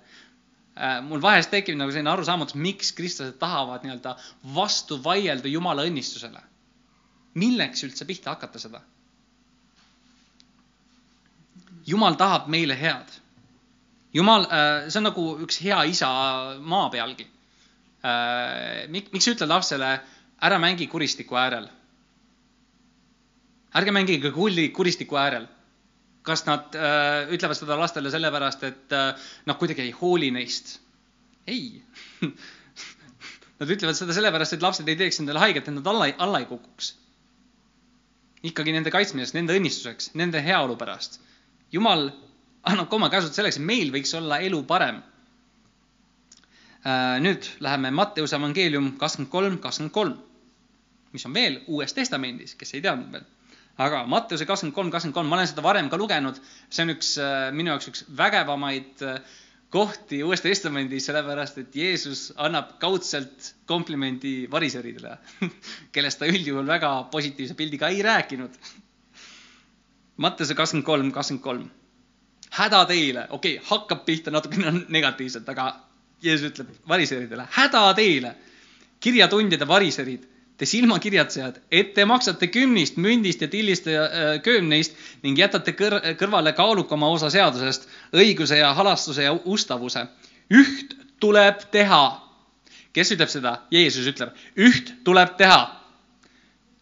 Äh, 0.76 1.00
mul 1.04 1.22
vahest 1.22 1.52
tekib 1.52 1.78
nagu 1.78 1.92
selline 1.92 2.12
arusaamatus, 2.12 2.56
miks 2.56 2.92
kristlased 2.98 3.40
tahavad 3.40 3.84
nii-öelda 3.84 4.16
vastu 4.56 5.00
vaielda 5.04 5.48
Jumala 5.48 5.88
õnnistusele. 5.88 6.42
milleks 7.40 7.84
üldse 7.86 8.06
pihta 8.06 8.34
hakata 8.34 8.60
seda? 8.60 8.82
Jumal 11.90 12.18
tahab 12.20 12.48
meile 12.52 12.76
head. 12.78 13.18
Jumal, 14.14 14.46
äh, 14.50 14.88
see 14.90 15.00
on 15.00 15.08
nagu 15.10 15.26
üks 15.46 15.60
hea 15.64 15.84
isa 15.90 16.10
maa 16.62 16.90
pealgi. 16.94 17.28
Äh, 18.06 18.88
miks 18.90 19.28
ütle 19.32 19.48
lapsele, 19.50 19.92
ära 20.42 20.58
mängi 20.62 20.88
kuristiku 20.90 21.38
äärel? 21.38 21.70
ärge 23.80 23.92
mängige 23.94 24.32
kulli 24.34 24.70
kuristiku 24.74 25.18
äärel. 25.22 25.48
kas 26.26 26.42
nad 26.46 26.76
äh, 26.76 27.30
ütlevad 27.34 27.58
seda 27.58 27.78
lastele 27.80 28.10
sellepärast, 28.12 28.64
et 28.68 28.94
öö, 28.94 29.14
nad 29.46 29.58
kuidagi 29.58 29.82
ei 29.82 29.92
hooli 29.92 30.32
neist? 30.32 30.80
ei 31.48 31.82
Nad 33.60 33.72
ütlevad 33.72 33.98
seda 33.98 34.14
sellepärast, 34.14 34.54
et 34.54 34.62
lapsed 34.62 34.90
ei 34.90 34.98
teeks 35.00 35.22
endale 35.22 35.40
haiget, 35.40 35.68
et 35.68 35.74
nad 35.74 35.88
alla, 35.88 36.10
alla 36.18 36.42
ei 36.42 36.46
kukuks. 36.50 36.92
ikkagi 38.44 38.76
nende 38.76 38.92
kaitsmiseks, 38.92 39.34
nende 39.38 39.58
õnnistuseks, 39.58 40.12
nende 40.20 40.44
heaolu 40.44 40.78
pärast 40.82 41.22
jumal 41.72 42.10
annab 42.68 42.90
ka 42.90 42.98
oma 42.98 43.10
käsud 43.14 43.36
selleks, 43.36 43.60
et 43.60 43.66
meil 43.66 43.92
võiks 43.94 44.14
olla 44.18 44.40
elu 44.46 44.62
parem. 44.68 45.02
Äh, 46.80 47.18
nüüd 47.24 47.48
läheme 47.64 47.92
Matteuse 47.92 48.38
evangeelium 48.38 48.94
kakskümmend 49.00 49.32
kolm, 49.34 49.58
kakskümmend 49.64 49.94
kolm, 49.96 50.16
mis 51.16 51.26
on 51.28 51.36
veel 51.36 51.60
Uues 51.68 51.94
Testamendis, 51.98 52.56
kes 52.60 52.74
ei 52.78 52.86
teadnud 52.86 53.12
veel. 53.16 53.28
aga 53.80 54.06
Matteuse 54.12 54.48
kakskümmend 54.48 54.76
kolm, 54.76 54.92
kakskümmend 54.92 55.18
kolm, 55.18 55.30
ma 55.32 55.38
olen 55.40 55.52
seda 55.52 55.64
varem 55.64 55.90
ka 55.92 56.00
lugenud, 56.00 56.40
see 56.70 56.86
on 56.86 56.96
üks 56.96 57.14
äh, 57.24 57.50
minu 57.56 57.74
jaoks 57.74 57.92
üks 57.92 58.06
vägevamaid 58.22 59.04
äh, 59.08 59.20
kohti 59.76 60.24
Uues 60.24 60.42
Testamendis, 60.42 61.06
sellepärast 61.10 61.60
et 61.62 61.76
Jeesus 61.76 62.30
annab 62.40 62.78
kaudselt 62.82 63.54
komplimendi 63.70 64.48
variseridele, 64.52 65.18
kellest 65.96 66.24
ta 66.24 66.32
üldjuhul 66.32 66.68
väga 66.68 66.94
positiivse 67.12 67.60
pildiga 67.60 67.92
ei 67.92 68.02
rääkinud 68.08 68.56
Mattuse 70.20 70.56
kakskümmend 70.56 70.86
kolm, 70.86 71.12
kakskümmend 71.16 71.44
kolm. 71.44 71.70
häda 72.50 72.86
teile, 72.90 73.28
okei 73.30 73.58
okay,, 73.58 73.66
hakkab 73.70 74.06
pihta 74.06 74.32
natukene 74.32 74.72
negatiivselt, 74.90 75.48
aga 75.50 75.70
Jeesus 76.24 76.50
ütleb 76.50 76.72
variseridele, 76.90 77.46
häda 77.56 77.84
teile, 77.96 78.34
kirjatundjad 79.00 79.62
ja 79.62 79.68
variserid, 79.68 80.26
te 80.60 80.68
silmakirjatsejad, 80.68 81.62
et 81.72 81.94
te 81.96 82.04
maksate 82.10 82.50
kümnist, 82.52 82.98
mündist 83.00 83.42
ja 83.42 83.48
tillist 83.48 83.88
ja 83.88 84.04
äh, 84.04 84.32
köömneist 84.44 84.98
ning 85.24 85.40
jätate 85.40 85.72
kõr 85.78 85.96
kõrvale 86.20 86.52
kaalukama 86.58 87.08
osa 87.16 87.30
seadusest, 87.32 87.88
õiguse 88.12 88.60
ja 88.60 88.74
halastuse 88.76 89.24
ja 89.24 89.32
ustavuse. 89.46 90.08
üht 90.52 90.98
tuleb 91.20 91.64
teha. 91.72 92.04
kes 92.94 93.12
ütleb 93.16 93.30
seda? 93.30 93.62
Jeesus 93.72 94.08
ütleb, 94.08 94.36
üht 94.58 94.94
tuleb 95.04 95.38
teha. 95.38 95.62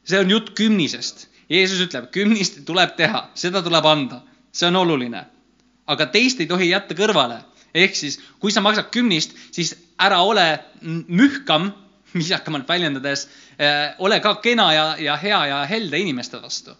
see 0.03 0.19
on 0.19 0.29
jutt 0.31 0.55
kümnisest 0.55 1.26
Jeesus 1.49 1.79
ütleb, 1.85 2.09
kümnist 2.11 2.59
tuleb 2.67 2.95
teha, 2.97 3.27
seda 3.39 3.61
tuleb 3.63 3.85
anda, 3.87 4.21
see 4.51 4.67
on 4.67 4.81
oluline. 4.83 5.25
aga 5.87 6.05
teist 6.11 6.41
ei 6.43 6.47
tohi 6.47 6.69
jätta 6.69 6.95
kõrvale. 6.95 7.39
ehk 7.73 7.95
siis, 7.95 8.19
kui 8.39 8.51
sa 8.51 8.61
maksad 8.61 8.89
kümnist, 8.91 9.35
siis 9.51 9.75
ära 9.99 10.21
ole 10.23 10.59
mühkam, 11.07 11.71
viisakamalt 12.17 12.67
väljendades 12.67 13.27
äh,, 13.59 13.95
ole 13.99 14.19
ka 14.19 14.35
kena 14.41 14.73
ja, 14.73 14.95
ja 14.99 15.15
hea 15.17 15.45
ja 15.47 15.63
helde 15.65 15.99
inimeste 15.99 16.41
vastu. 16.41 16.75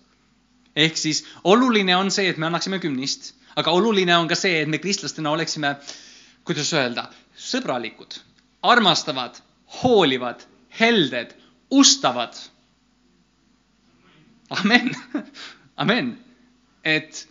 ehk 0.75 0.97
siis 0.97 1.23
oluline 1.43 1.95
on 1.95 2.12
see, 2.12 2.27
et 2.30 2.38
me 2.38 2.45
annaksime 2.45 2.80
kümnist, 2.80 3.34
aga 3.56 3.71
oluline 3.71 4.17
on 4.17 4.27
ka 4.27 4.36
see, 4.36 4.62
et 4.62 4.69
me 4.69 4.77
kristlastena 4.77 5.32
oleksime, 5.32 5.75
kuidas 6.43 6.73
öelda, 6.73 7.08
sõbralikud, 7.38 8.20
armastavad, 8.61 9.39
hoolivad, 9.82 10.43
helded, 10.80 11.34
ustavad 11.72 12.36
amen, 14.50 14.91
amen. 15.84 16.18
et, 16.84 17.28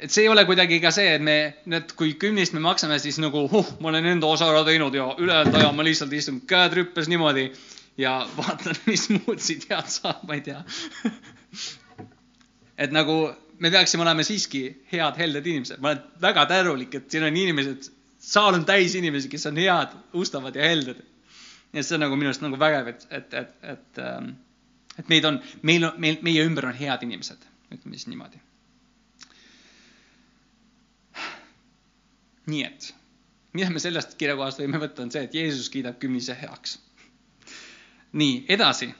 et 0.00 0.10
see 0.10 0.26
ei 0.26 0.32
ole 0.32 0.44
kuidagi 0.48 0.80
ka 0.80 0.92
see, 0.94 1.14
et 1.16 1.22
me, 1.22 1.38
et 1.78 1.96
kui 1.98 2.14
kümnist 2.20 2.56
me 2.56 2.62
maksame, 2.64 2.98
siis 3.02 3.20
nagu 3.22 3.46
huh, 3.52 3.76
ma 3.80 3.92
olen 3.92 4.12
enda 4.16 4.30
osa 4.30 4.50
ära 4.52 4.64
teinud 4.66 4.94
ja 4.94 5.08
ülejäänud 5.18 5.60
aja 5.60 5.72
ma 5.72 5.86
lihtsalt 5.86 6.12
istun 6.12 6.42
käed 6.48 6.78
rüppes 6.80 7.10
niimoodi 7.12 7.50
ja 7.98 8.20
vaatan, 8.38 8.78
mis 8.86 9.08
muud 9.14 9.42
siit 9.42 9.68
head 9.70 9.90
saab, 9.90 10.22
ma 10.28 10.38
ei 10.38 10.46
tea 10.46 10.62
et 12.82 12.92
nagu 12.92 13.16
me 13.58 13.70
peaksime 13.72 14.04
olema 14.04 14.24
siiski 14.26 14.62
head, 14.92 15.18
helded 15.18 15.46
inimesed. 15.46 15.80
ma 15.80 15.92
olen 15.92 16.02
väga 16.22 16.46
tänulik, 16.46 16.94
et 16.94 17.10
siin 17.10 17.24
on 17.24 17.36
inimesed, 17.36 17.90
saal 18.20 18.58
on 18.58 18.64
täis 18.68 18.94
inimesi, 18.98 19.30
kes 19.32 19.46
on 19.50 19.60
head, 19.60 19.94
ustavad 20.12 20.56
ja 20.56 20.68
helded. 20.68 21.00
ja 21.72 21.82
see 21.82 21.96
on 21.96 22.04
nagu 22.06 22.16
minu 22.16 22.30
arust 22.30 22.44
nagu 22.44 22.58
vägev, 22.60 22.92
et, 22.92 23.06
et, 23.10 23.34
et, 23.34 23.54
et 23.72 24.02
ähm, 24.02 24.34
et 24.98 25.08
meid 25.12 25.24
on, 25.28 25.40
meil 25.62 25.84
on, 25.88 25.96
meil, 26.00 26.18
meie 26.24 26.44
ümber 26.48 26.68
on 26.70 26.76
head 26.76 27.04
inimesed, 27.06 27.42
ütleme 27.72 27.96
siis 27.96 28.08
niimoodi. 28.10 28.42
nii 32.46 32.62
et, 32.62 32.92
mida 33.58 33.72
me 33.74 33.80
sellest 33.82 34.12
kirjakohast 34.20 34.60
võime 34.62 34.78
võtta, 34.78 35.02
on 35.02 35.10
see, 35.10 35.24
et 35.26 35.34
Jeesus 35.34 35.66
kiidab 35.72 35.98
kümnise 36.02 36.36
heaks. 36.38 36.78
nii, 38.16 38.44
edasi. 38.48 38.92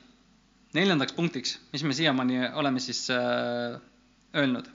neljandaks 0.74 1.14
punktiks, 1.16 1.58
mis 1.72 1.84
me 1.86 1.94
siiamaani 1.94 2.40
oleme 2.58 2.80
siis 2.82 3.06
äh, 3.14 3.78
öelnud. 4.34 4.66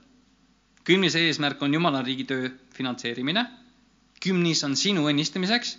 kümnise 0.88 1.19
eesmärk 1.28 1.61
on 1.61 1.74
Jumala 1.74 2.01
riigi 2.01 2.24
töö 2.24 2.49
finantseerimine. 2.74 3.45
kümnis 4.24 4.63
on 4.63 4.76
sinu 4.76 5.07
õnnistamiseks 5.09 5.78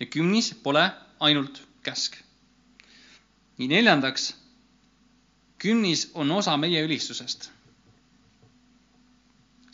ja 0.00 0.06
kümnis 0.06 0.52
pole 0.62 0.90
ainult 1.20 1.62
käsk. 1.82 2.16
nii, 3.58 3.68
neljandaks. 3.68 4.34
Kümnis 5.64 6.10
on 6.14 6.30
osa 6.30 6.56
meie 6.60 6.84
ülistusest 6.84 7.50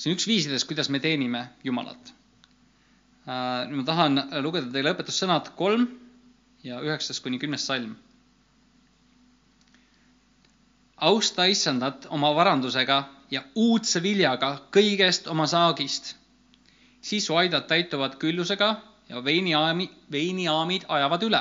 see 0.01 0.09
on 0.11 0.17
üks 0.17 0.27
viisidest, 0.29 0.65
kuidas 0.69 0.89
me 0.89 1.01
teenime 1.01 1.45
Jumalat. 1.65 2.13
Äh, 3.29 3.69
ma 3.69 3.85
tahan 3.85 4.23
lugeda 4.41 4.71
teile 4.73 4.95
õpetussõnad 4.95 5.53
kolm 5.59 5.85
ja 6.65 6.81
üheksast 6.85 7.23
kuni 7.25 7.41
kümnes 7.43 7.67
salm. 7.69 7.97
austa 11.01 11.47
issandat 11.49 12.05
oma 12.13 12.29
varandusega 12.37 12.97
ja 13.33 13.41
uudse 13.57 14.03
viljaga 14.05 14.51
kõigest 14.73 15.31
oma 15.33 15.47
saagist. 15.49 16.15
siis 17.01 17.27
su 17.27 17.37
aidad 17.37 17.65
täituvad 17.69 18.19
küllusega 18.21 18.69
ja 19.09 19.25
veiniaami, 19.25 19.91
veiniaamid 20.13 20.85
ajavad 20.89 21.23
üle. 21.23 21.41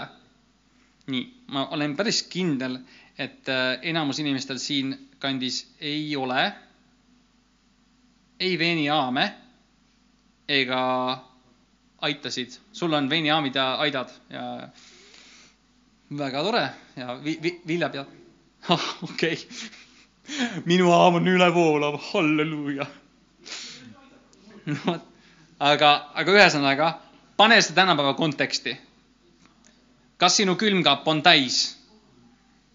nii, 1.08 1.26
ma 1.48 1.68
olen 1.76 1.96
päris 1.96 2.24
kindel, 2.24 2.80
et 3.20 3.50
äh, 3.52 3.80
enamus 3.92 4.20
inimestel 4.24 4.58
siinkandis 4.64 5.64
ei 5.80 6.16
ole 6.16 6.52
ei 8.40 8.60
veinijaame 8.60 9.26
ega 10.48 10.84
aitasid. 12.02 12.52
sul 12.72 12.94
on 12.94 13.10
veinijaamid 13.10 13.56
ja 13.56 13.76
aidad 13.76 14.10
ja 14.30 14.70
väga 16.18 16.44
tore 16.44 16.70
ja 16.96 17.20
vi, 17.24 17.40
vi, 17.44 17.62
vilja 17.68 17.90
peal. 17.90 18.06
ah, 18.70 18.88
okei 19.04 19.34
okay. 19.34 20.62
minu 20.66 20.90
jaam 20.90 21.16
on 21.16 21.28
ülevoolav, 21.28 22.00
halleluuja 22.12 22.86
no,. 24.66 25.00
aga, 25.60 25.92
aga 26.14 26.38
ühesõnaga, 26.38 26.94
pane 27.38 27.62
seda 27.62 27.82
tänapäeva 27.82 28.14
konteksti. 28.14 28.78
kas 30.18 30.38
sinu 30.40 30.56
külmkapp 30.56 31.08
on 31.08 31.22
täis? 31.24 31.79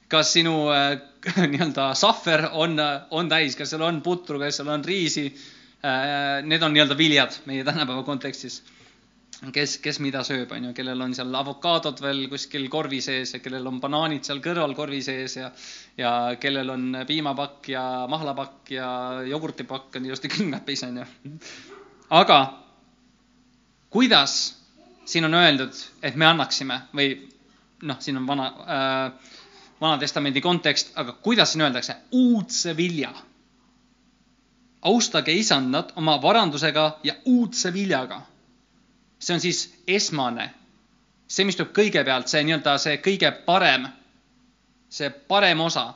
Kas 0.08 0.32
sinu 0.36 0.68
äh, 0.74 0.98
nii-öelda 1.52 1.92
sahver 1.98 2.50
on, 2.52 2.78
on 3.10 3.28
täis, 3.28 3.56
kas 3.56 3.70
seal 3.72 3.82
on 3.82 4.02
putru, 4.04 4.38
kas 4.42 4.60
seal 4.60 4.72
on 4.74 4.84
riisi 4.84 5.30
Äh, 5.84 6.40
need 6.48 6.62
on 6.64 6.72
nii-öelda 6.72 6.96
viljad 6.96 7.34
meie 7.44 7.64
tänapäeva 7.64 8.02
kontekstis. 8.02 8.62
kes, 9.52 9.74
kes 9.84 9.98
mida 10.00 10.22
sööb, 10.24 10.52
on 10.56 10.68
ju, 10.68 10.70
kellel 10.72 11.00
on 11.04 11.12
seal 11.12 11.34
avokaadod 11.36 11.98
veel 12.00 12.22
kuskil 12.32 12.64
korvi 12.72 13.02
sees 13.04 13.34
ja 13.34 13.40
kellel 13.44 13.66
on 13.68 13.80
banaanid 13.82 14.24
seal 14.24 14.40
kõrval 14.40 14.72
korvi 14.78 15.02
sees 15.04 15.34
ja 15.36 15.50
ja 15.98 16.12
kellel 16.40 16.70
on 16.72 16.86
piimapakk 17.06 17.68
ja 17.68 17.82
mahlapakk 18.08 18.72
ja 18.72 18.88
jogurtipakk 19.28 19.98
on 20.00 20.06
ilusti 20.08 20.30
külmkapis, 20.32 20.86
on 20.88 21.02
ju. 21.02 21.34
aga 22.22 22.38
kuidas 23.90 24.38
siin 25.04 25.28
on 25.28 25.36
öeldud, 25.42 25.84
et 26.00 26.16
me 26.16 26.30
annaksime 26.30 26.80
või 26.96 27.10
noh, 27.82 28.00
siin 28.00 28.22
on 28.22 28.30
vana 28.30 28.48
äh,, 28.64 29.34
Vana-testamendi 29.80 30.40
kontekst, 30.40 30.92
aga 30.94 31.12
kuidas 31.12 31.52
siin 31.52 31.62
öeldakse, 31.66 31.96
uudse 32.12 32.76
vilja 32.76 33.12
austage 34.84 35.32
isandat 35.32 35.92
oma 35.96 36.22
varandusega 36.22 36.98
ja 37.02 37.14
uudse 37.24 37.72
viljaga. 37.72 38.22
see 39.18 39.34
on 39.34 39.40
siis 39.40 39.74
esmane, 39.88 40.50
see, 41.28 41.44
mis 41.48 41.56
tuleb 41.56 41.70
kõigepealt, 41.72 42.28
see 42.28 42.42
nii-öelda 42.44 42.74
see 42.78 42.98
kõige 43.00 43.30
parem, 43.46 43.86
see 44.88 45.08
parem 45.10 45.60
osa. 45.60 45.94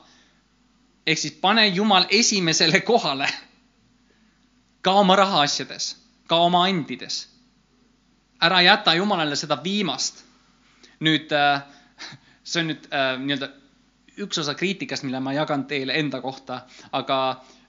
ehk 1.06 1.18
siis 1.18 1.34
pane 1.40 1.66
Jumal 1.66 2.06
esimesele 2.10 2.80
kohale 2.80 3.28
ka 4.82 4.92
oma 4.92 5.16
rahaasjades, 5.16 5.96
ka 6.26 6.36
oma 6.36 6.64
andides. 6.64 7.28
ära 8.40 8.62
jäta 8.62 8.94
Jumalale 8.94 9.36
seda 9.36 9.60
viimast. 9.64 10.24
nüüd 11.00 11.32
äh, 11.32 11.62
see 12.44 12.60
on 12.60 12.72
nüüd 12.72 12.88
äh, 12.92 13.18
nii-öelda 13.20 13.52
üks 14.24 14.38
osa 14.42 14.54
kriitikast, 14.54 15.06
mille 15.06 15.20
ma 15.20 15.32
jagan 15.36 15.64
teile 15.70 15.94
enda 15.98 16.20
kohta, 16.24 16.62
aga 16.92 17.18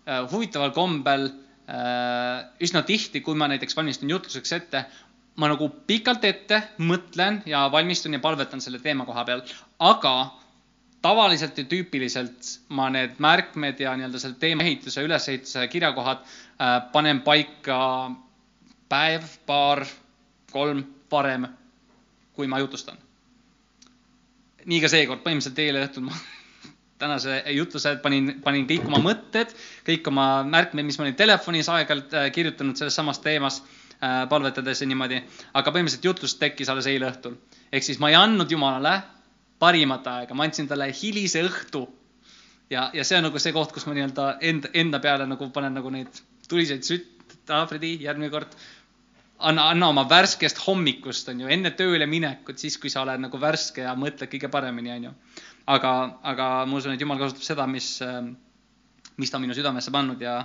Äh, 0.09 0.25
huvitaval 0.31 0.71
kombel 0.73 1.27
äh, 1.69 2.45
üsna 2.63 2.81
tihti, 2.87 3.21
kui 3.21 3.35
ma 3.37 3.49
näiteks 3.51 3.75
valmistun 3.77 4.09
jutluseks 4.09 4.53
ette, 4.55 4.83
ma 5.37 5.49
nagu 5.51 5.67
pikalt 5.87 6.23
ette 6.25 6.61
mõtlen 6.81 7.43
ja 7.49 7.67
valmistun 7.71 8.15
ja 8.17 8.21
palvetan 8.23 8.63
selle 8.63 8.79
teema 8.81 9.05
koha 9.05 9.25
peal, 9.27 9.43
aga 9.85 10.13
tavaliselt 11.05 11.61
ja 11.61 11.67
tüüpiliselt 11.69 12.49
ma 12.73 12.87
need 12.95 13.19
märkmed 13.21 13.83
ja 13.83 13.93
nii-öelda 13.99 14.23
selle 14.23 14.39
teema 14.41 14.65
ehituse, 14.65 15.03
ülesehituse 15.05 15.67
kirjakohad 15.75 16.25
äh, 16.25 16.79
panen 16.95 17.21
paika 17.27 17.77
päev, 18.89 19.29
paar, 19.45 19.85
kolm 20.55 20.81
varem, 21.11 21.45
kui 22.33 22.49
ma 22.49 22.63
jutustan. 22.63 22.97
nii 24.65 24.81
ka 24.81 24.89
seekord, 24.89 25.21
põhimõtteliselt 25.27 25.65
eile 25.67 25.85
õhtul 25.85 26.09
ma 26.09 26.17
tänase 26.99 27.43
jutluse 27.55 27.95
panin, 28.03 28.33
panin 28.43 28.65
kõik 28.67 28.87
oma 28.87 28.99
mõtted, 29.03 29.53
kõik 29.87 30.07
oma 30.11 30.27
märkmed, 30.47 30.85
mis 30.85 30.99
ma 30.99 31.07
olin 31.07 31.17
telefonis 31.19 31.69
aeg-ajalt 31.71 32.15
äh, 32.15 32.31
kirjutanud 32.35 32.79
selles 32.79 32.97
samas 32.99 33.21
teemas 33.23 33.61
äh, 33.61 34.25
palvetades 34.29 34.83
ja 34.83 34.87
niimoodi. 34.89 35.21
aga 35.53 35.71
põhimõtteliselt 35.71 36.09
jutlus 36.09 36.35
tekkis 36.41 36.69
alles 36.69 36.89
eile 36.91 37.07
õhtul. 37.09 37.37
ehk 37.71 37.87
siis 37.87 37.99
ma 38.03 38.11
ei 38.11 38.19
andnud 38.19 38.51
Jumalale 38.51 38.97
parimat 39.59 40.07
aega, 40.07 40.35
ma 40.35 40.47
andsin 40.47 40.67
talle 40.67 40.91
hilise 41.01 41.43
õhtu. 41.47 41.87
ja, 42.69 42.89
ja 42.93 43.03
see 43.03 43.17
on 43.17 43.29
nagu 43.29 43.39
see 43.39 43.55
koht, 43.55 43.71
kus 43.71 43.87
ma 43.87 43.95
nii-öelda 43.95 44.33
enda, 44.51 44.73
enda 44.73 44.99
peale 44.99 45.27
nagu 45.27 45.49
panen 45.55 45.79
nagu 45.79 45.89
neid 45.89 46.21
tuliseid 46.49 46.83
sütt, 46.83 47.15
Fredi, 47.49 47.95
järgmine 48.03 48.29
kord 48.29 48.51
anna, 49.39 49.69
anna 49.71 49.87
oma 49.89 50.03
värskest 50.09 50.59
hommikust, 50.67 51.31
on 51.31 51.39
ju, 51.41 51.47
enne 51.49 51.71
tööle 51.77 52.05
minekut, 52.05 52.59
siis 52.61 52.77
kui 52.77 52.91
sa 52.93 53.01
oled 53.01 53.23
nagu 53.23 53.39
värske 53.41 53.81
ja 53.87 53.95
mõtled 53.97 54.29
kõige 54.29 54.51
paremini, 54.53 54.91
on 54.93 55.07
ju 55.07 55.13
aga, 55.69 55.93
aga 56.31 56.47
ma 56.65 56.79
usun, 56.79 56.95
et 56.95 57.01
Jumal 57.01 57.19
kasutab 57.21 57.45
seda, 57.45 57.65
mis, 57.69 57.97
mis 59.19 59.31
ta 59.31 59.37
on 59.37 59.45
minu 59.45 59.57
südamesse 59.57 59.93
pannud 59.93 60.21
ja, 60.23 60.39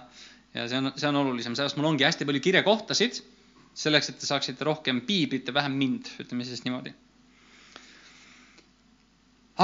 ja 0.57 0.67
see 0.71 0.81
on, 0.81 0.93
see 0.99 1.09
on 1.09 1.21
olulisem, 1.23 1.57
sellepärast 1.57 1.81
mul 1.81 1.93
ongi 1.93 2.07
hästi 2.07 2.29
palju 2.29 2.43
kirjakohtasid, 2.45 3.23
selleks, 3.85 4.11
et 4.13 4.21
te 4.21 4.29
saaksite 4.29 4.67
rohkem 4.67 5.01
piiblit 5.07 5.49
ja 5.49 5.57
vähem 5.57 5.79
mind, 5.81 6.13
ütleme 6.23 6.47
siis 6.47 6.63
niimoodi. 6.67 6.93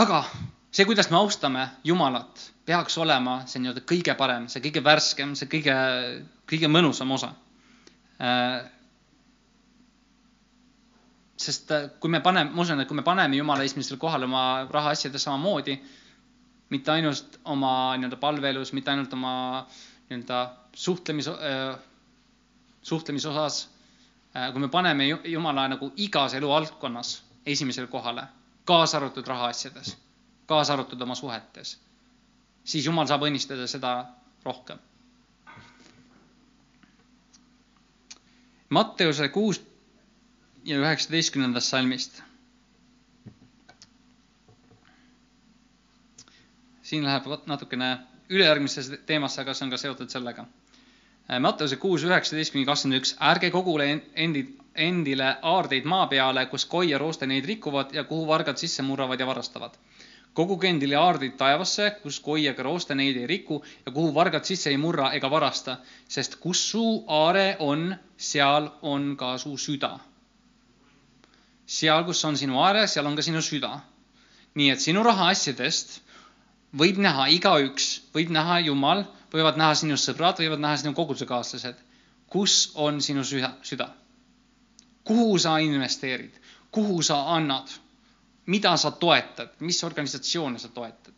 aga 0.00 0.24
see, 0.70 0.86
kuidas 0.86 1.10
me 1.10 1.18
austame 1.20 1.68
Jumalat, 1.84 2.48
peaks 2.66 2.96
olema 3.02 3.40
see 3.50 3.62
nii-öelda 3.62 3.84
kõige 3.92 4.16
parem, 4.18 4.48
see 4.48 4.62
kõige 4.64 4.84
värskem, 4.86 5.36
see 5.38 5.50
kõige, 5.50 5.76
kõige 6.50 6.70
mõnusam 6.70 7.10
osa 7.16 7.34
sest 11.40 11.70
äh, 11.72 11.88
kui 12.00 12.10
me 12.12 12.20
paneme, 12.20 12.52
ma 12.52 12.62
usun, 12.62 12.80
et 12.82 12.88
kui 12.88 12.98
me 12.98 13.04
paneme 13.06 13.38
Jumala 13.38 13.64
esimesele 13.64 13.98
kohale 14.00 14.28
oma 14.28 14.66
rahaasjades 14.70 15.24
samamoodi, 15.24 15.76
mitte 16.70 16.92
ainult 16.92 17.38
oma 17.44 17.72
nii-öelda 17.96 18.18
palveelus, 18.20 18.74
mitte 18.76 18.92
ainult 18.92 19.12
oma 19.16 19.32
nii-öelda 20.10 20.40
suhtlemis 20.76 21.30
äh,, 21.32 21.78
suhtlemise 22.82 23.28
osas 23.32 23.62
äh,, 24.36 24.50
kui 24.52 24.60
me 24.60 24.68
paneme 24.68 25.08
Jumala 25.08 25.68
nagu 25.72 25.92
igas 25.96 26.36
eluvaldkonnas 26.38 27.14
esimesele 27.46 27.86
kohale, 27.86 28.26
kaasa 28.68 29.00
arvatud 29.00 29.26
rahaasjades, 29.26 29.96
kaasa 30.46 30.76
arvatud 30.76 31.00
oma 31.00 31.14
suhetes, 31.14 31.78
siis 32.64 32.86
Jumal 32.86 33.08
saab 33.08 33.24
õnnistada 33.26 33.66
seda 33.70 33.94
rohkem. 34.44 34.78
Matteuse 38.70 39.28
kuus 39.34 39.58
ja 40.64 40.76
üheksateistkümnendast 40.78 41.68
salmist. 41.68 42.22
siin 46.90 47.04
läheb 47.04 47.26
natukene 47.46 47.98
ülejärgmisesse 48.30 48.96
teemasse, 49.06 49.40
aga 49.40 49.54
see 49.54 49.64
on 49.64 49.70
ka 49.70 49.78
seotud 49.78 50.10
sellega. 50.10 50.44
Matteuse 51.38 51.76
kuus, 51.78 52.02
üheksateist 52.02 52.50
kuni 52.50 52.64
kakskümmend 52.66 52.98
üks, 52.98 53.12
ärge 53.28 53.50
kogule 53.54 53.86
endi, 54.24 54.42
endile 54.74 55.28
aardeid 55.52 55.86
maa 55.86 56.08
peale, 56.10 56.42
kus 56.50 56.64
koi 56.66 56.88
ja 56.90 56.98
rooste 56.98 57.28
neid 57.30 57.46
rikuvad 57.46 57.94
ja 57.94 58.02
kuhu 58.10 58.26
vargad 58.26 58.58
sisse 58.58 58.82
murravad 58.82 59.20
ja 59.20 59.30
varastavad. 59.30 59.78
koguge 60.34 60.68
endile 60.68 60.96
aardeid 60.96 61.38
taevasse, 61.38 61.90
kus 62.02 62.20
koi 62.20 62.46
ega 62.46 62.62
rooste 62.62 62.94
neid 62.94 63.16
ei 63.16 63.26
riku 63.26 63.62
ja 63.86 63.92
kuhu 63.92 64.14
vargad 64.14 64.44
sisse 64.44 64.70
ei 64.70 64.76
murra 64.76 65.12
ega 65.12 65.30
varasta, 65.30 65.78
sest 66.08 66.36
kus 66.42 66.70
su 66.70 67.04
aare 67.06 67.56
on, 67.58 67.96
seal 68.16 68.70
on 68.82 69.16
ka 69.16 69.36
su 69.38 69.56
süda 69.56 69.98
seal, 71.70 72.04
kus 72.08 72.24
on 72.26 72.38
sinu 72.38 72.58
aare, 72.62 72.86
seal 72.90 73.06
on 73.06 73.16
ka 73.18 73.22
sinu 73.22 73.42
süda. 73.44 73.78
nii 74.58 74.70
et 74.72 74.82
sinu 74.82 75.02
rahaasjadest 75.06 76.00
võib 76.80 76.98
näha 76.98 77.28
igaüks, 77.30 77.86
võib 78.14 78.32
näha 78.34 78.58
Jumal, 78.66 79.04
võivad 79.30 79.58
näha 79.60 79.76
sinu 79.78 79.98
sõbrad, 79.98 80.40
võivad 80.42 80.62
näha 80.62 80.80
sinu 80.80 80.92
kogudusekaaslased, 80.94 81.78
kus 82.30 82.72
on 82.74 83.00
sinu 83.02 83.22
süda, 83.26 83.52
süda. 83.62 83.90
kuhu 85.04 85.38
sa 85.38 85.56
investeerid, 85.58 86.34
kuhu 86.70 87.02
sa 87.02 87.20
annad, 87.36 87.70
mida 88.46 88.76
sa 88.76 88.90
toetad, 88.90 89.54
mis 89.60 89.82
organisatsioone 89.84 90.58
sa 90.58 90.68
toetad. 90.68 91.14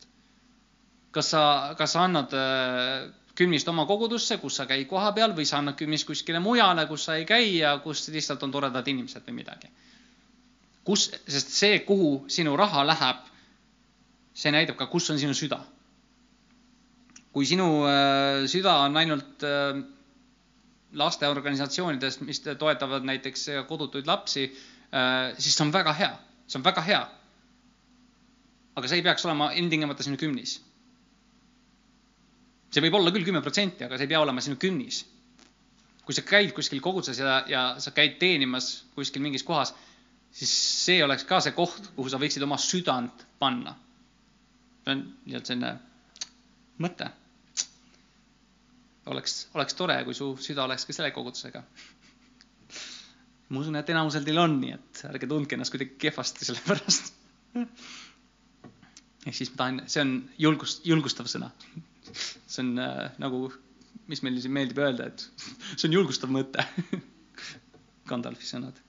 kas 1.12 1.28
sa, 1.30 1.74
kas 1.76 1.92
sa 1.92 2.04
annad 2.04 2.32
äh, 2.32 3.10
kümnist 3.34 3.68
oma 3.68 3.84
kogudusse, 3.86 4.38
kus 4.40 4.56
sa 4.56 4.66
käid 4.66 4.86
kohapeal 4.88 5.34
või 5.36 5.44
sa 5.48 5.58
annad 5.58 5.76
kümnist 5.76 6.06
kuskile 6.06 6.40
mujale, 6.40 6.86
kus 6.88 7.04
sa 7.04 7.16
ei 7.16 7.24
käi 7.24 7.58
ja 7.58 7.78
kus 7.84 8.08
lihtsalt 8.08 8.42
on 8.42 8.52
toredad 8.52 8.88
inimesed 8.88 9.24
või 9.28 9.40
midagi. 9.42 9.68
Kus, 10.84 11.10
sest 11.28 11.52
see, 11.54 11.78
kuhu 11.86 12.24
sinu 12.32 12.56
raha 12.58 12.84
läheb, 12.86 13.22
see 14.34 14.52
näitab 14.54 14.78
ka, 14.80 14.88
kus 14.92 15.10
on 15.10 15.20
sinu 15.22 15.36
süda. 15.36 15.60
kui 17.32 17.46
sinu 17.48 17.66
äh, 17.88 18.44
süda 18.52 18.74
on 18.84 18.96
ainult 18.96 19.44
äh, 19.48 19.78
lasteorganisatsioonides, 20.92 22.20
mis 22.20 22.42
toetavad 22.44 23.06
näiteks 23.08 23.46
kodutuid 23.68 24.06
lapsi 24.06 24.44
äh,, 24.44 25.32
siis 25.38 25.56
see 25.56 25.64
on 25.64 25.72
väga 25.72 25.94
hea, 25.96 26.12
see 26.46 26.58
on 26.60 26.64
väga 26.64 26.84
hea. 26.84 27.00
aga 28.76 28.88
see 28.88 29.00
ei 29.00 29.06
peaks 29.06 29.24
olema 29.24 29.52
ilmtingimata 29.56 30.04
sinu 30.04 30.20
kümnis 30.20 30.58
see 32.72 32.84
võib 32.84 32.96
olla 32.96 33.12
küll 33.12 33.26
kümme 33.26 33.42
protsenti, 33.44 33.84
aga 33.84 33.98
see 33.98 34.08
ei 34.08 34.12
pea 34.14 34.22
olema 34.22 34.44
sinu 34.44 34.58
künnis. 34.60 35.04
kui 36.02 36.16
sa 36.16 36.24
käid 36.26 36.50
kuskil 36.50 36.80
koguduses 36.82 37.20
ja, 37.22 37.34
ja 37.46 37.60
sa 37.78 37.92
käid 37.94 38.16
teenimas 38.18 38.88
kuskil 38.96 39.22
mingis 39.22 39.44
kohas, 39.46 39.70
siis 40.32 40.52
see 40.84 41.00
oleks 41.04 41.24
ka 41.28 41.40
see 41.44 41.54
koht, 41.56 41.90
kuhu 41.96 42.12
sa 42.12 42.20
võiksid 42.20 42.44
oma 42.46 42.58
südant 42.60 43.26
panna. 43.42 43.74
see 44.84 44.94
on 44.94 45.02
nii-öelda 45.26 45.50
selline 45.52 45.72
mõte. 46.82 47.10
oleks, 49.12 49.36
oleks 49.54 49.74
tore, 49.78 49.98
kui 50.04 50.14
su 50.14 50.32
süda 50.40 50.64
oleks 50.64 50.86
ka 50.88 50.96
selle 50.96 51.12
kogudusega. 51.14 51.62
ma 53.48 53.60
usun, 53.60 53.76
et 53.76 53.90
enamusel 53.94 54.24
teil 54.24 54.38
on, 54.40 54.60
nii 54.60 54.74
et 54.78 55.04
ärge 55.10 55.28
tundke 55.28 55.58
ennast 55.58 55.74
kuidagi 55.74 55.98
kehvasti 56.06 56.48
selle 56.48 56.64
pärast. 56.66 57.14
ehk 59.26 59.34
siis 59.36 59.50
ma 59.52 59.56
tahan, 59.64 59.82
see 59.86 60.04
on 60.06 60.14
julgust, 60.38 60.86
julgustav 60.88 61.28
sõna 61.30 61.52
see 62.12 62.62
on 62.64 62.78
äh, 62.78 63.10
nagu, 63.22 63.46
mis 64.10 64.22
meil 64.24 64.38
siin 64.42 64.54
meeldib 64.54 64.80
öelda, 64.82 65.10
et 65.12 65.26
see 65.76 65.88
on 65.88 65.98
julgustav 65.98 66.32
mõte 66.32 66.64
Gandalfi 68.10 68.48
sõnad 68.48 68.80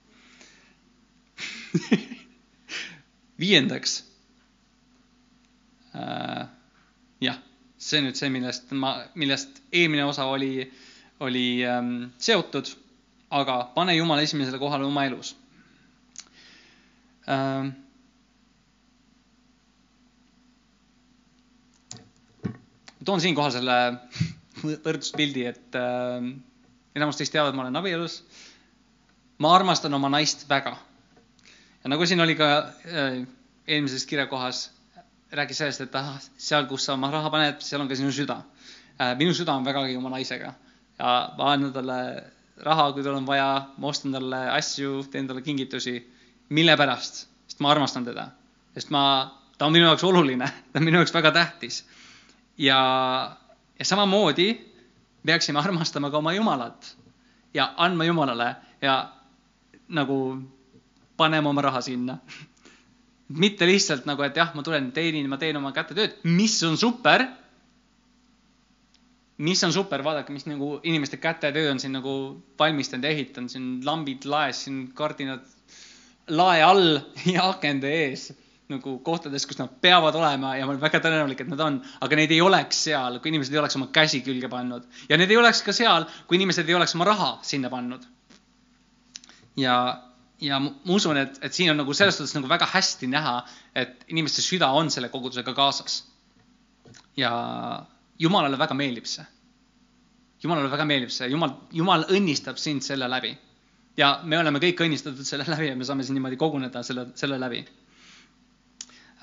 viiendaks 3.42 3.96
äh,. 5.94 6.46
jah, 7.24 7.38
see 7.78 8.00
on 8.00 8.08
nüüd 8.08 8.18
see, 8.18 8.30
millest 8.34 8.74
ma, 8.74 8.96
millest 9.14 9.62
eelmine 9.72 10.04
osa 10.08 10.26
oli, 10.30 10.66
oli 11.24 11.46
ähm, 11.68 11.94
seotud, 12.18 12.74
aga 13.34 13.60
pane 13.74 13.96
Jumal 13.96 14.22
esimesele 14.24 14.60
kohale 14.62 14.86
oma 14.86 15.06
elus 15.08 15.34
ähm, 17.30 17.74
toon 23.04 23.20
siinkohal 23.20 23.52
selle 23.54 23.76
võrdluspildi, 24.84 25.44
et 25.50 25.78
äh, 25.78 26.26
enamus 26.96 27.20
teist 27.20 27.34
teavad, 27.34 27.56
ma 27.56 27.66
olen 27.66 27.80
abielus. 27.80 28.22
ma 29.42 29.50
armastan 29.54 29.94
oma 29.94 30.08
naist 30.08 30.46
väga. 30.48 30.76
Ja 31.84 31.90
nagu 31.92 32.06
siin 32.06 32.20
oli 32.20 32.34
ka 32.34 32.50
äh, 32.88 33.18
eelmises 33.66 34.06
kirjakohas, 34.06 34.70
rääkis 35.32 35.58
sellest, 35.58 35.84
et 35.84 35.96
ah, 35.98 36.16
seal, 36.38 36.66
kus 36.70 36.86
sa 36.86 36.94
oma 36.96 37.10
raha 37.12 37.30
paned, 37.30 37.60
seal 37.64 37.82
on 37.84 37.90
ka 37.90 37.98
sinu 37.98 38.12
süda 38.12 38.40
äh,. 39.00 39.12
minu 39.18 39.34
süda 39.34 39.52
on 39.52 39.64
vägagi 39.64 39.96
oma 39.96 40.12
naisega 40.14 40.54
ja 40.98 41.12
ma 41.38 41.52
annan 41.52 41.72
talle 41.72 41.98
raha, 42.64 42.92
kui 42.92 43.02
tal 43.02 43.18
on 43.18 43.26
vaja, 43.26 43.66
ma 43.78 43.90
ostan 43.90 44.14
talle 44.14 44.40
asju, 44.54 45.02
teen 45.10 45.28
talle 45.28 45.42
kingitusi. 45.42 45.98
mille 46.48 46.76
pärast? 46.76 47.26
sest 47.48 47.60
ma 47.60 47.70
armastan 47.70 48.04
teda, 48.04 48.28
sest 48.74 48.90
ma, 48.90 49.04
ta 49.58 49.66
on 49.66 49.72
minu 49.72 49.86
jaoks 49.86 50.04
oluline, 50.04 50.48
ta 50.72 50.80
on 50.80 50.84
minu 50.84 51.02
jaoks 51.02 51.14
väga 51.14 51.32
tähtis 51.32 51.84
ja, 52.58 53.36
ja 53.78 53.84
samamoodi 53.84 54.48
peaksime 55.26 55.58
armastama 55.58 56.10
ka 56.10 56.18
oma 56.18 56.32
Jumalat 56.32 56.96
ja 57.54 57.72
andma 57.76 58.04
Jumalale 58.04 58.54
ja 58.82 59.10
nagu 59.88 60.38
panema 61.16 61.50
oma 61.50 61.62
raha 61.62 61.80
sinna. 61.84 62.18
mitte 63.28 63.66
lihtsalt 63.66 64.04
nagu, 64.06 64.22
et 64.22 64.36
jah, 64.36 64.52
ma 64.54 64.62
tulen, 64.62 64.90
teenin, 64.92 65.28
ma 65.30 65.38
teen 65.40 65.56
oma 65.56 65.72
kätetööd, 65.72 66.20
mis 66.24 66.58
on 66.62 66.76
super. 66.76 67.26
mis 69.38 69.64
on 69.64 69.72
super, 69.72 70.02
vaadake, 70.04 70.32
mis 70.32 70.46
nagu 70.46 70.78
inimeste 70.82 71.16
kätetöö 71.16 71.72
on 71.72 71.80
siin 71.80 71.92
nagu 71.96 72.42
valmistanud 72.58 73.04
ehitanud, 73.04 73.50
siin 73.50 73.80
lambid 73.84 74.28
laes, 74.30 74.64
siin 74.64 74.92
kardinad 74.94 75.42
lae 76.28 76.62
all 76.62 77.00
ja 77.34 77.48
akende 77.50 77.90
ees 77.90 78.30
nagu 78.72 78.94
kohtades, 79.04 79.44
kus 79.44 79.58
nad 79.60 79.72
peavad 79.84 80.16
olema 80.16 80.54
ja 80.56 80.64
olen 80.66 80.80
väga 80.80 81.00
tänulik, 81.04 81.42
et 81.44 81.50
nad 81.50 81.60
on, 81.60 81.76
aga 82.04 82.16
neid 82.16 82.32
ei 82.32 82.40
oleks 82.40 82.80
seal, 82.86 83.18
kui 83.20 83.28
inimesed 83.32 83.52
ei 83.52 83.60
oleks 83.60 83.76
oma 83.76 83.90
käsi 83.92 84.22
külge 84.24 84.48
pannud. 84.48 84.86
ja 85.08 85.18
need 85.20 85.30
ei 85.30 85.36
oleks 85.36 85.60
ka 85.66 85.74
seal, 85.76 86.06
kui 86.28 86.38
inimesed 86.40 86.68
ei 86.68 86.76
oleks 86.78 86.94
oma 86.96 87.08
raha 87.10 87.30
sinna 87.44 87.70
pannud. 87.72 88.06
ja, 89.60 89.76
ja 90.40 90.58
ma 90.60 90.72
usun, 90.96 91.16
et, 91.20 91.38
et 91.42 91.54
siin 91.54 91.70
on 91.70 91.78
nagu 91.78 91.94
selles 91.94 92.18
suhtes 92.18 92.34
nagu 92.34 92.48
väga 92.50 92.66
hästi 92.72 93.06
näha, 93.10 93.36
et 93.74 94.04
inimeste 94.08 94.42
süda 94.42 94.72
on 94.74 94.90
selle 94.90 95.08
kogudusega 95.08 95.54
kaasas. 95.54 96.02
ja 97.16 97.30
Jumalale 98.18 98.58
väga 98.58 98.74
meeldib 98.74 99.06
see. 99.10 99.24
Jumalale 100.42 100.70
väga 100.70 100.84
meeldib 100.84 101.10
see, 101.10 101.28
Jumal, 101.30 101.54
Jumal 101.72 102.04
õnnistab 102.10 102.58
sind 102.58 102.82
selle 102.82 103.08
läbi. 103.10 103.36
ja 103.96 104.20
me 104.24 104.38
oleme 104.38 104.58
kõik 104.58 104.80
õnnistatud 104.86 105.24
selle 105.24 105.46
läbi 105.48 105.68
ja 105.68 105.76
me 105.76 105.84
saame 105.84 106.02
siin 106.04 106.14
niimoodi 106.18 106.36
koguneda 106.36 106.82
selle, 106.82 107.08
selle 107.14 107.38
läbi 107.38 107.62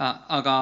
aga, 0.01 0.55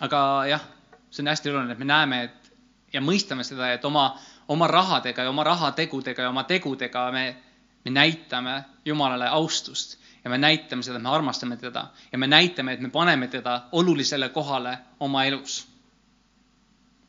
aga 0.00 0.20
jah, 0.50 0.64
see 1.10 1.22
on 1.22 1.30
hästi 1.30 1.52
oluline, 1.52 1.76
et 1.76 1.82
me 1.82 1.88
näeme, 1.88 2.22
et 2.28 2.94
ja 2.94 3.02
mõistame 3.04 3.46
seda, 3.46 3.70
et 3.74 3.84
oma, 3.86 4.12
oma 4.48 4.66
rahadega 4.66 5.22
ja 5.22 5.30
oma 5.30 5.44
rahategudega 5.44 6.22
ja 6.22 6.28
oma 6.30 6.44
tegudega 6.44 7.10
me, 7.12 7.36
me 7.84 7.90
näitame 7.90 8.64
Jumalale 8.84 9.28
austust 9.28 9.98
ja 10.24 10.30
me 10.30 10.38
näitame 10.38 10.82
seda, 10.82 10.96
et 10.96 11.02
me 11.02 11.08
armastame 11.08 11.56
teda 11.56 11.86
ja 12.12 12.18
me 12.18 12.26
näitame, 12.26 12.72
et 12.72 12.80
me 12.80 12.90
paneme 12.90 13.28
teda 13.28 13.62
olulisele 13.72 14.28
kohale 14.28 14.78
oma 15.00 15.24
elus. 15.24 15.68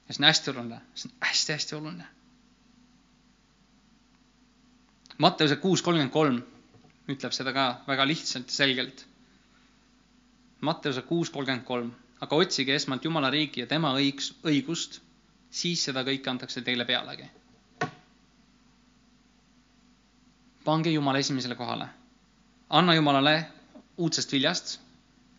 ja 0.07 0.13
see 0.13 0.21
on 0.23 0.27
hästi 0.27 0.51
oluline, 0.51 0.81
see 0.95 1.09
on 1.11 1.15
hästi-hästi 1.27 1.75
oluline. 1.75 2.07
Matteuse 5.17 5.55
kuus 5.55 5.81
kolmkümmend 5.81 6.11
kolm 6.13 6.41
ütleb 7.09 7.33
seda 7.33 7.53
ka 7.53 7.63
väga 7.87 8.05
lihtsalt 8.07 8.47
ja 8.51 8.55
selgelt. 8.55 9.05
Matteuse 10.61 11.01
kuus 11.01 11.29
kolmkümmend 11.29 11.65
kolm, 11.65 11.91
aga 12.21 12.35
otsige 12.35 12.75
esmalt 12.75 13.05
Jumala 13.05 13.29
riigi 13.29 13.61
ja 13.63 13.67
tema 13.67 13.93
õigs, 13.97 14.31
õigust, 14.43 14.99
siis 15.55 15.83
seda 15.87 16.03
kõike 16.07 16.31
antakse 16.31 16.61
teile 16.61 16.85
pealegi. 16.85 17.27
pange 20.65 20.89
Jumala 20.89 21.19
esimesele 21.21 21.55
kohale. 21.55 21.87
anna 22.69 22.93
Jumalale 22.95 23.35
uudsest 23.97 24.31
viljast. 24.31 24.79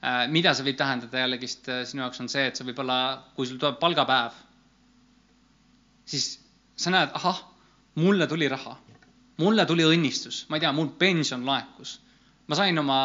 Äh, 0.05 0.29
mida 0.31 0.55
see 0.55 0.65
võib 0.65 0.77
tähendada 0.79 1.19
jällegist 1.19 1.69
äh, 1.69 1.83
sinu 1.85 2.05
jaoks 2.05 2.21
on 2.21 2.29
see, 2.29 2.47
et 2.47 2.57
see 2.57 2.67
võib 2.69 2.79
olla, 2.85 2.99
kui 3.35 3.47
sul 3.47 3.59
tuleb 3.59 3.79
palgapäev, 3.81 4.37
siis 6.05 6.27
sa 6.77 6.93
näed, 6.95 7.11
ahah, 7.17 7.41
mulle 7.97 8.27
tuli 8.31 8.49
raha 8.49 8.77
mulle 9.41 9.67
tuli 9.69 9.85
õnnistus, 9.85 10.45
ma 10.49 10.57
ei 10.59 10.65
tea, 10.65 10.73
mul 10.73 10.93
pension 10.99 11.45
laekus. 11.47 12.01
ma 12.47 12.55
sain 12.55 12.79
oma, 12.79 12.99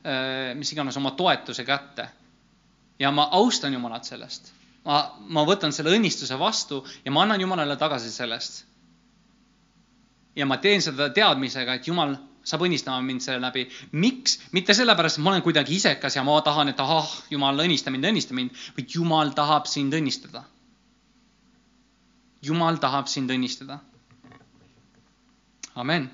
äh, 0.00 0.54
mis 0.56 0.72
iganes, 0.72 0.96
oma 0.96 1.10
toetuse 1.10 1.64
kätte. 1.64 2.08
ja 2.98 3.10
ma 3.10 3.28
austan 3.32 3.72
Jumalat 3.72 4.04
sellest. 4.04 4.52
Ma, 4.88 5.02
ma 5.28 5.44
võtan 5.46 5.74
selle 5.74 5.92
õnnistuse 5.96 6.38
vastu 6.40 6.80
ja 7.04 7.12
ma 7.14 7.26
annan 7.26 7.44
Jumalale 7.44 7.76
tagasi 7.76 8.10
sellest. 8.10 8.64
ja 10.36 10.46
ma 10.46 10.58
teen 10.62 10.82
seda 10.82 11.10
teadmisega, 11.10 11.74
et 11.78 11.86
Jumal 11.86 12.16
saab 12.48 12.64
õnnistama 12.64 13.02
mind 13.04 13.22
selle 13.22 13.40
läbi. 13.44 13.68
miks? 13.92 14.38
mitte 14.52 14.74
sellepärast, 14.74 15.18
et 15.18 15.24
ma 15.24 15.34
olen 15.34 15.44
kuidagi 15.44 15.76
isekas 15.76 16.16
ja 16.16 16.24
ma 16.24 16.40
tahan, 16.42 16.72
et 16.72 16.80
ahah, 16.80 17.10
Jumal, 17.30 17.60
õnnista 17.66 17.92
mind, 17.94 18.08
õnnista 18.10 18.34
mind, 18.34 18.56
vaid 18.76 18.94
Jumal 18.94 19.34
tahab 19.36 19.68
sind 19.70 19.94
õnnistada. 19.94 20.44
Jumal 22.42 22.78
tahab 22.78 23.08
sind 23.10 23.30
õnnistada 23.34 23.80
amen. 25.78 26.10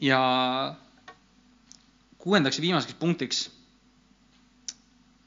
ja 0.00 0.18
kuuendaks 2.18 2.58
ja 2.58 2.62
viimaseks 2.62 2.96
punktiks, 3.00 3.48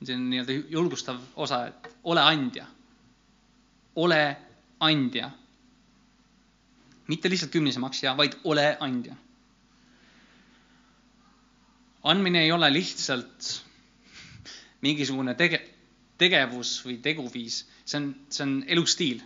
on 0.09 0.29
nii-öelda 0.29 0.53
julgustav 0.69 1.19
osa, 1.35 1.65
et 1.67 1.89
ole 2.03 2.21
andja. 2.21 2.65
ole 3.95 4.37
andja. 4.79 5.31
mitte 7.07 7.29
lihtsalt 7.29 7.51
kümnise 7.51 7.79
maksja, 7.79 8.17
vaid 8.17 8.33
ole 8.43 8.77
andja. 8.79 9.15
andmine 12.03 12.43
ei 12.43 12.51
ole 12.51 12.73
lihtsalt 12.73 13.63
mingisugune 14.81 15.35
tege-, 15.37 15.67
tegevus 16.17 16.79
või 16.85 16.97
teguviis, 16.97 17.65
see 17.85 17.99
on, 18.01 18.11
see 18.29 18.43
on 18.43 18.63
elustiil. 18.67 19.21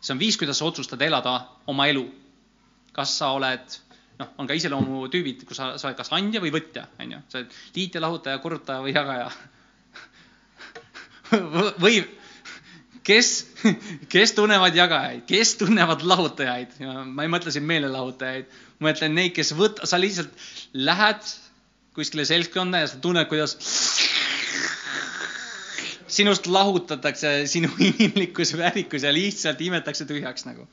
see 0.00 0.14
on 0.14 0.18
viis, 0.18 0.36
kuidas 0.36 0.58
sa 0.58 0.64
otsustad 0.64 1.02
elada 1.02 1.40
oma 1.66 1.86
elu. 1.86 2.08
kas 2.92 3.18
sa 3.18 3.30
oled, 3.36 3.80
noh, 4.18 4.28
on 4.38 4.46
ka 4.46 4.54
iseloomutüübid, 4.56 5.44
kus 5.44 5.56
sa, 5.60 5.76
sa 5.78 5.88
oled 5.88 5.96
kas 5.96 6.10
andja 6.16 6.40
või 6.40 6.50
võtja, 6.50 6.88
on 6.98 7.12
ju, 7.12 7.18
sa 7.28 7.38
oled 7.38 7.60
liitja, 7.76 8.00
lahutaja, 8.00 8.38
korrutaja 8.42 8.82
või 8.82 8.94
jagaja 8.96 9.30
või 11.82 12.02
kes, 13.06 13.30
kes 14.12 14.34
tunnevad 14.36 14.76
jagajaid, 14.76 15.24
kes 15.28 15.56
tunnevad 15.60 16.04
lahutajaid, 16.06 16.78
ma 17.06 17.26
ei 17.26 17.32
mõtle 17.32 17.52
siin 17.54 17.66
meelelahutajaid, 17.68 18.48
ma 18.80 18.90
mõtlen 18.90 19.14
neid, 19.16 19.34
kes 19.36 19.54
võt-, 19.58 19.82
sa 19.86 20.00
lihtsalt 20.00 20.32
lähed 20.74 21.34
kuskile 21.96 22.26
seltskonda 22.28 22.82
ja 22.82 22.90
sa 22.90 23.00
tunned, 23.00 23.28
kuidas 23.30 23.56
sinust 26.16 26.46
lahutatakse 26.46 27.44
sinu 27.50 27.70
inimlikkus, 27.90 28.54
väärikus 28.58 29.06
ja 29.06 29.12
lihtsalt 29.14 29.60
imetakse 29.64 30.06
tühjaks 30.08 30.46
nagu. 30.48 30.68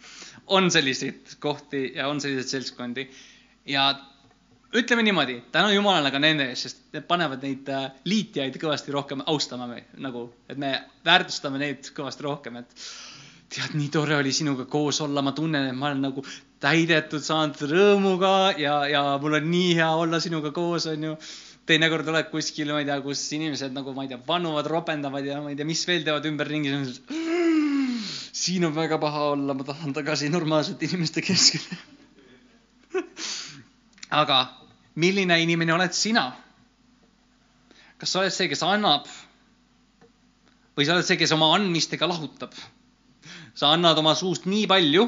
on 0.48 0.72
selliseid 0.72 1.38
kohti 1.40 1.94
ja 1.96 2.08
on 2.12 2.20
selliseid 2.22 2.50
seltskondi. 2.52 3.08
Ja 3.66 3.94
ütleme 4.74 5.04
niimoodi, 5.06 5.38
tänu 5.54 5.74
Jumalale 5.74 6.12
ka 6.12 6.20
nende 6.22 6.48
eest, 6.50 6.68
sest 6.68 6.80
need 6.96 7.06
panevad 7.10 7.44
neid 7.46 7.70
äh, 7.70 7.90
liitjaid 8.10 8.58
kõvasti 8.62 8.94
rohkem 8.96 9.22
austama 9.30 9.68
me, 9.70 9.84
nagu, 10.02 10.26
et 10.50 10.58
me 10.62 10.74
väärtustame 11.06 11.62
neid 11.62 11.92
kõvasti 11.94 12.26
rohkem, 12.26 12.58
et 12.64 12.74
tead, 13.54 13.76
nii 13.78 13.92
tore 13.94 14.18
oli 14.18 14.34
sinuga 14.34 14.66
koos 14.70 15.02
olla, 15.06 15.22
ma 15.22 15.36
tunnen, 15.38 15.70
et 15.70 15.78
ma 15.78 15.92
olen 15.92 16.02
nagu 16.08 16.24
täidetud 16.64 17.22
saanud 17.22 17.60
rõõmuga 17.70 18.34
ja, 18.58 18.80
ja 18.90 19.04
mul 19.22 19.38
on 19.38 19.50
nii 19.52 19.76
hea 19.78 19.92
olla 20.00 20.22
sinuga 20.24 20.54
koos, 20.56 20.88
on 20.90 21.10
ju. 21.10 21.18
teinekord 21.70 22.08
oled 22.12 22.28
kuskil, 22.32 22.74
ma 22.74 22.82
ei 22.82 22.88
tea, 22.90 22.98
kus 23.06 23.22
inimesed 23.38 23.76
nagu, 23.76 23.94
ma 23.96 24.08
ei 24.08 24.12
tea, 24.12 24.20
vannuvad, 24.28 24.68
ropendavad 24.72 25.28
ja 25.28 25.38
ma 25.44 25.54
ei 25.54 25.60
tea, 25.60 25.68
mis 25.70 25.86
veel 25.88 26.04
teevad 26.08 26.26
ümberringi. 26.28 26.74
siin 28.34 28.66
on 28.66 28.74
väga 28.76 28.98
paha 28.98 29.30
olla, 29.36 29.54
ma 29.54 29.64
tahan 29.64 29.94
tagasi 29.94 30.34
normaalsete 30.34 30.90
inimeste 30.90 31.22
keskele 31.22 31.78
aga 34.22 34.63
milline 34.96 35.40
inimene 35.44 35.74
oled 35.74 35.94
sina? 35.98 36.30
kas 37.98 38.12
sa 38.12 38.20
oled 38.24 38.34
see, 38.36 38.50
kes 38.52 38.64
annab 38.68 39.08
või 40.78 40.86
sa 40.88 40.96
oled 40.98 41.08
see, 41.08 41.18
kes 41.20 41.32
oma 41.36 41.54
andmistega 41.58 42.10
lahutab? 42.10 42.54
sa 43.54 43.74
annad 43.74 43.98
oma 44.02 44.16
suust 44.18 44.48
nii 44.50 44.66
palju 44.70 45.08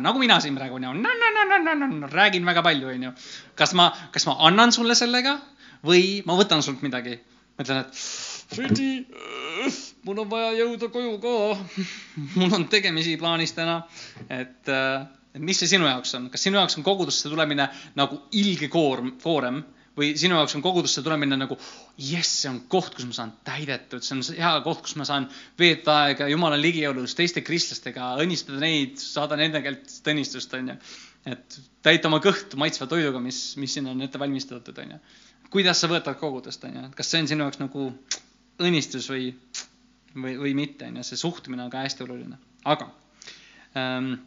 nagu 0.00 0.18
mina 0.22 0.38
siin 0.40 0.56
praegu 0.56 0.78
onju, 0.78 0.92
räägin 2.12 2.46
väga 2.48 2.62
palju 2.64 2.88
onju. 2.94 3.12
kas 3.54 3.74
ma, 3.76 3.90
kas 4.12 4.26
ma 4.26 4.36
annan 4.48 4.72
sulle 4.72 4.96
sellega 4.96 5.36
või 5.84 6.22
ma 6.26 6.38
võtan 6.40 6.64
sult 6.64 6.82
midagi? 6.82 7.18
ma 7.56 7.64
ütlen, 7.64 7.84
et 7.84 8.00
Fredi, 8.46 9.02
mul 10.06 10.20
on 10.22 10.28
vaja 10.30 10.52
jõuda 10.54 10.88
koju 10.94 11.16
ka. 11.22 11.34
mul 12.38 12.52
on 12.54 12.66
tegemisi 12.70 13.16
plaanis 13.20 13.52
täna, 13.56 13.80
et 14.30 14.70
äh, 14.70 15.06
mis 15.42 15.58
see 15.60 15.70
sinu 15.70 15.88
jaoks 15.88 16.14
on, 16.18 16.28
kas 16.32 16.46
sinu 16.46 16.60
jaoks 16.60 16.78
on 16.78 16.84
kogudusse 16.86 17.28
tulemine 17.32 17.68
nagu 17.98 18.20
ilge 18.38 18.68
koorm, 18.72 19.16
koorem 19.22 19.62
või 19.96 20.12
sinu 20.18 20.36
jaoks 20.36 20.54
on 20.58 20.62
kogudusse 20.64 21.02
tulemine 21.04 21.38
nagu 21.40 21.56
jess, 21.96 22.42
see 22.42 22.50
on 22.50 22.60
koht, 22.72 22.94
kus 22.96 23.06
ma 23.08 23.16
saan 23.16 23.32
täidetud, 23.46 24.04
see 24.04 24.16
on 24.18 24.24
hea 24.36 24.52
koht, 24.64 24.82
kus 24.84 24.96
ma 25.00 25.06
saan 25.08 25.28
veeta 25.58 25.94
aega 26.04 26.28
Jumala 26.28 26.58
ligiolus 26.60 27.16
teiste 27.16 27.42
kristlastega, 27.46 28.12
õnnistada 28.22 28.60
neid, 28.62 29.00
saada 29.00 29.38
nende 29.40 29.62
käelt 29.64 30.10
õnnistust, 30.12 30.52
onju. 30.58 30.76
et 31.32 31.58
täita 31.86 32.10
oma 32.10 32.20
kõht 32.24 32.54
maitsva 32.60 32.88
toiduga, 32.90 33.22
mis, 33.24 33.40
mis 33.60 33.78
sinna 33.78 33.94
on 33.96 34.04
ette 34.04 34.20
valmistatud, 34.20 34.84
onju. 34.84 35.00
kuidas 35.54 35.80
sa 35.80 35.90
võtad 35.90 36.20
kogudust, 36.20 36.68
onju, 36.68 36.90
et 36.90 36.98
kas 36.98 37.12
see 37.12 37.24
on 37.24 37.32
sinu 37.32 37.46
jaoks 37.46 37.62
nagu 37.64 37.88
õnnistus 38.60 39.08
või, 39.12 39.32
või, 40.12 40.36
või 40.44 40.54
mitte, 40.60 40.92
onju, 40.92 41.08
see 41.08 41.24
suhtumine 41.24 41.64
on 41.64 41.72
ka 41.72 41.86
hästi 41.86 42.04
oluline, 42.04 42.36
aga 42.68 42.92
ähm, 43.80 44.18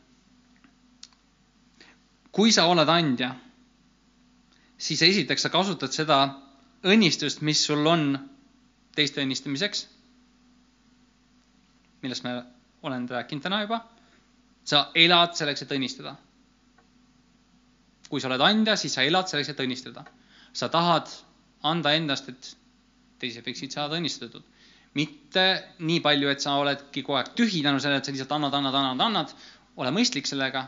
kui 2.32 2.52
sa 2.54 2.68
oled 2.70 2.90
andja, 2.90 3.34
siis 4.78 5.02
esiteks 5.02 5.46
sa 5.46 5.52
kasutad 5.54 5.94
seda 5.94 6.20
õnnistust, 6.88 7.42
mis 7.42 7.62
sul 7.66 7.86
on 7.88 8.14
teiste 8.96 9.24
õnnistamiseks, 9.24 9.86
millest 12.04 12.24
me 12.24 12.36
olen 12.88 13.08
rääkinud 13.10 13.44
täna 13.44 13.64
juba. 13.66 13.82
sa 14.70 14.92
elad 14.96 15.34
selleks, 15.34 15.62
et 15.62 15.72
õnnistada. 15.72 16.16
kui 18.10 18.22
sa 18.22 18.28
oled 18.28 18.42
andja, 18.42 18.76
siis 18.76 18.94
sa 18.94 19.04
elad 19.04 19.28
selleks, 19.28 19.50
et 19.50 19.60
õnnistada. 19.60 20.06
sa 20.54 20.70
tahad 20.70 21.10
anda 21.64 21.94
endast, 21.94 22.30
et 22.30 22.56
teised 23.20 23.46
võiksid 23.46 23.72
saada 23.72 23.98
õnnistatud. 23.98 24.44
mitte 24.94 25.76
nii 25.80 26.00
palju, 26.00 26.30
et 26.30 26.42
sa 26.42 26.56
oledki 26.56 27.04
kogu 27.04 27.18
aeg 27.18 27.34
tühi 27.36 27.64
tänu 27.64 27.80
sellele, 27.80 28.00
et 28.00 28.06
sa 28.06 28.12
lihtsalt 28.12 28.32
annad, 28.32 28.54
annad, 28.54 28.76
annad, 28.76 29.02
annad. 29.02 29.36
ole 29.76 29.92
mõistlik 29.92 30.28
sellega 30.28 30.68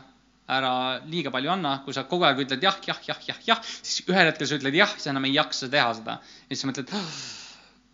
ära 0.50 0.72
liiga 1.06 1.30
palju 1.30 1.52
anna, 1.52 1.76
kui 1.84 1.94
sa 1.94 2.04
kogu 2.08 2.26
aeg 2.26 2.42
ütled 2.44 2.64
jah, 2.64 2.78
jah, 2.86 2.98
jah, 3.06 3.20
jah, 3.28 3.38
jah, 3.46 3.60
siis 3.62 4.02
ühel 4.08 4.26
hetkel 4.26 4.48
sa 4.48 4.58
ütled 4.58 4.76
jah, 4.76 4.90
sa 4.98 5.12
enam 5.12 5.28
ei 5.28 5.36
jaksa 5.36 5.68
teha 5.70 5.92
seda. 5.98 6.18
ja 6.48 6.56
siis 6.56 6.66
mõtled, 6.68 6.90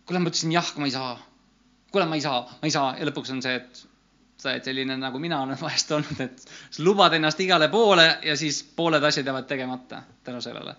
kuule, 0.09 0.23
ma 0.23 0.31
ütlesin 0.31 0.55
jah, 0.55 0.71
aga 0.71 0.81
ma 0.81 0.89
ei 0.89 0.95
saa. 0.95 1.13
kuule, 1.93 2.09
ma 2.09 2.17
ei 2.17 2.25
saa, 2.25 2.41
ma 2.49 2.69
ei 2.69 2.73
saa 2.73 2.95
ja 2.97 3.07
lõpuks 3.09 3.33
on 3.35 3.43
see, 3.45 3.55
et 3.61 3.83
sa 4.39 4.53
oled 4.53 4.65
selline 4.65 4.95
nagu 4.99 5.19
mina 5.21 5.41
olen 5.43 5.59
vahest 5.65 5.91
olnud, 5.95 6.23
et 6.23 6.41
sa 6.47 6.85
lubad 6.85 7.13
ennast 7.17 7.41
igale 7.43 7.69
poole 7.71 8.07
ja 8.25 8.37
siis 8.39 8.63
pooled 8.75 9.03
asjad 9.03 9.27
jäävad 9.27 9.47
tegemata 9.49 10.03
tänu 10.23 10.41
sellele. 10.41 10.75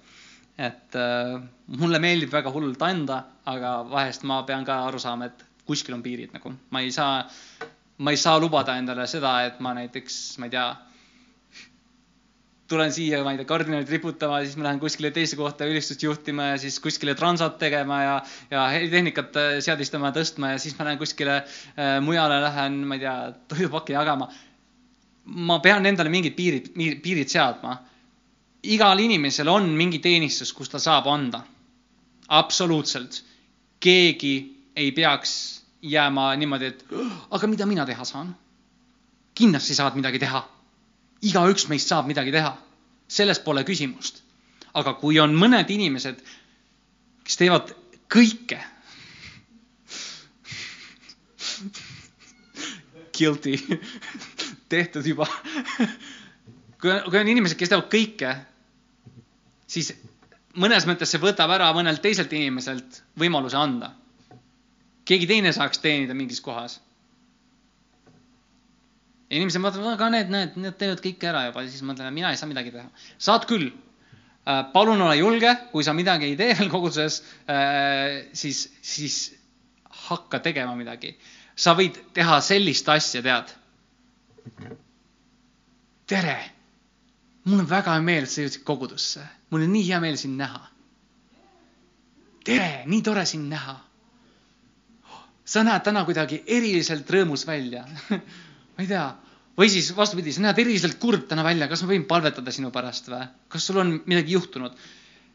et 0.58 0.96
äh, 0.98 1.38
mulle 1.80 1.98
meeldib 2.02 2.32
väga 2.32 2.50
hullult 2.52 2.82
anda, 2.82 3.22
aga 3.48 3.78
vahest 3.88 4.26
ma 4.28 4.42
pean 4.42 4.64
ka 4.64 4.82
aru 4.88 4.98
saama, 4.98 5.30
et 5.30 5.44
kuskil 5.64 5.94
on 5.94 6.02
piirid 6.02 6.34
nagu, 6.34 6.52
ma 6.70 6.82
ei 6.82 6.90
saa, 6.92 7.22
ma 7.98 8.10
ei 8.10 8.18
saa 8.20 8.38
lubada 8.42 8.74
endale 8.76 9.06
seda, 9.06 9.38
et 9.46 9.60
ma 9.60 9.72
näiteks, 9.78 10.16
ma 10.38 10.48
ei 10.48 10.56
tea 10.56 10.66
tulen 12.70 12.92
siia, 12.94 13.20
ma 13.26 13.32
ei 13.34 13.40
tea, 13.40 13.48
kardinalit 13.48 13.90
riputama, 13.90 14.38
siis 14.44 14.54
ma 14.58 14.68
lähen 14.68 14.80
kuskile 14.82 15.10
teise 15.14 15.36
kohta 15.38 15.66
ülistust 15.68 16.02
juhtima 16.04 16.52
ja 16.52 16.58
siis 16.62 16.78
kuskile 16.82 17.16
transat 17.18 17.58
tegema 17.58 17.98
ja, 18.02 18.16
ja 18.52 18.66
helitehnikat 18.70 19.38
äh, 19.40 19.48
seadistama 19.64 20.10
ja 20.10 20.16
tõstma 20.20 20.52
ja 20.52 20.60
siis 20.62 20.76
ma 20.78 20.86
lähen 20.86 21.00
kuskile 21.00 21.40
äh, 21.40 21.96
mujale, 22.04 22.38
lähen, 22.44 22.78
ma 22.86 22.98
ei 22.98 23.02
tea, 23.02 23.16
toidupakke 23.50 23.96
jagama. 23.96 24.30
ma 25.24 25.58
pean 25.62 25.86
endale 25.86 26.10
mingid 26.10 26.34
piirid, 26.38 26.70
piirid 27.02 27.30
seadma. 27.30 27.76
igal 28.62 28.98
inimesel 28.98 29.48
on 29.48 29.68
mingi 29.74 29.98
teenistus, 29.98 30.52
kus 30.52 30.70
ta 30.70 30.78
saab 30.78 31.10
anda. 31.10 31.42
absoluutselt. 32.28 33.24
keegi 33.80 34.34
ei 34.76 34.92
peaks 34.92 35.34
jääma 35.82 36.36
niimoodi, 36.36 36.66
et 36.66 36.84
aga 37.30 37.46
mida 37.46 37.66
mina 37.66 37.86
teha 37.86 38.04
saan? 38.04 38.36
kindlasti 39.34 39.74
saad 39.74 39.98
midagi 39.98 40.18
teha 40.22 40.59
igaüks 41.22 41.68
meist 41.68 41.88
saab 41.90 42.06
midagi 42.08 42.32
teha, 42.34 42.56
selles 43.08 43.40
pole 43.44 43.64
küsimust. 43.64 44.22
aga 44.74 44.92
kui 45.00 45.18
on 45.18 45.32
mõned 45.34 45.70
inimesed, 45.74 46.20
kes 47.26 47.36
teevad 47.40 47.72
kõike 48.14 48.60
guilty, 53.18 53.56
tehtud 54.72 55.06
juba. 55.06 55.26
kui 56.80 56.92
on, 56.92 57.02
kui 57.10 57.18
on 57.18 57.28
inimesed, 57.28 57.58
kes 57.58 57.68
teevad 57.72 57.88
kõike, 57.92 58.30
siis 59.70 59.92
mõnes 60.54 60.86
mõttes 60.88 61.10
see 61.10 61.22
võtab 61.22 61.50
ära 61.54 61.72
mõnelt 61.76 62.02
teiselt 62.04 62.32
inimeselt 62.32 63.02
võimaluse 63.18 63.58
anda. 63.58 63.92
keegi 65.04 65.26
teine 65.26 65.52
saaks 65.52 65.78
teenida 65.82 66.14
mingis 66.14 66.40
kohas 66.40 66.80
ja 69.30 69.38
inimesed 69.38 69.62
mõtlevad, 69.62 69.94
aga 69.94 70.08
need, 70.10 70.32
need, 70.32 70.56
need 70.58 70.76
teevad 70.80 71.00
kõike 71.04 71.28
ära 71.30 71.44
juba, 71.46 71.62
siis 71.68 71.84
mõtlen, 71.86 72.10
mina 72.14 72.32
ei 72.32 72.38
saa 72.40 72.50
midagi 72.50 72.72
teha. 72.74 72.88
saad 73.18 73.46
küll. 73.50 73.70
Äh, 74.48 74.62
palun 74.72 75.02
ole 75.04 75.18
julge, 75.20 75.52
kui 75.70 75.84
sa 75.86 75.94
midagi 75.94 76.32
ei 76.32 76.38
tee 76.38 76.54
veel 76.58 76.70
koguduses, 76.72 77.20
äh, 77.46 78.24
siis, 78.34 78.64
siis 78.82 79.20
hakka 80.08 80.40
tegema 80.42 80.74
midagi. 80.78 81.14
sa 81.60 81.74
võid 81.76 81.98
teha 82.16 82.40
sellist 82.40 82.88
asja, 82.88 83.22
tead. 83.22 83.52
tere, 86.10 86.38
mul 87.44 87.62
on 87.62 87.70
väga 87.70 87.94
hea 87.94 88.02
meel, 88.02 88.26
et 88.26 88.32
sa 88.32 88.42
jõudsid 88.42 88.64
kogudusse, 88.66 89.22
mul 89.52 89.68
on 89.68 89.72
nii 89.76 89.86
hea 89.92 90.00
meel 90.02 90.18
sind 90.18 90.40
näha. 90.40 90.64
tere, 92.44 92.82
nii 92.86 93.02
tore 93.06 93.26
sind 93.28 93.46
näha. 93.52 93.78
sa 95.44 95.62
näed 95.62 95.84
täna 95.86 96.04
kuidagi 96.08 96.42
eriliselt 96.46 97.10
rõõmus 97.10 97.46
välja 97.46 97.86
ma 98.80 98.84
ei 98.86 98.88
tea, 98.88 99.08
või 99.60 99.68
siis 99.68 99.90
vastupidi, 99.92 100.32
sa 100.32 100.40
näed 100.40 100.58
eriliselt 100.62 100.96
kurb 101.02 101.26
täna 101.28 101.44
välja, 101.44 101.66
kas 101.68 101.82
ma 101.84 101.90
võin 101.90 102.06
palvetada 102.08 102.52
sinu 102.54 102.70
pärast 102.72 103.10
või? 103.12 103.26
kas 103.52 103.66
sul 103.68 103.80
on 103.82 103.92
midagi 104.08 104.32
juhtunud? 104.32 104.76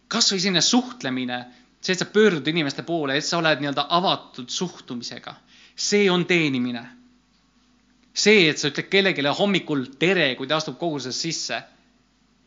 kas 0.10 0.32
või 0.34 0.41
selline 0.41 0.64
suhtlemine, 0.66 1.38
see, 1.78 1.93
et 1.93 2.02
sa 2.02 2.08
pöördud 2.10 2.48
inimeste 2.50 2.82
poole, 2.88 3.20
et 3.20 3.26
sa 3.26 3.38
oled 3.38 3.62
nii-öelda 3.62 3.86
avatud 3.93 4.50
suhtumisega, 4.50 5.36
see 5.76 6.10
on 6.10 6.26
teenimine. 6.26 6.82
see, 8.14 8.48
et 8.50 8.58
sa 8.58 8.72
ütled 8.72 8.89
kellelegi 8.89 9.36
hommikul 9.38 9.86
tere, 10.02 10.32
kui 10.39 10.48
ta 10.48 10.58
astub 10.58 10.80
kogusesse 10.82 11.28
sisse, 11.28 11.60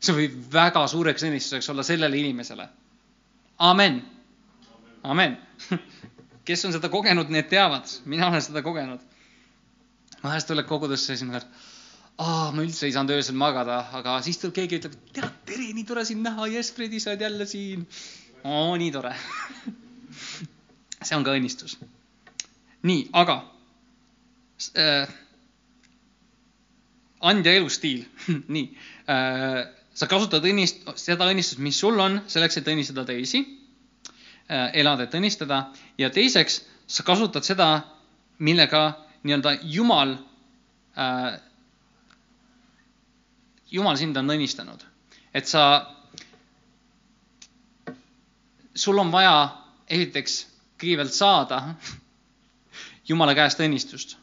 see 0.03 0.17
võib 0.17 0.35
väga 0.53 0.83
suureks 0.91 1.27
õnnistuseks 1.29 1.71
olla 1.71 1.87
sellele 1.87 2.19
inimesele. 2.19 2.67
amen. 3.59 4.03
amen. 5.05 5.39
kes 6.49 6.65
on 6.65 6.75
seda 6.75 6.91
kogenud, 6.91 7.31
need 7.31 7.47
teavad, 7.53 7.87
mina 8.07 8.33
olen 8.33 8.43
seda 8.43 8.65
kogenud 8.67 9.08
vahest 10.23 10.49
tuled 10.51 10.67
kogudusse 10.69 11.13
ja 11.13 11.19
siis 11.19 11.29
mõtled, 11.29 11.47
aa, 12.19 12.49
ma 12.55 12.65
üldse 12.65 12.89
ei 12.89 12.95
saanud 12.95 13.15
öösel 13.15 13.39
magada, 13.39 13.79
aga 13.99 14.19
siis 14.27 14.41
tuleb 14.43 14.57
keegi 14.59 14.81
ütleb, 14.81 14.97
tead, 15.15 15.37
tere, 15.47 15.69
nii 15.77 15.87
tore 15.89 16.05
sind 16.09 16.25
näha, 16.27 16.49
jess, 16.53 16.75
Fredi, 16.75 17.01
sa 17.03 17.13
oled 17.13 17.23
jälle 17.27 17.47
siin. 17.47 17.87
oo, 18.45 18.75
nii 18.81 18.91
tore 18.95 19.15
see 21.07 21.17
on 21.17 21.27
ka 21.27 21.37
õnnistus. 21.39 21.79
nii, 22.89 23.09
aga 23.19 23.41
äh, 24.79 25.17
andja 27.21 27.55
elustiil 27.59 28.05
nii 28.55 28.67
äh,, 29.11 29.63
sa 29.99 30.07
kasutad 30.11 30.45
õnnist-, 30.47 30.85
seda 30.99 31.27
õnnistust, 31.31 31.63
mis 31.63 31.79
sul 31.79 31.99
on, 32.03 32.21
selleks, 32.31 32.61
et 32.61 32.71
õnnistada 32.71 33.07
teisi 33.09 33.43
äh,, 33.43 34.71
elada, 34.79 35.07
et 35.07 35.15
õnnistada 35.19 35.69
ja 35.99 36.11
teiseks, 36.15 36.63
sa 36.89 37.05
kasutad 37.07 37.47
seda, 37.47 37.69
millega 38.39 39.08
nii-öelda 39.25 39.57
Jumal 39.63 40.17
äh,, 40.99 41.41
Jumal 43.71 43.97
sind 44.01 44.17
on 44.17 44.31
õnnistanud. 44.33 44.85
et 45.35 45.47
sa, 45.47 45.63
sul 48.75 48.99
on 48.99 49.11
vaja 49.13 49.35
esiteks 49.89 50.39
kõigepealt 50.81 51.13
saada 51.13 51.59
Jumala 53.09 53.35
käest 53.37 53.61
õnnistust. 53.61 54.17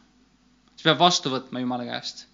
sa 0.76 0.82
pead 0.88 0.98
vastu 0.98 1.30
võtma 1.30 1.60
Jumala 1.62 1.84
käest. 1.86 2.26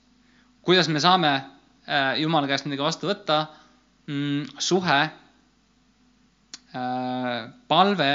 kuidas 0.63 0.89
me 0.89 1.01
saame 1.01 1.33
äh, 1.37 2.21
Jumala 2.21 2.47
käest 2.49 2.65
midagi 2.67 2.83
vastu 2.83 3.07
võtta 3.11 3.47
mm,? 4.07 4.57
suhe 4.59 5.01
äh,, 6.73 7.51
palve, 7.69 8.13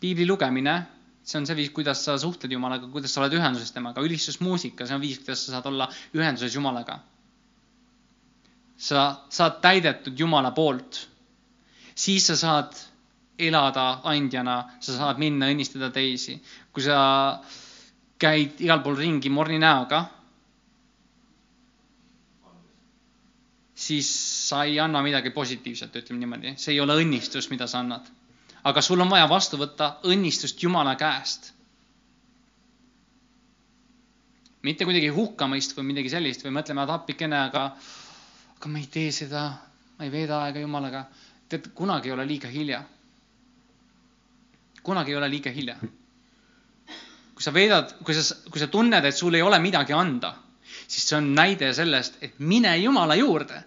piibli 0.00 0.26
lugemine, 0.26 0.80
see 1.22 1.38
on 1.38 1.46
see 1.46 1.56
viis, 1.58 1.70
kuidas 1.74 2.02
sa 2.04 2.16
suhtled 2.18 2.52
Jumalaga, 2.52 2.88
kuidas 2.92 3.12
sa 3.14 3.22
oled 3.22 3.36
ühenduses 3.36 3.72
temaga, 3.74 4.02
ülistusmuusika, 4.04 4.86
see 4.86 4.96
on 4.96 5.02
viis, 5.02 5.18
kuidas 5.20 5.44
sa 5.46 5.56
saad 5.56 5.70
olla 5.70 5.88
ühenduses 6.16 6.54
Jumalaga. 6.56 7.00
sa 8.80 9.26
saad 9.28 9.60
täidetud 9.60 10.16
Jumala 10.18 10.54
poolt, 10.56 11.08
siis 11.94 12.26
sa 12.30 12.36
saad 12.36 12.78
elada 13.38 14.00
andjana, 14.08 14.62
sa 14.80 14.96
saad 14.96 15.18
minna 15.20 15.50
õnnistada 15.52 15.90
teisi. 15.92 16.40
kui 16.72 16.82
sa 16.82 17.40
käid 18.20 18.60
igal 18.60 18.80
pool 18.84 18.96
ringi 18.96 19.28
morni 19.32 19.58
näoga, 19.58 20.04
siis 23.74 24.08
sa 24.48 24.64
ei 24.68 24.80
anna 24.80 25.02
midagi 25.02 25.32
positiivset, 25.32 25.96
ütleme 26.02 26.20
niimoodi, 26.20 26.54
see 26.60 26.74
ei 26.74 26.80
ole 26.84 26.98
õnnistus, 27.00 27.48
mida 27.50 27.66
sa 27.70 27.80
annad. 27.80 28.08
Aga 28.64 28.82
sul 28.82 29.00
on 29.00 29.10
vaja 29.10 29.28
vastu 29.28 29.56
võtta 29.60 29.96
õnnistust 30.04 30.62
Jumala 30.62 30.96
käest. 30.96 31.52
mitte 34.62 34.84
kuidagi 34.84 35.08
hukkamõist 35.08 35.72
või 35.76 35.86
midagi 35.88 36.10
sellist 36.12 36.42
või 36.44 36.52
mõtlema, 36.52 36.82
et 36.84 36.90
appikene, 36.92 37.36
aga, 37.48 37.62
aga 38.58 38.68
ma 38.68 38.78
ei 38.78 38.86
tee 38.92 39.12
seda, 39.12 39.44
ma 39.96 40.04
ei 40.04 40.12
veeda 40.12 40.42
aega 40.44 40.60
Jumalaga. 40.60 41.06
tead, 41.48 41.72
kunagi 41.74 42.08
ei 42.08 42.12
ole 42.12 42.26
liiga 42.26 42.48
hilja 42.48 42.82
kunagi 44.82 45.10
ei 45.12 45.16
ole 45.16 45.28
liiga 45.30 45.50
hilja. 45.50 45.76
kui 47.34 47.44
sa 47.44 47.52
veedad, 47.54 47.94
kui 48.04 48.14
sa, 48.14 48.34
kui 48.52 48.60
sa 48.60 48.66
tunned, 48.68 49.04
et 49.04 49.16
sul 49.16 49.34
ei 49.34 49.42
ole 49.42 49.58
midagi 49.64 49.94
anda, 49.96 50.34
siis 50.86 51.06
see 51.08 51.16
on 51.16 51.30
näide 51.34 51.70
sellest, 51.72 52.18
et 52.20 52.34
mine 52.38 52.74
Jumala 52.76 53.16
juurde 53.16 53.62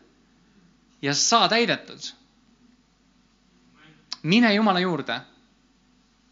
ja 1.02 1.16
saa 1.18 1.48
täidetud. 1.50 2.12
Mine 4.24 4.54
Jumala 4.56 4.80
juurde, 4.84 5.20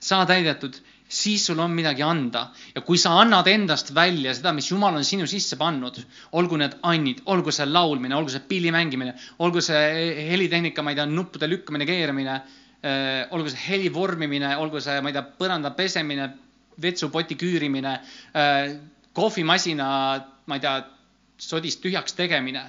saa 0.01 0.25
täidetud, 0.25 0.77
siis 1.11 1.43
sul 1.45 1.59
on 1.59 1.73
midagi 1.75 2.03
anda 2.07 2.45
ja 2.75 2.81
kui 2.81 2.97
sa 2.97 3.17
annad 3.19 3.47
endast 3.51 3.91
välja 3.93 4.33
seda, 4.33 4.53
mis 4.55 4.69
Jumal 4.71 4.95
on 4.95 5.03
sinu 5.05 5.27
sisse 5.27 5.57
pannud, 5.59 5.99
olgu 6.39 6.57
need 6.57 6.77
annid, 6.87 7.21
olgu 7.25 7.51
see 7.51 7.67
laulmine, 7.67 8.15
olgu 8.15 8.31
see 8.31 8.47
pilli 8.47 8.71
mängimine, 8.71 9.13
olgu 9.43 9.61
see 9.61 10.31
helitehnika, 10.31 10.81
ma 10.81 10.95
ei 10.95 11.01
tea, 11.01 11.09
nuppude 11.11 11.51
lükkamine, 11.51 11.89
keeramine 11.89 12.39
Äh, 12.81 13.27
olgu 13.29 13.51
see 13.53 13.61
heli 13.61 13.89
vormimine, 13.93 14.55
olgu 14.57 14.79
see, 14.81 14.97
ma 15.05 15.11
ei 15.11 15.13
tea, 15.13 15.21
põranda 15.37 15.69
pesemine, 15.77 16.31
vetsupoti 16.81 17.37
küürimine, 17.37 17.91
äh, 18.33 18.71
kohvimasina, 19.13 19.89
ma 20.49 20.57
ei 20.57 20.63
tea, 20.63 20.79
sodist 21.37 21.83
tühjaks 21.83 22.17
tegemine. 22.17 22.63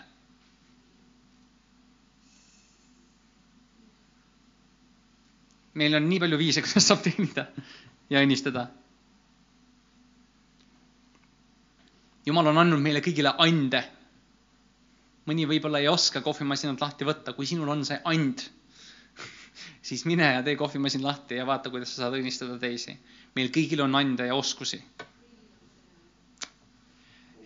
Meil 5.75 5.97
on 5.97 6.09
nii 6.09 6.21
palju 6.23 6.39
viise, 6.41 6.63
kuidas 6.65 6.87
saab 6.89 7.03
teenida 7.05 7.47
ja 8.13 8.23
õnnistada. 8.23 8.69
jumal 12.27 12.47
on 12.53 12.61
andnud 12.63 12.79
meile 12.83 13.01
kõigile 13.03 13.33
ande. 13.43 13.83
mõni 15.27 15.47
võib-olla 15.47 15.79
ei 15.79 15.89
oska 15.89 16.21
kohvimasinat 16.21 16.81
lahti 16.81 17.07
võtta, 17.07 17.33
kui 17.33 17.47
sinul 17.47 17.69
on 17.69 17.85
see 17.85 17.99
and 18.05 18.43
siis 19.89 20.05
mine 20.07 20.33
ja 20.35 20.43
tee 20.43 20.57
kohvimasin 20.57 21.03
lahti 21.03 21.39
ja 21.39 21.47
vaata, 21.47 21.71
kuidas 21.71 21.95
sa 21.95 22.05
saad 22.05 22.19
õnnistada 22.19 22.59
teisi. 22.59 22.97
meil 23.35 23.51
kõigil 23.55 23.83
on 23.83 23.95
ande 23.95 24.27
ja 24.27 24.35
oskusi. 24.35 24.83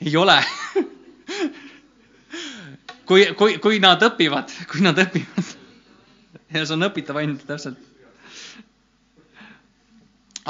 ei 0.01 0.17
ole 0.17 0.41
kui, 3.09 3.27
kui, 3.39 3.59
kui 3.63 3.79
nad 3.81 4.03
õpivad, 4.03 4.53
kui 4.71 4.83
nad 4.85 4.99
õpivad 4.99 5.55
ja 6.53 6.65
see 6.65 6.77
on 6.77 6.87
õpitav 6.89 7.21
and 7.23 7.43
täpselt. 7.47 7.79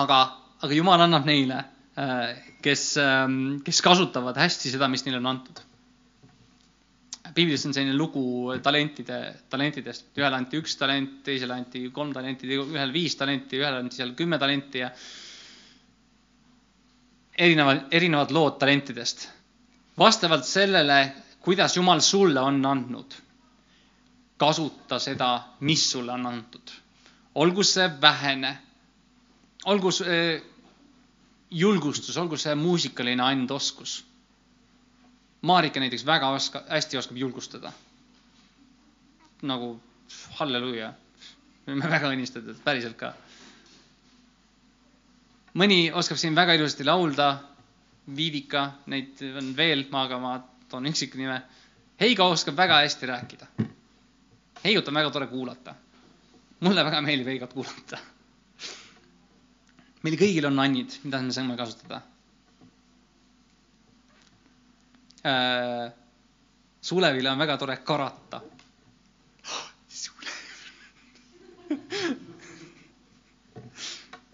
Aga, 0.03 0.21
aga 0.63 0.75
Jumal 0.75 1.07
annab 1.07 1.27
neile, 1.29 1.63
äh, 1.97 2.37
kes, 2.63 2.97
ähm, 3.01 3.63
kes 3.65 3.81
kasutavad 3.85 4.37
hästi 4.41 4.75
seda, 4.75 4.89
mis 4.93 5.07
neile 5.07 5.23
on 5.23 5.33
antud 5.35 5.65
piiblis 7.37 7.67
on 7.69 7.75
selline 7.77 7.97
lugu 7.97 8.55
talentide, 8.65 9.19
talentidest, 9.53 10.09
ühele 10.17 10.39
anti 10.39 10.61
üks 10.61 10.77
talent, 10.81 11.19
teisele 11.27 11.57
anti 11.57 11.83
kolm 11.95 12.15
talenti, 12.17 12.49
ühele 12.49 12.93
viis 12.95 13.17
talenti, 13.19 13.59
ühele 13.61 13.83
anti 13.83 13.99
seal 13.99 14.15
kümme 14.17 14.39
talenti 14.41 14.81
ja 14.81 14.91
erinevad, 17.47 17.87
erinevad 17.93 18.33
lood 18.33 18.57
talentidest. 18.63 19.29
vastavalt 19.99 20.45
sellele, 20.45 21.13
kuidas 21.41 21.77
Jumal 21.77 22.01
sulle 22.01 22.41
on 22.41 22.65
andnud, 22.67 23.15
kasuta 24.37 24.99
seda, 25.01 25.31
mis 25.61 25.91
sulle 25.91 26.13
on 26.13 26.27
antud. 26.27 26.73
olgu 27.35 27.63
see 27.63 27.89
vähene, 28.01 28.59
olgu 29.67 29.91
see 29.93 30.43
julgustus, 31.51 32.17
olgu 32.17 32.37
see 32.39 32.55
muusikaline 32.55 33.23
andoskus 33.23 34.01
Marika 35.47 35.81
näiteks 35.81 36.07
väga 36.07 36.29
oska, 36.35 36.63
hästi 36.69 36.99
oskab 36.99 37.17
julgustada. 37.17 37.73
nagu 39.43 39.81
halleluuja, 40.39 40.89
me 41.67 41.73
oleme 41.73 41.91
väga 41.91 42.09
õnnistatud, 42.15 42.57
päriselt 42.65 42.97
ka. 42.97 43.13
mõni 45.55 45.93
oskab 45.93 46.19
siin 46.19 46.35
väga 46.35 46.57
ilusasti 46.59 46.85
laulda, 46.85 47.29
Viivika, 48.17 48.61
neid 48.87 49.19
on 49.39 49.53
veel, 49.57 49.81
aga 49.93 50.19
ma 50.23 50.33
toon 50.71 50.87
üksiknime. 50.87 51.41
Heigo 52.01 52.29
oskab 52.31 52.55
väga 52.57 52.77
hästi 52.85 53.07
rääkida. 53.07 53.47
Heigot 54.65 54.89
on 54.89 54.95
väga 54.95 55.11
tore 55.11 55.27
kuulata. 55.27 55.75
mulle 56.61 56.85
väga 56.85 57.01
meeldib 57.01 57.27
Heigot 57.27 57.53
kuulata. 57.53 57.99
Meil 60.07 60.17
kõigil 60.21 60.47
on 60.47 60.59
annid, 60.63 60.95
mida 61.03 61.19
me 61.27 61.33
saame 61.35 61.57
kasutada. 61.59 61.99
Äh, 65.27 65.87
Sulevile 66.87 67.31
on 67.33 67.39
väga 67.43 67.57
tore 67.59 67.77
karata. 67.83 68.39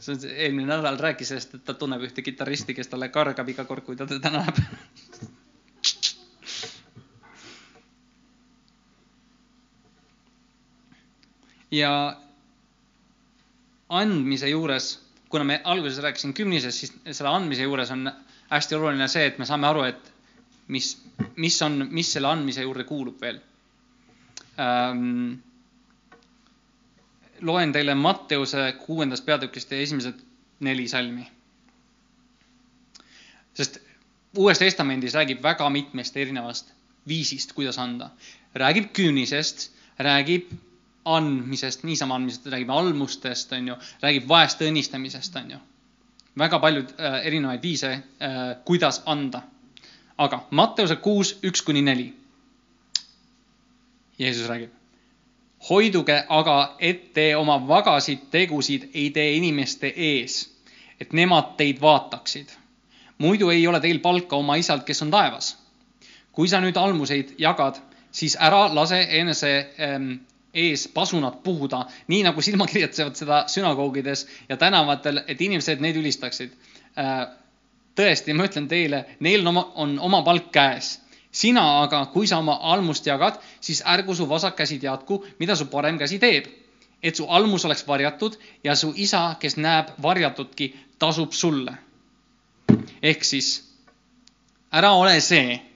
see 0.02 0.12
on, 0.12 0.18
eelmine 0.34 0.66
nädal 0.68 0.98
rääkis 1.00 1.28
sellest, 1.32 1.54
et 1.56 1.64
ta 1.64 1.72
tunneb 1.78 2.02
ühte 2.04 2.20
kitarristi, 2.26 2.74
kes 2.76 2.90
talle 2.92 3.08
kargab 3.14 3.48
iga 3.48 3.64
kord, 3.68 3.84
kui 3.86 3.96
ta 3.96 4.04
teda 4.10 4.30
näeb. 4.36 4.56
Ja 11.72 11.88
andmise 13.88 14.48
juures, 14.50 14.90
kuna 15.32 15.44
me 15.48 15.60
alguses 15.64 16.02
rääkisin 16.04 16.34
kümnisest, 16.36 16.78
siis 16.78 16.92
selle 17.16 17.30
andmise 17.32 17.64
juures 17.64 17.90
on 17.94 18.10
hästi 18.50 18.76
oluline 18.76 19.08
see, 19.08 19.24
et 19.30 19.38
me 19.40 19.48
saame 19.48 19.66
aru, 19.68 19.86
et 19.88 20.12
mis, 20.68 20.90
mis 21.40 21.56
on, 21.64 21.86
mis 21.90 22.10
selle 22.12 22.28
andmise 22.28 22.64
juurde 22.66 22.84
kuulub 22.88 23.20
veel 23.20 23.40
ähm,. 24.60 25.38
loen 27.42 27.72
teile 27.74 27.94
Matteuse 27.98 28.66
kuuendast 28.84 29.24
peatükist 29.26 29.72
esimesed 29.72 30.20
neli 30.60 30.88
salmi. 30.88 31.24
sest 33.54 33.80
Uues 34.38 34.58
Testamendis 34.58 35.14
räägib 35.14 35.42
väga 35.44 35.66
mitmest 35.70 36.16
erinevast 36.16 36.70
viisist, 37.08 37.52
kuidas 37.52 37.78
anda. 37.78 38.10
räägib 38.54 38.92
küünisest, 38.96 39.70
räägib 39.98 40.52
andmisest, 41.04 41.82
niisama 41.82 42.14
andmisest, 42.14 42.46
räägib 42.46 42.70
almustest, 42.70 43.52
on 43.52 43.68
ju, 43.68 43.76
räägib 44.02 44.28
vaeste 44.28 44.68
õnnistamisest, 44.70 45.36
on 45.36 45.50
ju. 45.50 45.58
väga 46.38 46.58
paljud 46.58 46.92
äh, 46.96 47.26
erinevaid 47.26 47.62
viise 47.62 47.90
äh,, 47.92 48.56
kuidas 48.64 49.02
anda. 49.06 49.42
aga 50.18 50.46
Matteuse 50.50 50.96
kuus, 50.96 51.38
üks 51.42 51.62
kuni 51.62 51.82
neli. 51.82 52.14
Jeesus 54.18 54.48
räägib. 54.48 54.70
hoiduge 55.70 56.24
aga, 56.28 56.76
et 56.78 57.12
te 57.14 57.36
oma 57.36 57.58
vagasid 57.68 58.30
tegusid 58.30 58.90
ei 58.94 59.10
tee 59.10 59.36
inimeste 59.36 59.92
ees, 59.96 60.50
et 61.00 61.12
nemad 61.12 61.56
teid 61.56 61.80
vaataksid. 61.80 62.48
muidu 63.18 63.50
ei 63.50 63.66
ole 63.66 63.80
teil 63.80 63.98
palka 63.98 64.36
oma 64.36 64.56
isalt, 64.56 64.84
kes 64.84 65.02
on 65.02 65.10
taevas. 65.10 65.56
kui 66.32 66.48
sa 66.48 66.60
nüüd 66.60 66.76
almuseid 66.76 67.34
jagad, 67.38 67.76
siis 68.10 68.36
ära 68.40 68.74
lase 68.74 69.06
enese 69.10 69.72
ähm, 69.80 70.12
ees 70.54 70.88
pasunat 70.88 71.42
puhuda, 71.42 71.86
nii 72.12 72.22
nagu 72.26 72.42
silmakirjad 72.44 72.92
teevad 72.96 73.16
seda 73.16 73.44
sünagoogides 73.48 74.26
ja 74.48 74.56
tänavatel, 74.56 75.22
et 75.26 75.40
inimesed 75.40 75.80
neid 75.80 75.96
ülistaksid. 75.96 76.52
Äh, 76.98 77.22
tõesti, 77.96 78.36
ma 78.36 78.48
ütlen 78.48 78.68
teile, 78.68 79.04
neil 79.20 79.40
on 79.40 79.52
oma, 79.54 79.64
on 79.74 79.96
oma 80.00 80.22
palk 80.22 80.52
käes. 80.52 80.98
sina 81.32 81.62
aga, 81.82 82.06
kui 82.12 82.26
sa 82.28 82.38
oma 82.38 82.58
almust 82.60 83.06
jagad, 83.06 83.38
siis 83.60 83.82
ärgu 83.88 84.14
su 84.14 84.26
vasak 84.28 84.56
käsi 84.56 84.78
teadku, 84.78 85.24
mida 85.38 85.56
su 85.56 85.66
parem 85.66 85.98
käsi 85.98 86.18
teeb. 86.18 86.46
et 87.02 87.16
su 87.16 87.24
almus 87.26 87.64
oleks 87.64 87.86
varjatud 87.86 88.36
ja 88.64 88.76
su 88.76 88.92
isa, 88.96 89.36
kes 89.40 89.56
näeb 89.56 89.88
varjatutki, 90.02 90.74
tasub 90.98 91.32
sulle. 91.32 91.72
ehk 93.02 93.24
siis 93.24 93.72
ära 94.72 94.92
ole 94.92 95.20
see 95.20 95.71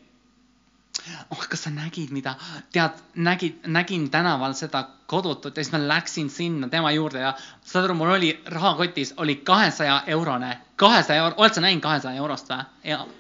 oh, 1.31 1.47
kas 1.49 1.63
sa 1.67 1.71
nägid, 1.71 2.11
mida, 2.15 2.35
tead, 2.73 2.99
nägid, 3.15 3.61
nägin 3.67 4.11
tänaval 4.11 4.55
seda 4.55 4.85
kodutut 5.07 5.57
ja 5.57 5.65
siis 5.65 5.73
ma 5.73 5.81
läksin 5.89 6.31
sinna 6.31 6.69
tema 6.69 6.91
juurde 6.93 7.21
ja 7.21 7.35
saad 7.65 7.85
aru, 7.85 7.95
mul 7.95 8.11
oli 8.17 8.43
rahakotis 8.47 9.15
oli 9.17 9.37
kahesaja 9.37 10.03
eurone, 10.07 10.59
kahesaja 10.77 11.25
euro, 11.25 11.35
oled 11.37 11.55
sa 11.55 11.61
näinud 11.61 11.83
kahesaja 11.83 12.17
eurost 12.17 12.51
või? 12.51 12.65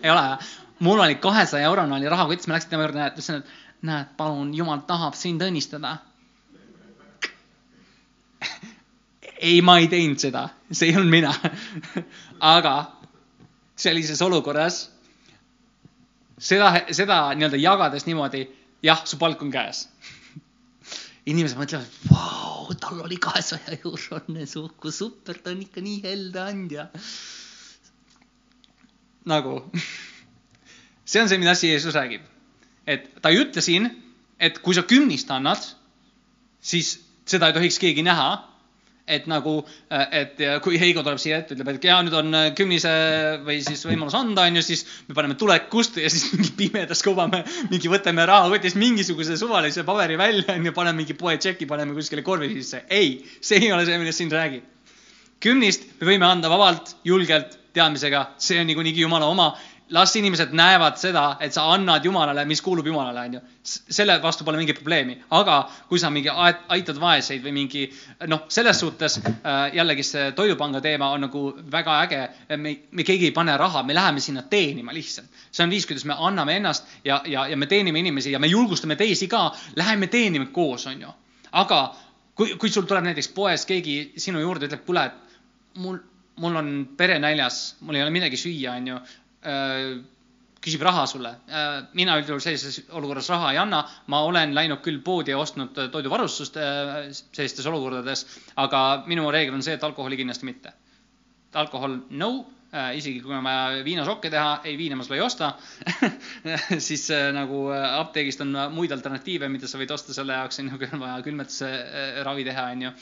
ei 0.02 0.10
ole 0.10 0.22
või? 0.22 0.36
mul 0.78 1.00
oli 1.00 1.14
kahesaja 1.14 1.68
eurone 1.70 1.96
oli 1.96 2.08
rahakotis, 2.08 2.46
ma 2.48 2.54
läksin 2.58 2.70
tema 2.70 2.82
juurde, 2.86 3.06
ütlesin, 3.12 3.34
et 3.36 3.46
näed, 3.86 4.12
palun, 4.16 4.54
jumal 4.54 4.82
tahab 4.86 5.14
sind 5.14 5.42
õnnistada 5.42 5.96
ei, 9.40 9.62
ma 9.62 9.78
ei 9.78 9.88
teinud 9.88 10.18
seda, 10.20 10.48
see 10.72 10.90
ei 10.90 10.96
olnud 10.96 11.12
mina 11.12 11.34
aga 12.56 12.76
sellises 13.76 14.22
olukorras 14.22 14.95
seda, 16.38 16.72
seda 16.92 17.20
nii-öelda 17.34 17.60
jagades 17.60 18.06
niimoodi, 18.06 18.46
jah, 18.84 19.02
su 19.08 19.18
palk 19.20 19.42
on 19.42 19.52
käes 19.54 19.86
inimesed 21.26 21.58
mõtlevad, 21.58 21.94
vau, 22.06 22.74
tal 22.78 23.00
oli 23.02 23.18
kahesaja 23.22 23.74
eurone 23.80 24.46
suhku, 24.46 24.92
super, 24.94 25.38
ta 25.42 25.52
on 25.54 25.64
ikka 25.64 25.82
nii 25.82 25.98
helde 26.04 26.42
andja. 26.42 26.86
nagu, 29.26 29.56
see 31.02 31.22
on 31.22 31.30
see, 31.30 31.40
mida 31.42 31.56
Jeesus 31.58 31.94
räägib. 31.94 32.22
et 32.86 33.08
ta 33.22 33.32
ei 33.34 33.40
ütle 33.42 33.62
siin, 33.62 33.90
et 34.38 34.60
kui 34.62 34.74
sa 34.74 34.86
kümnist 34.86 35.30
annad, 35.34 35.64
siis 36.62 37.00
seda 37.26 37.50
ei 37.50 37.56
tohiks 37.56 37.80
keegi 37.82 38.04
näha 38.06 38.28
et 39.06 39.26
nagu, 39.30 39.60
äh, 39.90 40.06
et 40.20 40.40
kui 40.64 40.78
Heigo 40.82 41.04
tuleb 41.06 41.20
siia 41.22 41.38
ette, 41.40 41.54
ütleb, 41.54 41.68
et 41.76 41.84
ja 41.86 41.98
nüüd 42.02 42.14
on 42.18 42.34
äh, 42.34 42.46
kümnise 42.58 42.92
või 43.46 43.60
siis 43.64 43.84
võimalus 43.86 44.16
anda, 44.18 44.46
onju, 44.50 44.62
siis 44.66 44.82
me 45.06 45.14
paneme 45.16 45.36
tulekust 45.38 46.00
ja 46.02 46.10
siis 46.12 46.26
mingi 46.34 46.54
pimedas 46.58 47.04
kuvame, 47.06 47.44
mingi 47.70 47.90
võtame 47.92 48.26
rahakotist 48.26 48.78
mingisuguse 48.80 49.38
suvalise 49.38 49.86
paberi 49.86 50.18
välja, 50.18 50.56
onju, 50.56 50.74
paneme 50.76 51.04
mingi 51.04 51.14
poe 51.18 51.36
tšeki, 51.38 51.68
paneme 51.70 51.94
kuskile 51.96 52.26
korvi 52.26 52.50
sisse. 52.56 52.82
ei, 52.90 53.20
see 53.40 53.62
ei 53.62 53.70
ole 53.72 53.86
see, 53.86 54.00
millest 54.02 54.22
siin 54.22 54.34
räägib. 54.34 54.66
kümnist 55.40 55.86
me 56.00 56.10
võime 56.10 56.26
anda 56.26 56.50
vabalt, 56.50 56.96
julgelt, 57.06 57.58
teadmisega, 57.76 58.30
see 58.40 58.58
on 58.58 58.66
niikuinii 58.70 58.96
Jumala 59.04 59.28
oma 59.28 59.50
las 59.90 60.16
inimesed 60.16 60.50
näevad 60.56 60.96
seda, 60.98 61.36
et 61.40 61.54
sa 61.54 61.66
annad 61.70 62.04
Jumalale, 62.04 62.44
mis 62.44 62.62
kuulub 62.62 62.86
Jumalale, 62.86 63.20
onju. 63.20 63.40
selle 63.66 64.16
vastu 64.22 64.44
pole 64.44 64.58
mingit 64.58 64.78
probleemi, 64.78 65.16
aga 65.30 65.56
kui 65.88 65.98
sa 65.98 66.10
mingi 66.10 66.30
aitad 66.30 66.98
vaeseid 67.02 67.42
või 67.42 67.52
mingi 67.54 67.84
noh, 68.30 68.44
selles 68.48 68.80
suhtes 68.82 69.18
äh, 69.22 69.74
jällegi 69.74 70.04
see 70.06 70.32
Toidupanga 70.38 70.80
teema 70.82 71.10
on 71.14 71.26
nagu 71.26 71.42
väga 71.70 72.00
äge. 72.04 72.20
me, 72.56 72.74
me 72.90 73.04
keegi 73.04 73.30
ei 73.30 73.34
pane 73.34 73.56
raha, 73.56 73.82
me 73.82 73.94
läheme 73.94 74.20
sinna 74.20 74.42
teenima 74.42 74.94
lihtsalt. 74.94 75.26
see 75.50 75.64
on 75.64 75.70
viis, 75.70 75.86
kuidas 75.86 76.04
me 76.04 76.14
anname 76.18 76.56
ennast 76.56 76.86
ja, 77.04 77.22
ja, 77.26 77.46
ja 77.46 77.56
me 77.56 77.66
teenime 77.66 77.98
inimesi 77.98 78.32
ja 78.32 78.38
me 78.38 78.46
julgustame 78.46 78.96
teisi 78.96 79.28
ka. 79.28 79.52
Läheme 79.76 80.06
teenime 80.06 80.46
koos, 80.46 80.86
onju. 80.86 81.14
aga 81.52 81.94
kui, 82.34 82.56
kui 82.56 82.70
sul 82.70 82.86
tuleb 82.86 83.04
näiteks 83.04 83.28
poes 83.28 83.66
keegi 83.66 84.12
sinu 84.16 84.42
juurde, 84.42 84.66
ütleb, 84.66 84.82
kuule, 84.86 85.06
et 85.06 85.78
mul 85.78 86.02
mul 86.36 86.56
on 86.56 86.66
pere 86.96 87.18
näljas, 87.18 87.76
mul 87.80 87.96
ei 87.96 88.02
ole 88.02 88.12
midagi 88.12 88.36
süüa, 88.36 88.74
onju 88.76 88.98
küsib 90.66 90.82
raha 90.82 91.04
sulle. 91.06 91.32
Äh, 91.46 91.76
mina 91.98 92.16
üldjuhul 92.20 92.42
sellises 92.42 92.80
olukorras 92.90 93.30
raha 93.30 93.52
ei 93.54 93.60
anna, 93.62 93.84
ma 94.10 94.24
olen 94.26 94.54
läinud 94.56 94.82
küll 94.84 94.98
poodi 95.04 95.34
ja 95.34 95.38
ostnud 95.38 95.78
toiduvarustust 95.92 96.58
äh, 96.58 96.98
sellistes 97.14 97.68
olukordades, 97.70 98.26
aga 98.58 98.82
minu 99.06 99.30
reegel 99.30 99.54
on 99.54 99.64
see, 99.66 99.76
et 99.78 99.86
alkoholi 99.86 100.18
kindlasti 100.18 100.50
mitte. 100.50 100.74
alkohol 101.56 101.94
no, 102.20 102.28
isegi 102.92 103.22
kui 103.24 103.32
on 103.32 103.46
vaja 103.46 103.84
viinasokke 103.86 104.28
teha, 104.28 104.58
ei 104.68 104.74
viina 104.76 104.96
ma 104.98 105.04
sulle 105.06 105.16
ei 105.16 105.22
osta 105.24 105.52
siis 106.88 107.06
nagu 107.32 107.62
apteegist 107.70 108.42
on 108.44 108.50
muid 108.74 108.92
alternatiive, 108.92 109.48
mida 109.48 109.70
sa 109.70 109.80
võid 109.80 109.94
osta 109.94 110.12
selle 110.12 110.36
jaoks, 110.36 110.58
on 110.60 110.68
ju, 110.68 110.80
kui 110.82 110.90
on 110.92 111.00
vaja 111.00 111.22
külmetusravi 111.24 112.44
teha, 112.50 112.66
on 112.74 112.84
ju. 112.88 112.92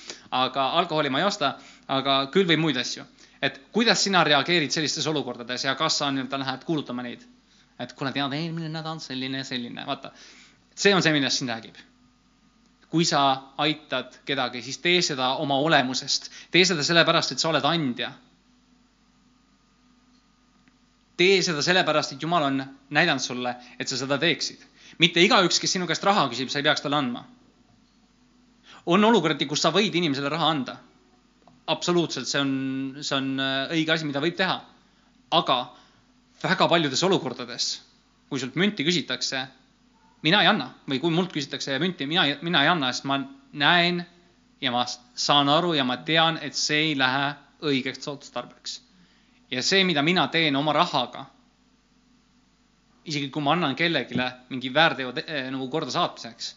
aga 0.45 0.69
alkoholi 0.83 1.11
ma 1.11 1.25
ei 1.25 1.27
osta, 1.27 1.57
aga 1.97 2.21
küll 2.37 2.47
või 2.53 2.61
muid 2.69 2.79
asju 2.85 3.09
et 3.43 3.61
kuidas 3.73 4.05
sina 4.05 4.25
reageerid 4.25 4.71
sellistes 4.71 5.07
olukordades 5.07 5.65
ja 5.65 5.75
kas 5.75 5.99
sa 5.99 6.11
nii-öelda 6.11 6.39
lähed 6.39 6.65
kuulutama 6.65 7.03
neid? 7.03 7.25
et 7.79 7.93
kuule, 7.99 8.13
tead, 8.15 8.33
eelmine 8.33 8.69
nädal 8.71 9.01
selline 9.03 9.41
ja 9.43 9.45
selline, 9.45 9.87
vaata. 9.87 10.13
see 10.75 10.95
on 10.95 11.03
see, 11.03 11.13
millest 11.13 11.41
siin 11.41 11.51
räägib. 11.51 11.77
kui 12.91 13.05
sa 13.05 13.21
aitad 13.59 14.21
kedagi, 14.25 14.63
siis 14.63 14.79
tee 14.79 15.03
seda 15.03 15.33
oma 15.43 15.59
olemusest, 15.59 16.31
tee 16.51 16.65
seda 16.65 16.85
sellepärast, 16.87 17.33
et 17.33 17.43
sa 17.43 17.49
oled 17.51 17.65
andja. 17.65 18.13
tee 21.17 21.43
seda 21.43 21.63
sellepärast, 21.63 22.13
et 22.15 22.23
Jumal 22.23 22.47
on 22.51 22.63
näidanud 22.91 23.23
sulle, 23.23 23.57
et 23.79 23.89
sa 23.89 23.99
seda 23.99 24.19
teeksid. 24.19 24.63
mitte 24.99 25.21
igaüks, 25.21 25.61
kes 25.61 25.73
sinu 25.73 25.91
käest 25.91 26.05
raha 26.05 26.29
küsib, 26.31 26.49
sa 26.49 26.63
ei 26.63 26.69
peaks 26.71 26.87
talle 26.87 26.97
andma. 27.03 27.27
on 28.87 29.05
olukordi, 29.05 29.47
kus 29.47 29.63
sa 29.63 29.75
võid 29.75 29.95
inimesele 29.95 30.29
raha 30.29 30.51
anda 30.51 30.79
absoluutselt, 31.67 32.29
see 32.29 32.41
on, 32.41 32.53
see 33.01 33.17
on 33.17 33.35
äh, 33.41 33.73
õige 33.75 33.95
asi, 33.95 34.07
mida 34.09 34.23
võib 34.23 34.37
teha. 34.39 34.61
aga 35.35 35.59
väga 36.43 36.69
paljudes 36.69 37.03
olukordades, 37.03 37.69
kui 38.29 38.41
sult 38.41 38.57
münti 38.61 38.85
küsitakse, 38.87 39.41
mina 40.23 40.43
ei 40.45 40.51
anna 40.51 40.69
või 40.89 41.01
kui 41.03 41.15
mult 41.15 41.33
küsitakse 41.33 41.79
münti, 41.83 42.07
mina, 42.07 42.27
mina 42.45 42.63
ei 42.63 42.71
anna, 42.71 42.93
sest 42.93 43.09
ma 43.09 43.19
näen 43.53 44.05
ja 44.61 44.73
ma 44.75 44.85
saan 44.87 45.49
aru 45.49 45.73
ja 45.75 45.85
ma 45.89 45.97
tean, 46.05 46.39
et 46.43 46.57
see 46.59 46.91
ei 46.91 46.99
lähe 46.99 47.33
õigeks 47.65 48.09
otstarbeks. 48.13 48.81
ja 49.51 49.63
see, 49.63 49.85
mida 49.85 50.03
mina 50.03 50.29
teen 50.29 50.57
oma 50.57 50.73
rahaga, 50.77 51.27
isegi 53.05 53.31
kui 53.31 53.43
ma 53.43 53.53
annan 53.57 53.75
kellelegi 53.77 54.17
mingi 54.51 54.73
väärteo 54.75 55.13
eh, 55.25 55.51
nagu 55.51 55.69
korda 55.73 55.91
saatmiseks, 55.91 56.55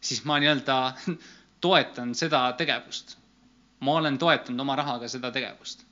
siis 0.00 0.24
ma 0.24 0.40
nii-öelda 0.40 0.80
toetan 1.64 2.14
seda 2.14 2.46
tegevust 2.56 3.18
ma 3.80 3.92
olen 3.92 4.18
toetanud 4.18 4.60
oma 4.60 4.76
rahaga 4.76 5.08
seda 5.08 5.30
tegevust. 5.32 5.84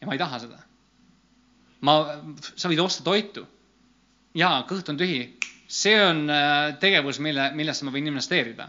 ja 0.00 0.06
ma 0.06 0.12
ei 0.12 0.18
taha 0.18 0.38
seda. 0.38 0.58
ma, 1.80 1.96
sa 2.54 2.68
võid 2.68 2.82
osta 2.82 3.04
toitu. 3.04 3.46
jaa, 4.34 4.62
kõht 4.68 4.88
on 4.92 5.00
tühi. 5.00 5.38
see 5.68 5.96
on 6.02 6.26
äh, 6.30 6.76
tegevus, 6.80 7.20
mille, 7.20 7.50
millesse 7.54 7.84
ma 7.84 7.94
võin 7.94 8.12
investeerida. 8.12 8.68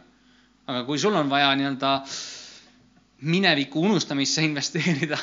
aga 0.67 0.83
kui 0.85 0.99
sul 0.99 1.15
on 1.15 1.29
vaja 1.29 1.53
nii-öelda 1.55 1.93
mineviku 3.27 3.81
unustamisse 3.81 4.43
investeerida 4.45 5.17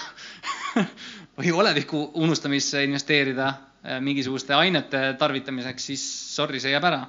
või 1.39 1.53
oleviku 1.53 2.11
unustamisse 2.15 2.85
investeerida 2.85 3.49
äh, 3.49 4.01
mingisuguste 4.01 4.55
ainete 4.55 5.15
tarvitamiseks, 5.19 5.87
siis 5.93 6.07
sorry, 6.37 6.61
see 6.61 6.77
jääb 6.77 6.91
ära. 6.93 7.05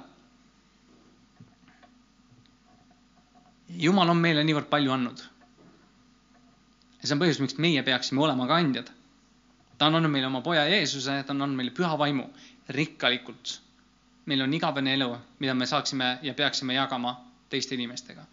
jumal 3.76 4.08
on 4.08 4.16
meile 4.16 4.44
niivõrd 4.46 4.70
palju 4.70 4.92
andnud 4.94 5.20
ja 7.06 7.10
see 7.12 7.16
on 7.16 7.22
põhjus, 7.22 7.38
miks 7.42 7.58
meie 7.62 7.82
peaksime 7.86 8.22
olema 8.22 8.48
kandjad. 8.50 8.90
ta 9.78 9.86
on 9.86 9.94
andnud 9.98 10.10
meile 10.10 10.26
oma 10.26 10.40
poja 10.40 10.64
Jeesuse, 10.66 11.22
ta 11.22 11.34
on 11.34 11.44
andnud 11.44 11.60
meile 11.60 11.70
püha 11.70 11.98
vaimu 11.98 12.24
rikkalikult. 12.74 13.60
meil 14.26 14.42
on 14.42 14.54
igavene 14.54 14.94
elu, 14.94 15.16
mida 15.38 15.54
me 15.54 15.66
saaksime 15.66 16.18
ja 16.22 16.34
peaksime 16.34 16.74
jagama 16.74 17.14
teiste 17.48 17.74
inimestega. 17.74 18.24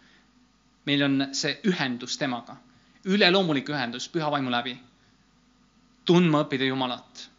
meil 0.86 1.02
on 1.02 1.28
see 1.32 1.60
ühendus 1.70 2.18
temaga, 2.18 2.56
üleloomulik 3.04 3.68
ühendus 3.68 4.08
püha 4.08 4.30
vaimu 4.30 4.50
läbi. 4.50 4.78
tundma 6.04 6.42
õppida 6.42 6.66
Jumalat. 6.66 7.30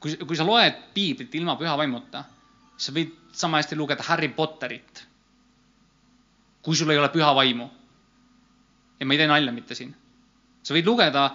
kui, 0.00 0.16
kui 0.16 0.36
sa 0.36 0.46
loed 0.46 0.80
piiblit 0.94 1.34
ilma 1.34 1.56
püha 1.56 1.76
vaimuta, 1.76 2.24
sa 2.76 2.92
võid 2.92 3.12
sama 3.32 3.58
hästi 3.60 3.76
lugeda 3.76 4.02
Harry 4.08 4.28
Potterit. 4.28 5.06
kui 6.62 6.76
sul 6.76 6.90
ei 6.90 6.98
ole 6.98 7.08
püha 7.08 7.34
vaimu 7.34 7.75
ja 9.00 9.06
ma 9.06 9.14
ei 9.14 9.20
tee 9.20 9.28
nalja 9.30 9.52
mitte 9.52 9.74
siin. 9.74 9.94
sa 10.62 10.74
võid 10.74 10.86
lugeda 10.88 11.28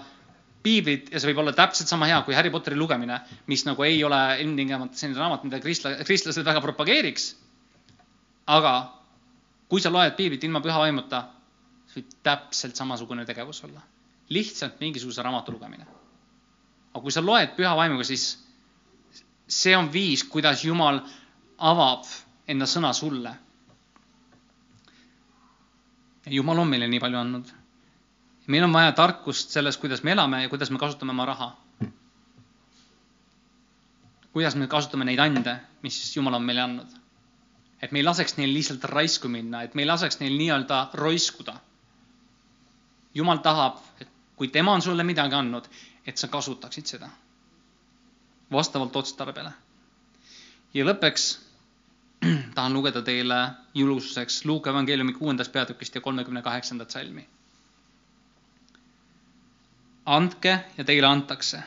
piiblit 0.63 1.09
ja 1.11 1.19
see 1.19 1.31
võib 1.31 1.41
olla 1.43 1.53
täpselt 1.57 1.89
sama 1.89 2.07
hea 2.09 2.21
kui 2.25 2.35
Harry 2.37 2.51
Potteri 2.53 2.77
lugemine, 2.77 3.19
mis 3.49 3.63
nagu 3.65 3.83
ei 3.83 4.03
ole 4.03 4.19
ilmtingimata 4.43 4.97
selline 4.97 5.19
raamat, 5.19 5.45
mida 5.47 5.59
kristla-, 5.63 5.97
kristlased 6.05 6.45
väga 6.45 6.61
propageeriks. 6.61 7.31
aga 8.47 8.73
kui 9.69 9.81
sa 9.81 9.91
loed 9.93 10.15
piiblit 10.17 10.43
ilma 10.43 10.61
püha 10.61 10.77
vaimuta, 10.83 11.23
see 11.87 12.01
võib 12.01 12.13
täpselt 12.23 12.75
samasugune 12.75 13.25
tegevus 13.25 13.63
olla. 13.63 13.81
lihtsalt 14.29 14.79
mingisuguse 14.79 15.23
raamatu 15.23 15.51
lugemine. 15.51 15.85
aga 16.93 17.01
kui 17.01 17.11
sa 17.11 17.21
loed 17.25 17.55
püha 17.57 17.75
vaimuga, 17.75 18.03
siis 18.03 18.37
see 19.47 19.75
on 19.77 19.89
viis, 19.93 20.23
kuidas 20.23 20.63
Jumal 20.65 21.01
avab 21.57 22.05
enda 22.47 22.65
sõna 22.65 22.93
sulle. 22.93 23.33
Jumal 26.29 26.59
on 26.59 26.67
meile 26.69 26.87
nii 26.87 26.99
palju 26.99 27.17
andnud 27.17 27.49
meil 28.51 28.63
on 28.63 28.73
vaja 28.73 28.91
tarkust 28.91 29.53
selles, 29.53 29.77
kuidas 29.77 30.03
me 30.03 30.11
elame 30.11 30.43
ja 30.43 30.49
kuidas 30.49 30.71
me 30.71 30.79
kasutame 30.79 31.11
oma 31.11 31.25
raha. 31.25 31.51
kuidas 34.33 34.55
me 34.55 34.67
kasutame 34.67 35.05
neid 35.05 35.19
ande, 35.19 35.57
mis 35.83 36.15
Jumal 36.15 36.33
on 36.33 36.43
meile 36.43 36.61
andnud. 36.61 36.87
et 37.81 37.91
me 37.91 37.99
ei 37.99 38.03
laseks 38.05 38.37
neil 38.37 38.53
lihtsalt 38.53 38.83
raisku 38.83 39.27
minna, 39.27 39.63
et 39.63 39.75
me 39.75 39.81
ei 39.81 39.87
laseks 39.87 40.19
neil 40.19 40.37
nii-öelda 40.37 40.89
roiskuda. 40.93 41.55
Jumal 43.13 43.37
tahab, 43.37 43.79
et 43.99 44.07
kui 44.35 44.47
tema 44.47 44.73
on 44.73 44.81
sulle 44.81 45.03
midagi 45.03 45.35
andnud, 45.35 45.65
et 46.05 46.17
sa 46.17 46.27
kasutaksid 46.27 46.85
seda 46.85 47.09
vastavalt 48.51 48.95
otstarbele. 48.95 49.51
ja 50.73 50.85
lõppeks 50.85 51.39
tahan 52.55 52.73
lugeda 52.73 53.01
teile 53.01 53.49
julgustuseks 53.75 54.45
Luuka 54.45 54.69
evangeeliumi 54.69 55.13
kuuendast 55.13 55.51
peatükist 55.51 55.95
ja 55.95 56.01
kolmekümne 56.01 56.41
kaheksandat 56.41 56.91
salmi 56.91 57.27
andke 60.05 60.59
ja 60.77 60.83
teile 60.83 61.07
antakse. 61.07 61.63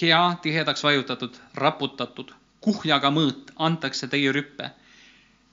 hea, 0.00 0.36
tihedaks 0.42 0.82
vajutatud, 0.84 1.36
raputatud, 1.54 2.32
kuhjaga 2.60 3.10
mõõt 3.14 3.52
antakse 3.56 4.08
teie 4.10 4.32
rüppe, 4.34 4.70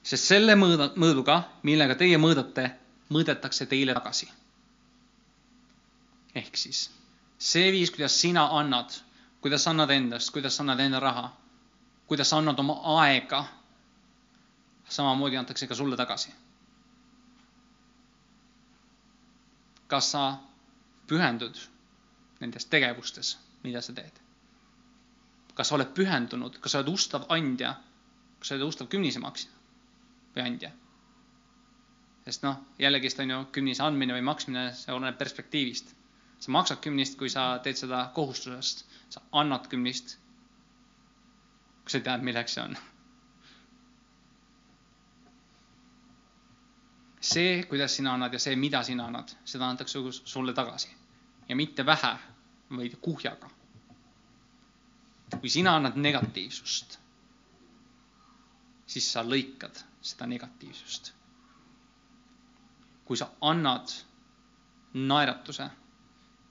sest 0.02 0.26
selle 0.26 0.56
mõõda, 0.58 0.88
mõõduga, 0.98 1.36
millega 1.62 1.94
teie 1.94 2.18
mõõdate, 2.18 2.70
mõõdetakse 3.14 3.66
teile 3.66 3.94
tagasi. 3.94 4.28
ehk 6.34 6.56
siis 6.56 6.90
see 7.38 7.70
viis, 7.72 7.90
kuidas 7.90 8.20
sina 8.20 8.48
annad, 8.58 8.90
kuidas 9.40 9.66
annad 9.68 9.90
endast, 9.90 10.32
kuidas 10.32 10.60
annad 10.60 10.80
enda 10.80 11.00
raha, 11.00 11.30
kuidas 12.06 12.32
annad 12.32 12.58
oma 12.58 12.80
aega, 13.00 13.44
samamoodi 14.88 15.36
antakse 15.36 15.66
ka 15.66 15.74
sulle 15.74 15.96
tagasi. 15.96 16.32
kas 19.88 20.10
sa 20.10 20.38
pühendud 21.06 21.58
nendes 22.40 22.66
tegevustes, 22.66 23.38
mida 23.62 23.80
sa 23.80 23.92
teed. 23.92 24.20
kas 25.54 25.68
sa 25.68 25.74
oled 25.74 25.92
pühendunud, 25.94 26.58
kas 26.60 26.72
sa 26.72 26.78
oled 26.78 26.88
ustav 26.94 27.26
andja, 27.28 27.74
kas 28.38 28.48
sa 28.48 28.54
oled 28.54 28.66
ustav 28.68 28.88
kümnisemaksja 28.88 29.50
või 30.36 30.46
andja? 30.46 30.70
sest 32.24 32.42
noh, 32.42 32.56
jällegist 32.78 33.20
on 33.20 33.30
ju 33.30 33.42
kümnise 33.52 33.84
andmine 33.84 34.16
või 34.16 34.24
maksmine, 34.24 34.64
see 34.72 34.92
oleneb 34.94 35.18
perspektiivist. 35.20 35.94
sa 36.38 36.50
maksad 36.52 36.80
kümnist, 36.84 37.18
kui 37.18 37.28
sa 37.32 37.58
teed 37.64 37.76
seda 37.76 38.10
kohustusest, 38.14 38.84
sa 39.08 39.20
annad 39.32 39.68
kümnist, 39.68 40.16
kui 41.84 41.92
sa 41.92 42.00
tead, 42.00 42.24
milleks 42.24 42.56
see 42.56 42.64
on. 42.64 42.76
See, 47.24 47.62
kuidas 47.68 47.94
sina 47.96 48.12
annad 48.14 48.32
ja 48.36 48.38
see, 48.42 48.56
mida 48.60 48.82
sina 48.84 49.06
annad, 49.08 49.32
seda 49.48 49.68
antakse 49.72 49.98
sulle 50.28 50.52
tagasi 50.54 50.90
ja 51.48 51.56
mitte 51.56 51.86
vähe, 51.86 52.14
vaid 52.76 52.96
kuhjaga. 53.00 53.50
kui 55.40 55.48
sina 55.50 55.72
annad 55.76 55.96
negatiivsust, 55.98 56.98
siis 58.86 59.06
sa 59.12 59.22
lõikad 59.26 59.80
seda 60.04 60.26
negatiivsust. 60.30 61.12
kui 63.04 63.16
sa 63.16 63.28
annad 63.40 63.92
naeratuse, 64.94 65.66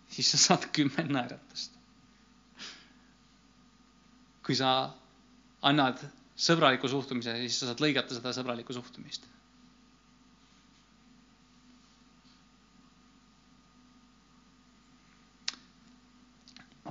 siis 0.09 0.31
sa 0.31 0.37
saad 0.37 0.67
kümme 0.75 1.05
naeratust. 1.09 1.77
kui 4.45 4.55
sa 4.55 4.73
annad 5.61 6.01
sõbraliku 6.35 6.89
suhtumise, 6.89 7.37
siis 7.45 7.59
sa 7.59 7.69
saad 7.71 7.79
lõigata 7.85 8.17
seda 8.17 8.33
sõbralikku 8.33 8.73
suhtumist 8.73 9.29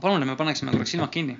palun, 0.02 0.22
et 0.22 0.28
me 0.28 0.36
paneksime 0.36 0.72
korraks 0.74 0.90
silmad 0.96 1.10
kinni. 1.14 1.38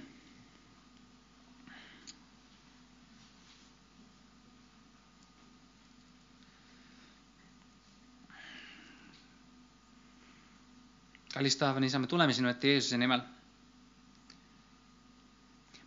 kallis 11.33 11.57
taevane 11.57 11.87
isa, 11.89 11.99
me 11.99 12.07
tuleme 12.07 12.35
sinu 12.37 12.49
ette 12.51 12.69
Jeesuse 12.69 12.99
nimel. 13.01 13.23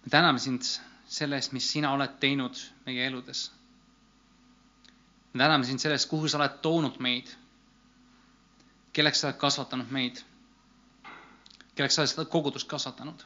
me 0.04 0.10
täname 0.10 0.40
sind 0.42 0.66
selle 1.08 1.38
eest, 1.38 1.54
mis 1.54 1.68
sina 1.72 1.92
oled 1.94 2.16
teinud 2.20 2.60
meie 2.86 3.06
eludes. 3.08 3.44
me 5.34 5.44
täname 5.44 5.64
sind 5.70 5.80
selle 5.80 5.96
eest, 6.00 6.10
kuhu 6.10 6.28
sa 6.28 6.42
oled 6.42 6.58
toonud 6.66 6.98
meid, 7.00 7.30
kelleks 8.94 9.22
sa 9.22 9.30
oled 9.30 9.38
kasvatanud 9.46 9.94
meid 10.00 10.26
kelleks 11.76 11.96
sa 11.98 12.02
oled 12.04 12.12
seda 12.12 12.26
kogudust 12.32 12.68
kasvatanud. 12.72 13.24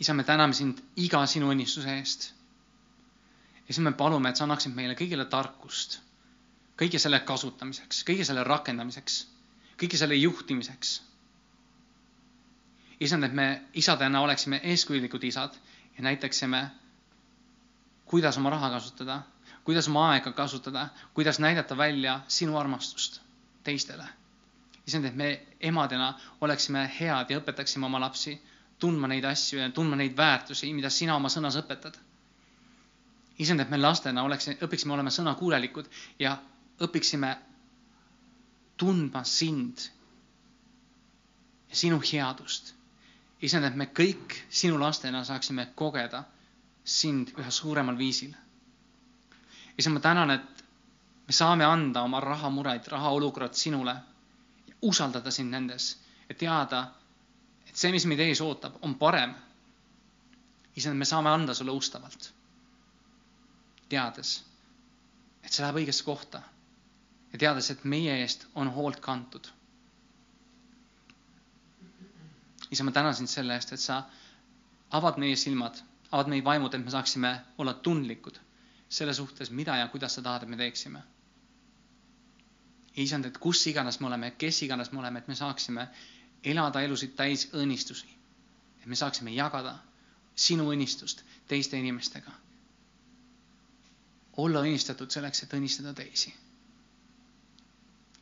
isa, 0.00 0.14
me 0.14 0.24
täname 0.24 0.54
sind 0.54 0.80
iga 0.96 1.20
sinu 1.26 1.50
õnnistuse 1.54 1.92
eest. 1.98 2.32
ja 3.68 3.74
siis 3.74 3.78
me 3.86 3.92
palume, 3.92 4.28
et 4.28 4.36
sa 4.36 4.44
annaksid 4.44 4.74
meile 4.74 4.96
kõigile 4.98 5.24
tarkust, 5.30 6.00
kõige 6.82 6.98
selle 6.98 7.20
kasutamiseks, 7.20 8.02
kõige 8.04 8.24
selle 8.24 8.44
rakendamiseks, 8.44 9.20
kõige 9.80 9.98
selle 10.00 10.14
juhtimiseks. 10.18 11.02
isand, 13.00 13.24
et 13.24 13.32
me 13.32 13.46
isadena 13.74 14.20
oleksime 14.20 14.60
eeskujulikud 14.72 15.24
isad 15.24 15.54
ja 15.98 16.02
näitaksime, 16.02 16.70
kuidas 18.04 18.36
oma 18.38 18.50
raha 18.50 18.70
kasutada, 18.70 19.22
kuidas 19.64 19.88
oma 19.88 20.10
aega 20.10 20.32
kasutada, 20.32 20.88
kuidas 21.14 21.38
näidata 21.38 21.76
välja 21.76 22.20
sinu 22.28 22.58
armastust 22.58 23.20
teistele 23.64 24.08
issand, 24.86 25.04
et 25.08 25.14
me 25.16 25.28
emadena 25.60 26.10
oleksime 26.44 26.82
head 27.00 27.30
ja 27.32 27.38
õpetaksime 27.40 27.86
oma 27.88 28.00
lapsi 28.02 28.34
tundma 28.78 29.08
neid 29.08 29.24
asju 29.24 29.58
ja 29.62 29.70
tundma 29.72 29.96
neid 29.96 30.16
väärtusi, 30.16 30.68
mida 30.76 30.90
sina 30.90 31.16
oma 31.16 31.28
sõnas 31.32 31.56
õpetad. 31.60 31.96
issand, 33.38 33.60
et 33.60 33.70
me 33.70 33.78
lastena 33.80 34.22
oleks, 34.22 34.48
õpiksime 34.62 34.92
olema 34.94 35.10
sõnakuulelikud 35.10 35.88
ja 36.18 36.36
õpiksime 36.84 37.32
tundma 38.76 39.24
sind 39.24 39.80
ja 41.70 41.76
sinu 41.76 42.00
headust. 42.12 42.74
issand, 43.42 43.64
et 43.64 43.74
me 43.74 43.86
kõik 43.86 44.36
sinu 44.50 44.78
lastena 44.80 45.24
saaksime 45.24 45.66
kogeda 45.74 46.24
sind 46.84 47.32
üha 47.38 47.50
suuremal 47.50 47.98
viisil. 47.98 48.34
issand, 49.78 49.94
ma 49.94 50.00
tänan, 50.00 50.30
et 50.30 50.64
me 51.26 51.32
saame 51.32 51.64
anda 51.64 52.02
oma 52.02 52.20
rahamured, 52.20 52.86
rahaolukorrad 52.86 53.54
sinule 53.54 53.96
usaldada 54.84 55.30
sind 55.30 55.50
nendes 55.50 55.88
ja 56.28 56.34
teada, 56.34 56.84
et 57.68 57.76
see, 57.76 57.92
mis 57.92 58.06
meid 58.08 58.20
ees 58.24 58.40
ootab, 58.44 58.78
on 58.82 58.94
parem. 59.00 59.34
issand, 60.76 60.98
me 60.98 61.04
saame 61.06 61.30
anda 61.30 61.54
sulle 61.54 61.70
ustavalt. 61.70 62.32
teades, 63.88 64.34
et 65.42 65.52
see 65.52 65.62
läheb 65.62 65.80
õigesse 65.82 66.04
kohta 66.04 66.42
ja 67.32 67.38
teades, 67.38 67.70
et 67.70 67.84
meie 67.84 68.16
eest 68.22 68.46
on 68.54 68.72
hoolt 68.74 69.00
kantud. 69.00 69.48
isa, 72.70 72.84
ma 72.84 72.92
tänan 72.92 73.14
sind 73.14 73.28
selle 73.30 73.54
eest, 73.54 73.72
et 73.72 73.80
sa 73.80 74.02
avad 74.90 75.18
meie 75.18 75.36
silmad, 75.36 75.80
avad 76.12 76.28
meie 76.28 76.44
vaimud, 76.44 76.74
et 76.74 76.84
me 76.84 76.90
saaksime 76.90 77.34
olla 77.58 77.74
tundlikud 77.74 78.40
selle 78.88 79.14
suhtes, 79.14 79.50
mida 79.50 79.76
ja 79.76 79.88
kuidas 79.88 80.14
sa 80.14 80.22
tahad, 80.22 80.42
et 80.42 80.48
me 80.48 80.56
teeksime 80.56 81.02
isand, 83.02 83.26
et 83.26 83.38
kus 83.42 83.64
iganes 83.66 83.98
me 84.00 84.06
oleme, 84.06 84.30
kes 84.38 84.62
iganes 84.62 84.92
me 84.92 84.98
oleme, 85.00 85.18
et 85.18 85.28
me 85.28 85.34
saaksime 85.34 85.88
elada 86.44 86.82
elusid 86.84 87.14
täis 87.18 87.48
õnnistusi. 87.52 88.06
et 88.82 88.86
me 88.86 88.96
saaksime 88.96 89.30
jagada 89.32 89.78
sinu 90.36 90.66
õnnistust 90.72 91.22
teiste 91.48 91.78
inimestega. 91.78 92.30
olla 94.36 94.60
õnnistatud 94.60 95.10
selleks, 95.10 95.42
et 95.42 95.52
õnnistada 95.54 95.94
teisi. 95.94 96.34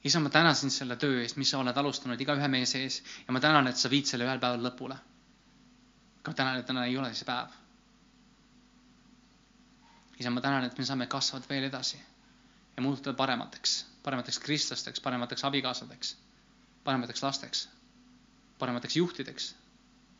isa, 0.05 0.20
ma 0.20 0.31
tänan 0.31 0.55
sind 0.57 0.70
selle 0.73 0.97
töö 0.97 1.20
eest, 1.23 1.37
mis 1.37 1.51
sa 1.51 1.59
oled 1.59 1.77
alustanud 1.77 2.20
igaühe 2.20 2.49
meie 2.49 2.66
sees 2.66 3.03
ja 3.27 3.33
ma 3.33 3.41
tänan, 3.41 3.66
et 3.68 3.77
sa 3.77 3.91
viid 3.91 4.07
selle 4.07 4.25
ühel 4.25 4.41
päeval 4.41 4.64
lõpule. 4.70 4.97
aga 6.25 6.33
tänan, 6.35 6.59
et 6.59 6.66
täna 6.66 6.85
ei 6.87 6.97
ole 6.99 7.14
see 7.14 7.25
päev. 7.29 7.49
isa, 10.18 10.31
ma 10.31 10.41
tänan, 10.41 10.64
et 10.64 10.79
me 10.79 10.85
saame 10.85 11.07
kasvada 11.07 11.45
veel 11.49 11.64
edasi 11.68 12.01
ja 12.77 12.83
muutuda 12.83 13.12
paremateks 13.14 13.91
paremateks 14.03 14.39
kristlasteks, 14.43 15.01
paremateks 15.01 15.45
abikaasadeks, 15.49 16.15
paremateks 16.85 17.23
lasteks, 17.23 17.65
paremateks 18.59 18.97
juhtideks, 18.99 19.51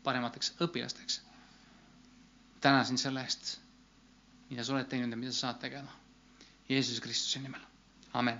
paremateks 0.03 0.53
õpilasteks. 0.65 1.19
täna 2.63 2.83
sind 2.87 2.97
selle 3.01 3.21
eest, 3.27 3.57
mida 4.49 4.63
sa 4.63 4.73
oled 4.77 4.87
teinud 4.87 5.11
ja 5.11 5.17
mida 5.19 5.31
sa 5.35 5.47
saad 5.47 5.59
tegema. 5.65 5.91
Jeesuse 6.69 7.01
Kristuse 7.03 7.39
nimel, 7.43 7.61
amen. 8.13 8.39